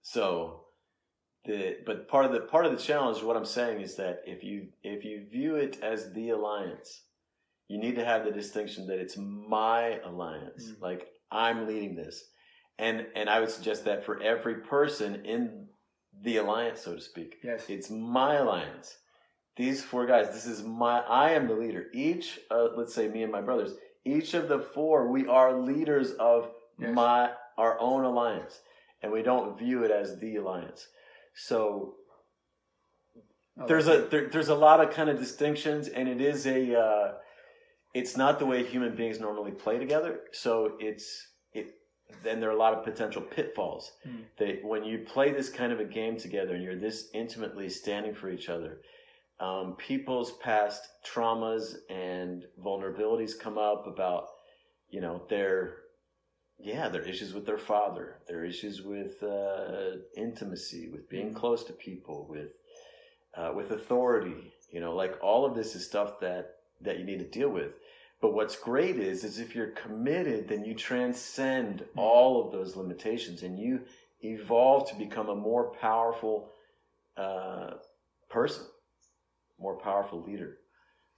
So 0.01 0.63
the 1.45 1.77
but 1.85 2.07
part 2.07 2.25
of 2.25 2.31
the 2.31 2.41
part 2.41 2.65
of 2.65 2.71
the 2.71 2.77
challenge, 2.77 3.23
what 3.23 3.35
I'm 3.35 3.45
saying 3.45 3.81
is 3.81 3.95
that 3.95 4.21
if 4.25 4.43
you 4.43 4.67
if 4.83 5.03
you 5.03 5.25
view 5.29 5.55
it 5.55 5.79
as 5.81 6.11
the 6.13 6.29
alliance, 6.29 7.03
you 7.67 7.79
need 7.79 7.95
to 7.95 8.05
have 8.05 8.25
the 8.25 8.31
distinction 8.31 8.87
that 8.87 8.99
it's 8.99 9.17
my 9.17 9.99
alliance. 10.05 10.71
Mm. 10.71 10.81
Like 10.81 11.07
I'm 11.31 11.67
leading 11.67 11.95
this, 11.95 12.23
and 12.77 13.07
and 13.15 13.29
I 13.29 13.39
would 13.39 13.49
suggest 13.49 13.85
that 13.85 14.05
for 14.05 14.21
every 14.21 14.55
person 14.55 15.25
in 15.25 15.67
the 16.23 16.37
alliance, 16.37 16.81
so 16.81 16.95
to 16.95 17.01
speak, 17.01 17.37
yes. 17.43 17.65
it's 17.69 17.89
my 17.89 18.35
alliance. 18.35 18.97
These 19.55 19.83
four 19.83 20.05
guys, 20.07 20.29
this 20.33 20.45
is 20.45 20.63
my, 20.63 21.01
I 21.01 21.31
am 21.31 21.47
the 21.47 21.53
leader. 21.53 21.85
Each, 21.93 22.39
uh, 22.49 22.69
let's 22.75 22.93
say 22.93 23.07
me 23.07 23.23
and 23.23 23.31
my 23.31 23.41
brothers, 23.41 23.73
each 24.05 24.33
of 24.33 24.47
the 24.47 24.59
four, 24.59 25.11
we 25.11 25.27
are 25.27 25.59
leaders 25.59 26.11
of 26.13 26.49
Yes. 26.79 26.95
my, 26.95 27.29
our 27.57 27.79
own 27.79 28.03
alliance. 28.03 28.59
And 29.03 29.11
we 29.11 29.21
don't 29.21 29.59
view 29.59 29.83
it 29.83 29.91
as 29.91 30.19
the 30.19 30.37
alliance. 30.37 30.87
So 31.35 31.95
Oh, 33.59 33.67
there's 33.67 33.87
a, 33.87 34.07
there, 34.09 34.29
there's 34.29 34.49
a 34.49 34.55
lot 34.55 34.81
of 34.81 34.91
kind 34.91 35.09
of 35.09 35.19
distinctions 35.19 35.87
and 35.87 36.09
it 36.09 36.19
is 36.19 36.47
a, 36.47 36.79
uh, 36.79 37.11
it's 37.93 38.17
not 38.17 38.39
the 38.39 38.47
way 38.47 38.63
human 38.63 38.95
beings 38.95 39.19
normally 39.19 39.51
play 39.51 39.77
together. 39.77 40.21
So 40.31 40.73
it's, 40.79 41.05
it, 41.05 41.32
then 42.23 42.39
there 42.39 42.49
are 42.49 42.53
a 42.53 42.57
lot 42.57 42.73
of 42.73 42.83
potential 42.83 43.21
pitfalls 43.21 43.91
that 44.37 44.63
when 44.63 44.83
you 44.83 44.99
play 44.99 45.31
this 45.31 45.49
kind 45.49 45.71
of 45.71 45.79
a 45.79 45.85
game 45.85 46.17
together 46.17 46.53
and 46.53 46.63
you're 46.63 46.75
this 46.75 47.09
intimately 47.13 47.69
standing 47.69 48.13
for 48.13 48.29
each 48.29 48.49
other, 48.49 48.81
um, 49.39 49.75
people's 49.77 50.33
past 50.37 50.87
traumas 51.05 51.75
and 51.89 52.45
vulnerabilities 52.63 53.37
come 53.37 53.57
up 53.57 53.87
about, 53.87 54.27
you 54.89 55.01
know, 55.01 55.23
their, 55.29 55.77
yeah, 56.59 56.87
their 56.87 57.01
issues 57.01 57.33
with 57.33 57.45
their 57.45 57.57
father, 57.57 58.19
their 58.27 58.45
issues 58.45 58.81
with 58.83 59.21
uh, 59.23 59.97
intimacy, 60.15 60.89
with 60.89 61.09
being 61.09 61.31
Mhm. 61.31 61.35
close 61.35 61.63
to 61.65 61.73
people, 61.73 62.27
with 62.29 62.51
uh, 63.35 63.51
with 63.55 63.71
authority. 63.71 64.53
You 64.69 64.79
know, 64.79 64.95
like 64.95 65.17
all 65.21 65.43
of 65.43 65.55
this 65.55 65.75
is 65.75 65.85
stuff 65.85 66.19
that 66.19 66.59
that 66.81 66.99
you 66.99 67.03
need 67.05 67.19
to 67.19 67.25
deal 67.39 67.49
with. 67.49 67.73
But 68.23 68.33
what's 68.35 68.55
great 68.55 68.95
is, 68.95 69.25
is 69.25 69.37
if 69.37 69.53
you're 69.53 69.71
committed, 69.71 70.47
then 70.47 70.63
you 70.63 70.75
transcend 70.75 71.83
all 71.97 72.41
of 72.41 72.53
those 72.53 72.77
limitations 72.77 73.43
and 73.43 73.59
you 73.59 73.81
evolve 74.21 74.89
to 74.91 74.95
become 74.95 75.27
a 75.27 75.35
more 75.35 75.73
powerful 75.73 76.49
uh, 77.17 77.71
person, 78.29 78.63
more 79.59 79.77
powerful 79.77 80.23
leader. 80.23 80.59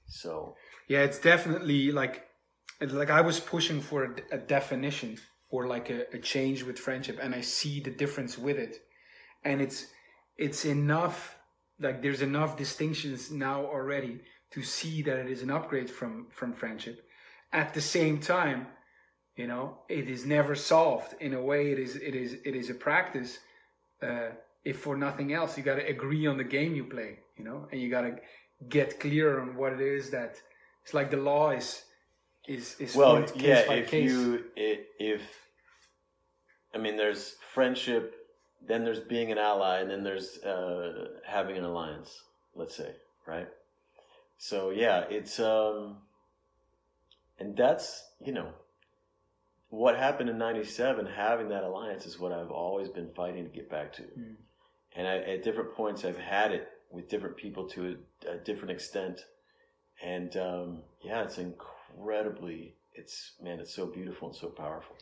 So 0.08 0.56
Yeah, 0.88 1.02
it's 1.02 1.20
definitely 1.20 1.92
like, 1.92 2.26
like 2.82 3.12
I 3.12 3.22
was 3.22 3.40
pushing 3.40 3.82
for 3.82 4.06
a, 4.06 4.38
a 4.38 4.38
definition 4.40 5.20
or 5.50 5.68
like 5.68 5.92
a, 5.92 6.08
a 6.12 6.18
change 6.18 6.64
with 6.64 6.80
friendship, 6.80 7.20
and 7.22 7.36
I 7.36 7.42
see 7.42 7.82
the 7.82 7.92
difference 7.92 8.36
with 8.36 8.58
it, 8.58 8.78
and 9.44 9.62
it's 9.62 9.86
it's 10.38 10.66
enough. 10.66 11.38
Like 11.80 12.02
there's 12.02 12.24
enough 12.24 12.58
distinctions 12.58 13.30
now 13.30 13.64
already 13.66 14.22
to 14.52 14.62
see 14.62 15.02
that 15.02 15.18
it 15.18 15.30
is 15.30 15.42
an 15.42 15.52
upgrade 15.52 15.90
from 15.90 16.28
from 16.32 16.54
friendship. 16.54 17.04
At 17.52 17.74
the 17.74 17.82
same 17.82 18.20
time, 18.20 18.68
you 19.36 19.48
know, 19.48 19.80
it 19.90 20.10
is 20.10 20.26
never 20.26 20.56
solved. 20.56 21.16
In 21.20 21.34
a 21.34 21.42
way, 21.42 21.72
it 21.72 21.80
is 21.80 21.96
it 21.96 22.16
is 22.16 22.34
it 22.46 22.56
is 22.56 22.70
a 22.70 22.76
practice. 22.76 23.40
Uh, 24.02 24.30
if 24.64 24.80
for 24.80 24.98
nothing 24.98 25.34
else, 25.34 25.58
you 25.58 25.64
got 25.64 25.76
to 25.76 25.88
agree 25.88 26.26
on 26.28 26.38
the 26.38 26.44
game 26.44 26.76
you 26.76 26.86
play, 26.86 27.20
you 27.38 27.44
know, 27.44 27.68
and 27.72 27.80
you 27.82 27.90
got 27.90 28.02
to 28.02 28.16
get 28.70 29.00
clear 29.00 29.40
on 29.40 29.56
what 29.56 29.74
it 29.74 29.82
is 29.82 30.10
that 30.10 30.42
it's 30.84 30.94
like 30.94 31.12
the 31.12 31.18
law 31.18 31.52
is 31.52 31.84
is 32.48 32.76
is 32.80 32.96
well, 32.96 33.24
case 33.24 33.42
yeah. 33.42 33.68
by 33.68 33.76
If 33.76 33.90
case. 33.90 34.12
you 34.12 34.46
if 34.56 35.22
I 36.76 36.78
mean, 36.78 36.98
there's 36.98 37.36
friendship, 37.54 38.14
then 38.68 38.84
there's 38.84 39.00
being 39.00 39.32
an 39.32 39.38
ally, 39.38 39.80
and 39.80 39.90
then 39.90 40.04
there's 40.04 40.38
uh, 40.40 41.08
having 41.26 41.58
an 41.58 41.64
alliance. 41.64 42.22
Let's 42.54 42.76
say, 42.76 42.92
right? 43.26 43.48
So 44.38 44.70
yeah, 44.70 45.06
it's 45.10 45.40
um, 45.40 45.98
and 47.40 47.56
that's 47.56 48.04
you 48.24 48.34
know, 48.34 48.50
what 49.70 49.98
happened 49.98 50.30
in 50.30 50.38
'97. 50.38 51.06
Having 51.06 51.50
that 51.50 51.64
alliance 51.64 52.06
is 52.06 52.20
what 52.20 52.32
I've 52.32 52.52
always 52.52 52.90
been 52.90 53.12
fighting 53.16 53.44
to 53.46 53.50
get 53.50 53.70
back 53.70 53.94
to, 53.94 54.04
Mm. 54.04 54.36
and 54.96 55.08
I, 55.08 55.18
at 55.18 55.44
different 55.44 55.74
points 55.74 56.06
I've 56.06 56.18
had 56.18 56.52
it 56.52 56.68
with 56.92 57.10
different 57.10 57.38
people 57.38 57.68
to 57.70 57.98
a, 58.28 58.32
a 58.34 58.38
different 58.38 58.72
extent, 58.72 59.26
and 60.04 60.36
um, 60.38 60.84
yeah, 61.04 61.24
it's 61.24 61.38
incredibly. 61.38 62.76
It's 62.94 63.34
man, 63.42 63.60
it's 63.60 63.74
so 63.76 63.86
beautiful 63.88 64.30
and 64.30 64.38
so 64.38 64.48
powerful. 64.48 64.96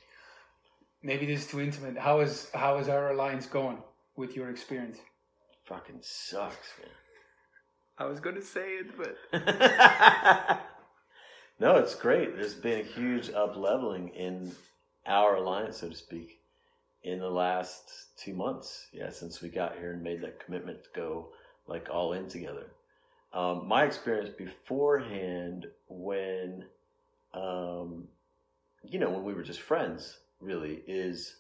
Maybe 1.04 1.26
this 1.26 1.42
is 1.42 1.48
too 1.48 1.62
intimate. 1.62 1.98
How 1.98 2.22
is 2.22 2.50
how 2.54 2.78
is 2.78 2.88
our 2.88 3.12
alliance 3.12 3.46
going 3.46 3.84
with 4.16 4.36
your 4.36 4.50
experience? 4.50 4.98
Fucking 5.66 6.00
sucks, 6.02 6.74
I 7.98 8.06
was 8.06 8.20
gonna 8.20 8.42
say 8.42 8.80
it, 8.80 8.98
but 8.98 9.18
no, 11.60 11.76
it's 11.76 11.96
great. 11.96 12.36
There's 12.36 12.56
been 12.56 12.80
a 12.80 12.84
huge 12.84 13.30
up 13.30 13.56
leveling 13.56 14.10
in 14.10 14.52
our 15.06 15.36
alliance, 15.36 15.78
so 15.78 15.90
to 15.90 15.96
speak, 15.96 16.40
in 17.04 17.20
the 17.20 17.30
last 17.30 18.18
two 18.18 18.34
months. 18.34 18.88
Yeah, 18.92 19.12
since 19.12 19.42
we 19.42 19.50
got 19.50 19.78
here 19.78 19.94
and 19.94 20.02
made 20.02 20.22
that 20.22 20.44
commitment 20.44 20.84
to 20.84 20.90
go 20.96 21.30
like 21.68 21.88
all 21.92 22.14
in 22.14 22.28
together. 22.28 22.68
Um, 23.34 23.68
my 23.68 23.84
experience 23.84 24.30
beforehand, 24.30 25.68
when, 25.88 26.66
um, 27.34 28.08
you 28.84 29.00
know, 29.00 29.10
when 29.10 29.24
we 29.24 29.34
were 29.34 29.44
just 29.44 29.62
friends, 29.62 30.18
really, 30.40 30.84
is 30.88 31.38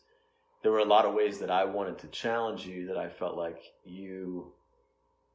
there 0.63 0.71
were 0.71 0.79
a 0.79 0.85
lot 0.85 1.05
of 1.05 1.13
ways 1.13 1.39
that 1.39 1.51
I 1.51 1.65
wanted 1.65 1.99
to 1.99 2.07
challenge 2.07 2.65
you 2.65 2.87
that 2.87 2.97
I 2.97 3.09
felt 3.09 3.35
like 3.35 3.59
you 3.83 4.53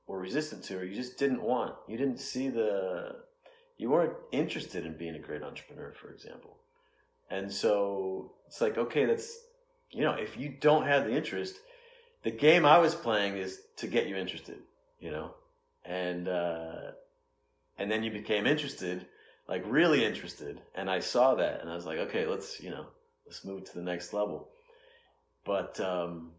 were 0.09 0.19
resistant 0.19 0.65
to, 0.65 0.79
or 0.79 0.85
you 0.85 0.97
just 0.97 1.19
didn't 1.19 1.43
want. 1.43 1.75
You 1.87 1.97
didn't 1.97 2.19
see 2.19 2.49
the, 2.49 3.17
you 3.77 3.91
weren't 3.91 4.15
interested 4.33 4.85
in 4.85 4.97
being 4.97 5.15
a 5.15 5.21
great 5.21 5.43
entrepreneur, 5.43 5.93
for 5.93 6.11
example. 6.11 6.57
And 7.31 7.53
so 7.53 8.33
it's 8.47 8.61
like, 8.61 8.79
okay, 8.79 9.05
that's, 9.05 9.39
you 9.91 10.03
know, 10.03 10.15
if 10.15 10.37
you 10.39 10.49
don't 10.49 10.87
have 10.87 11.05
the 11.05 11.15
interest, 11.15 11.57
the 12.25 12.31
game 12.31 12.65
I 12.65 12.79
was 12.79 12.95
playing 12.95 13.37
is 13.37 13.61
to 13.77 13.87
get 13.87 14.09
you 14.09 14.17
interested, 14.17 14.59
you 14.99 15.11
know, 15.11 15.35
and 15.85 16.27
uh, 16.27 16.93
and 17.79 17.91
then 17.91 18.03
you 18.03 18.11
became 18.11 18.47
interested, 18.47 19.07
like 19.49 19.63
really 19.67 20.05
interested, 20.05 20.61
and 20.75 20.91
I 20.91 21.01
saw 21.01 21.37
that, 21.37 21.61
and 21.61 21.71
I 21.71 21.75
was 21.75 21.87
like, 21.87 21.99
okay, 21.99 22.27
let's, 22.27 22.61
you 22.61 22.71
know, 22.71 22.87
let's 23.25 23.45
move 23.45 23.65
to 23.65 23.75
the 23.75 23.85
next 23.85 24.13
level. 24.13 24.49
But 25.45 25.79
um, 25.81 26.33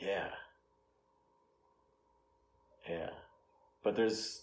yeah, 0.00 0.30
yeah, 2.88 3.10
but 3.82 3.96
there's 3.96 4.42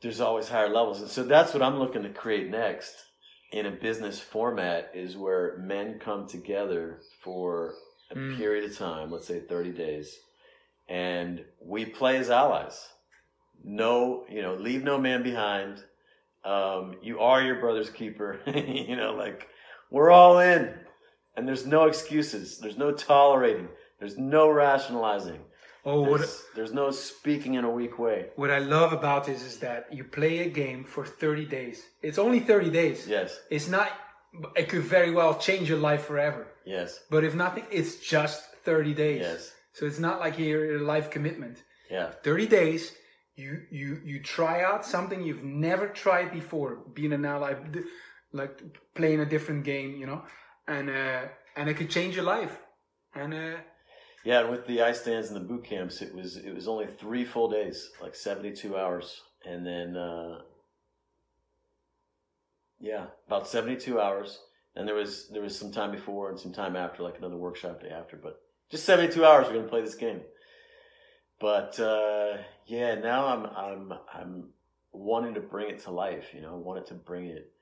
there's 0.00 0.20
always 0.20 0.48
higher 0.48 0.68
levels, 0.68 1.00
and 1.00 1.10
so 1.10 1.22
that's 1.24 1.52
what 1.54 1.62
I'm 1.62 1.78
looking 1.78 2.02
to 2.02 2.10
create 2.10 2.50
next 2.50 2.94
in 3.52 3.66
a 3.66 3.70
business 3.70 4.18
format 4.20 4.90
is 4.94 5.16
where 5.16 5.56
men 5.58 5.98
come 5.98 6.26
together 6.28 7.00
for 7.22 7.74
a 8.10 8.14
Mm. 8.14 8.36
period 8.36 8.70
of 8.70 8.76
time, 8.76 9.10
let's 9.10 9.26
say 9.26 9.40
30 9.40 9.72
days, 9.72 10.20
and 10.88 11.44
we 11.60 11.84
play 11.84 12.18
as 12.18 12.30
allies. 12.30 12.88
No, 13.64 14.26
you 14.28 14.42
know, 14.42 14.54
leave 14.54 14.84
no 14.84 14.98
man 14.98 15.22
behind. 15.22 15.82
Um, 16.44 16.96
you 17.02 17.18
are 17.20 17.42
your 17.42 17.56
brother's 17.56 17.90
keeper. 17.90 18.40
you 18.46 18.94
know, 18.94 19.14
like 19.14 19.48
we're 19.90 20.10
all 20.10 20.38
in, 20.38 20.72
and 21.36 21.48
there's 21.48 21.66
no 21.66 21.86
excuses. 21.86 22.58
There's 22.58 22.76
no 22.78 22.92
tolerating. 22.92 23.68
There's 23.98 24.18
no 24.18 24.48
rationalizing. 24.50 25.40
oh, 25.84 26.00
what 26.02 26.18
There's, 26.20 26.42
there's 26.54 26.72
no 26.72 26.90
speaking 26.90 27.54
in 27.54 27.64
a 27.64 27.70
weak 27.70 27.98
way. 27.98 28.26
what 28.36 28.50
I 28.50 28.58
love 28.58 28.92
about 28.92 29.24
this 29.24 29.42
is 29.42 29.58
that 29.58 29.86
you 29.92 30.04
play 30.04 30.40
a 30.40 30.50
game 30.50 30.84
for 30.84 31.04
30 31.06 31.44
days. 31.46 31.82
It's 32.02 32.18
only 32.18 32.40
30 32.40 32.70
days. 32.70 33.06
Yes, 33.08 33.38
It's 33.50 33.68
not. 33.68 33.88
It 34.54 34.68
could 34.68 34.82
very 34.82 35.12
well 35.12 35.38
change 35.38 35.68
your 35.68 35.78
life 35.78 36.04
forever. 36.04 36.46
yes, 36.66 37.00
But 37.10 37.24
if 37.24 37.34
nothing, 37.34 37.64
it's 37.70 37.96
just 37.96 38.42
30 38.64 38.92
days. 38.94 39.20
yes, 39.22 39.52
So 39.72 39.86
it's 39.86 39.98
not 40.00 40.20
like 40.20 40.38
you're 40.38 40.76
a 40.76 40.80
life 40.94 41.08
commitment. 41.10 41.62
yeah, 41.90 42.10
30 42.22 42.46
days. 42.46 42.92
You 43.36 43.62
you 43.70 44.00
you 44.04 44.22
try 44.22 44.62
out 44.64 44.84
something 44.84 45.22
you've 45.22 45.44
never 45.44 45.86
tried 45.88 46.32
before, 46.32 46.70
being 46.94 47.12
an 47.12 47.24
ally, 47.24 47.54
like 48.32 48.54
playing 48.94 49.20
a 49.20 49.26
different 49.26 49.62
game, 49.64 49.90
you 50.00 50.06
know, 50.06 50.22
and 50.66 50.88
uh, 50.90 51.22
and 51.56 51.68
it 51.70 51.74
could 51.78 51.90
change 51.90 52.14
your 52.16 52.24
life. 52.24 52.54
And 53.14 53.32
uh, 53.34 53.56
yeah. 54.26 54.40
And 54.40 54.50
with 54.50 54.66
the 54.66 54.82
ice 54.82 55.02
stands 55.02 55.28
and 55.28 55.36
the 55.36 55.40
boot 55.40 55.64
camps, 55.64 56.02
it 56.02 56.12
was 56.12 56.36
it 56.36 56.52
was 56.52 56.66
only 56.66 56.86
three 56.86 57.24
full 57.24 57.48
days, 57.48 57.90
like 58.02 58.16
72 58.16 58.76
hours, 58.76 59.22
and 59.44 59.64
then 59.64 59.96
uh, 59.96 60.40
yeah, 62.80 63.06
about 63.28 63.46
72 63.46 64.00
hours. 64.00 64.40
And 64.74 64.86
there 64.86 64.96
was 64.96 65.28
there 65.28 65.42
was 65.42 65.56
some 65.56 65.70
time 65.70 65.92
before 65.92 66.28
and 66.28 66.38
some 66.38 66.52
time 66.52 66.74
after, 66.74 67.04
like 67.04 67.18
another 67.18 67.36
workshop 67.36 67.80
day 67.80 67.88
after, 67.88 68.16
but 68.16 68.40
just 68.68 68.84
72 68.84 69.24
hours. 69.24 69.46
We're 69.46 69.54
gonna 69.54 69.68
play 69.68 69.80
this 69.80 69.94
game. 69.94 70.22
But 71.38 71.78
uh, 71.78 72.38
yeah, 72.66 72.96
now 72.96 73.26
I'm 73.28 73.46
I'm 73.46 73.98
I'm 74.12 74.48
wanting 74.90 75.34
to 75.34 75.40
bring 75.40 75.70
it 75.70 75.84
to 75.84 75.92
life. 75.92 76.34
You 76.34 76.40
know, 76.40 76.54
I 76.54 76.58
wanted 76.58 76.86
to 76.86 76.94
bring 76.94 77.26
it. 77.26 77.52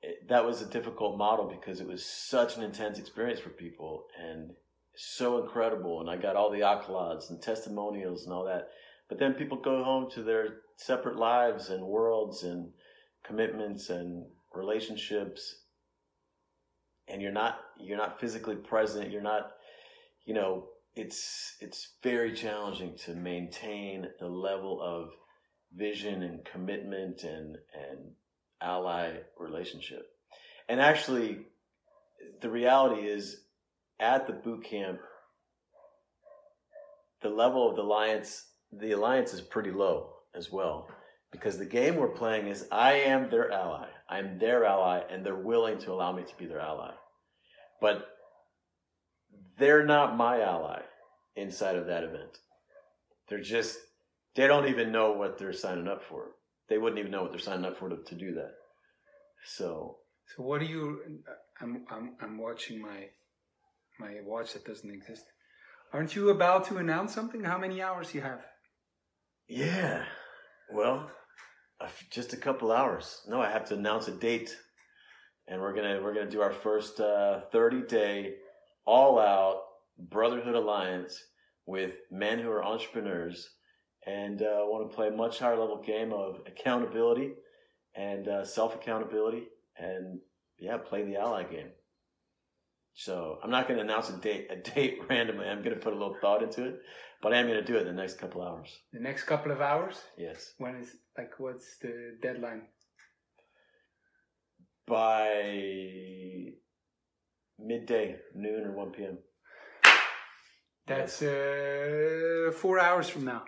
it. 0.00 0.28
That 0.30 0.46
was 0.46 0.62
a 0.62 0.66
difficult 0.66 1.18
model 1.18 1.44
because 1.46 1.82
it 1.82 1.86
was 1.86 2.06
such 2.06 2.56
an 2.56 2.62
intense 2.62 2.98
experience 2.98 3.38
for 3.38 3.50
people 3.50 4.06
and 4.18 4.52
so 4.96 5.42
incredible. 5.42 6.00
And 6.00 6.10
I 6.10 6.16
got 6.16 6.36
all 6.36 6.50
the 6.50 6.60
accolades 6.60 7.30
and 7.30 7.40
testimonials 7.42 8.24
and 8.24 8.32
all 8.32 8.44
that. 8.44 8.68
But 9.08 9.18
then 9.18 9.34
people 9.34 9.58
go 9.58 9.84
home 9.84 10.10
to 10.12 10.22
their 10.22 10.60
separate 10.76 11.16
lives 11.16 11.70
and 11.70 11.84
worlds 11.84 12.42
and 12.42 12.70
commitments 13.24 13.90
and 13.90 14.24
relationships 14.54 15.56
and 17.08 17.20
you're 17.20 17.32
not 17.32 17.58
you're 17.78 17.98
not 17.98 18.20
physically 18.20 18.56
present 18.56 19.10
you're 19.10 19.22
not 19.22 19.52
you 20.24 20.34
know 20.34 20.66
it's 20.94 21.56
it's 21.60 21.94
very 22.02 22.32
challenging 22.32 22.96
to 22.96 23.14
maintain 23.14 24.06
the 24.20 24.26
level 24.26 24.80
of 24.82 25.10
vision 25.74 26.22
and 26.22 26.44
commitment 26.44 27.22
and 27.22 27.56
and 27.74 28.12
ally 28.60 29.12
relationship 29.38 30.02
and 30.68 30.80
actually 30.80 31.38
the 32.40 32.50
reality 32.50 33.02
is 33.06 33.41
at 34.02 34.26
the 34.26 34.32
boot 34.32 34.64
camp 34.64 34.98
the 37.22 37.30
level 37.30 37.70
of 37.70 37.76
the 37.76 37.82
alliance 37.82 38.44
the 38.72 38.92
alliance 38.92 39.32
is 39.32 39.40
pretty 39.40 39.70
low 39.70 40.10
as 40.34 40.52
well 40.52 40.88
because 41.32 41.58
the 41.58 41.64
game 41.64 41.96
we're 41.96 42.08
playing 42.08 42.46
is 42.46 42.68
I 42.70 42.92
am 42.92 43.30
their 43.30 43.50
ally. 43.50 43.88
I'm 44.08 44.38
their 44.38 44.64
ally, 44.64 45.00
and 45.10 45.24
they're 45.24 45.34
willing 45.34 45.78
to 45.78 45.92
allow 45.92 46.12
me 46.12 46.22
to 46.22 46.36
be 46.36 46.46
their 46.46 46.60
ally. 46.60 46.92
But 47.80 48.06
they're 49.58 49.84
not 49.84 50.16
my 50.16 50.42
ally 50.42 50.82
inside 51.34 51.76
of 51.76 51.86
that 51.86 52.04
event. 52.04 52.38
They're 53.28 53.40
just, 53.40 53.78
they 54.36 54.46
don't 54.46 54.68
even 54.68 54.92
know 54.92 55.12
what 55.12 55.38
they're 55.38 55.54
signing 55.54 55.88
up 55.88 56.02
for. 56.04 56.32
They 56.68 56.78
wouldn't 56.78 57.00
even 57.00 57.10
know 57.10 57.22
what 57.22 57.32
they're 57.32 57.40
signing 57.40 57.64
up 57.64 57.78
for 57.78 57.88
to, 57.88 57.96
to 57.96 58.14
do 58.14 58.34
that. 58.34 58.52
So. 59.44 59.96
So 60.36 60.42
what 60.42 60.60
do 60.60 60.66
you? 60.66 61.00
I'm 61.60 61.84
I'm 61.90 62.14
I'm 62.20 62.38
watching 62.38 62.80
my 62.80 63.08
my 63.98 64.16
watch 64.24 64.52
that 64.54 64.64
doesn't 64.64 64.90
exist. 64.90 65.24
Aren't 65.92 66.16
you 66.16 66.30
about 66.30 66.66
to 66.68 66.78
announce 66.78 67.14
something? 67.14 67.44
How 67.44 67.58
many 67.58 67.82
hours 67.82 68.14
you 68.14 68.22
have? 68.22 68.40
Yeah. 69.48 70.04
Well, 70.72 71.10
just 72.10 72.32
a 72.32 72.38
couple 72.38 72.72
hours. 72.72 73.22
No, 73.28 73.40
I 73.40 73.50
have 73.50 73.66
to 73.66 73.74
announce 73.74 74.08
a 74.08 74.12
date, 74.12 74.56
and 75.48 75.60
we're 75.60 75.74
gonna 75.74 76.00
we're 76.02 76.14
gonna 76.14 76.30
do 76.30 76.40
our 76.40 76.52
first 76.52 77.00
uh, 77.00 77.42
thirty 77.52 77.82
day 77.82 78.36
all 78.86 79.18
out 79.18 79.60
brotherhood 79.98 80.54
alliance 80.54 81.22
with 81.66 81.92
men 82.10 82.38
who 82.38 82.50
are 82.50 82.64
entrepreneurs 82.64 83.48
and 84.06 84.42
uh, 84.42 84.64
want 84.64 84.90
to 84.90 84.94
play 84.94 85.08
a 85.08 85.12
much 85.12 85.38
higher 85.38 85.56
level 85.56 85.82
game 85.82 86.12
of 86.12 86.40
accountability 86.46 87.32
and 87.94 88.26
uh, 88.28 88.44
self 88.44 88.74
accountability 88.74 89.44
and 89.78 90.18
yeah, 90.58 90.76
play 90.76 91.04
the 91.04 91.16
ally 91.16 91.44
game. 91.44 91.68
So 92.94 93.38
I'm 93.42 93.50
not 93.50 93.68
going 93.68 93.78
to 93.78 93.84
announce 93.84 94.10
a 94.10 94.18
date 94.18 94.48
a 94.50 94.56
date 94.56 94.98
randomly. 95.08 95.46
I'm 95.46 95.62
going 95.62 95.74
to 95.74 95.80
put 95.80 95.92
a 95.92 95.96
little 95.96 96.16
thought 96.20 96.42
into 96.42 96.64
it, 96.64 96.80
but 97.22 97.32
I 97.32 97.38
am 97.38 97.46
going 97.46 97.58
to 97.58 97.64
do 97.64 97.76
it 97.76 97.86
in 97.86 97.96
the 97.96 98.00
next 98.00 98.18
couple 98.18 98.42
hours. 98.42 98.80
The 98.92 99.00
next 99.00 99.24
couple 99.24 99.52
of 99.52 99.60
hours? 99.60 100.00
Yes. 100.18 100.54
When 100.58 100.76
is 100.76 100.96
like 101.16 101.32
what's 101.38 101.78
the 101.78 102.18
deadline? 102.20 102.62
By 104.86 106.52
midday, 107.58 108.16
noon 108.34 108.64
or 108.64 108.72
one 108.72 108.90
p.m. 108.90 109.18
That's 110.86 111.22
uh, 111.22 112.50
four 112.56 112.80
hours 112.80 113.08
from 113.08 113.24
now. 113.24 113.44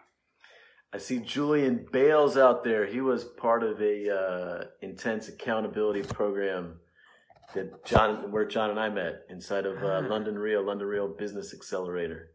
I 0.93 0.99
see 0.99 1.19
Julian 1.19 1.87
Bales 1.91 2.37
out 2.37 2.63
there. 2.63 2.87
He 2.87 3.01
was 3.01 3.25
part 3.25 3.65
of 3.65 3.81
a 3.83 4.09
uh, 4.09 4.65
intense 4.81 5.27
accountability 5.29 6.03
program 6.03 6.77
that 7.55 7.85
John, 7.85 8.33
where 8.33 8.47
John 8.47 8.71
and 8.71 8.81
I 8.81 8.89
met 8.89 9.23
inside 9.29 9.67
of 9.67 9.83
uh, 9.83 10.03
London 10.09 10.39
Real, 10.39 10.65
London 10.65 10.87
Real 10.87 11.09
Business 11.09 11.53
Accelerator. 11.53 12.31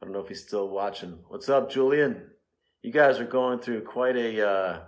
I 0.00 0.04
don't 0.04 0.12
know 0.12 0.20
if 0.20 0.28
he's 0.28 0.42
still 0.42 0.68
watching. 0.68 1.18
What's 1.28 1.48
up, 1.48 1.70
Julian? 1.70 2.30
You 2.82 2.92
guys 2.92 3.20
are 3.20 3.26
going 3.26 3.60
through 3.60 3.82
quite 3.84 4.16
a 4.16 4.48
uh, 4.48 4.80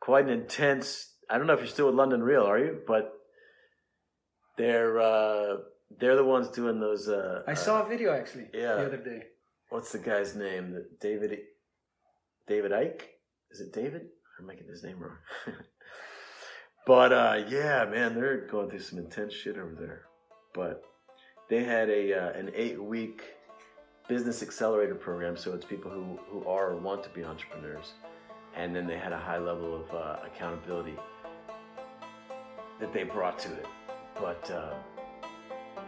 quite 0.00 0.24
an 0.24 0.30
intense. 0.30 1.14
I 1.28 1.38
don't 1.38 1.46
know 1.46 1.54
if 1.54 1.60
you're 1.60 1.68
still 1.68 1.86
with 1.86 1.94
London 1.94 2.22
Real, 2.22 2.42
are 2.42 2.58
you? 2.58 2.80
But 2.86 3.12
they're 4.56 5.00
uh, 5.00 5.56
they're 5.98 6.16
the 6.16 6.24
ones 6.24 6.48
doing 6.48 6.80
those. 6.80 7.08
Uh, 7.08 7.42
I 7.46 7.54
saw 7.54 7.84
a 7.84 7.88
video 7.88 8.12
actually. 8.12 8.46
Yeah. 8.52 8.74
The 8.74 8.86
other 8.86 8.96
day. 8.98 9.22
What's 9.70 9.92
the 9.92 9.98
guy's 9.98 10.34
name? 10.34 10.82
David 11.00 11.38
David 12.46 12.72
Icke? 12.72 13.02
Is 13.50 13.60
it 13.60 13.72
David? 13.72 14.02
I'm 14.38 14.46
making 14.46 14.68
his 14.68 14.84
name 14.84 15.00
wrong. 15.00 15.16
but 16.88 17.12
uh, 17.12 17.42
yeah, 17.50 17.84
man, 17.84 18.14
they're 18.14 18.46
going 18.46 18.70
through 18.70 18.80
some 18.80 18.98
intense 18.98 19.34
shit 19.34 19.58
over 19.58 19.76
there. 19.78 20.06
But 20.54 20.82
they 21.50 21.62
had 21.62 21.90
a 21.90 22.14
uh, 22.14 22.30
an 22.30 22.50
eight 22.54 22.82
week 22.82 23.20
business 24.08 24.42
accelerator 24.42 24.94
program, 24.94 25.36
so 25.36 25.52
it's 25.52 25.66
people 25.66 25.90
who 25.90 26.18
who 26.30 26.48
are 26.48 26.70
or 26.70 26.76
want 26.76 27.04
to 27.04 27.10
be 27.10 27.24
entrepreneurs, 27.24 27.92
and 28.56 28.74
then 28.74 28.86
they 28.86 28.96
had 28.96 29.12
a 29.12 29.18
high 29.18 29.36
level 29.36 29.76
of 29.76 29.94
uh, 29.94 30.16
accountability 30.24 30.94
that 32.80 32.94
they 32.94 33.02
brought 33.02 33.38
to 33.40 33.52
it. 33.52 33.66
But 34.14 34.50
uh, 34.50 34.72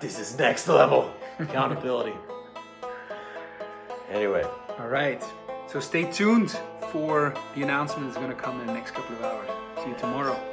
this 0.01 0.18
is 0.18 0.38
next 0.38 0.68
level 0.68 1.11
accountability. 1.38 2.12
anyway. 4.11 4.44
All 4.78 4.88
right. 4.88 5.24
So 5.66 5.80
stay 5.80 6.05
tuned 6.12 6.59
for 6.92 7.32
the 7.55 7.62
announcement 7.62 8.09
that's 8.09 8.18
going 8.18 8.36
to 8.36 8.42
come 8.42 8.61
in 8.61 8.66
the 8.66 8.74
next 8.74 8.90
couple 8.90 9.16
of 9.16 9.22
hours. 9.22 9.48
See 9.82 9.88
you 9.88 9.96
tomorrow. 9.96 10.49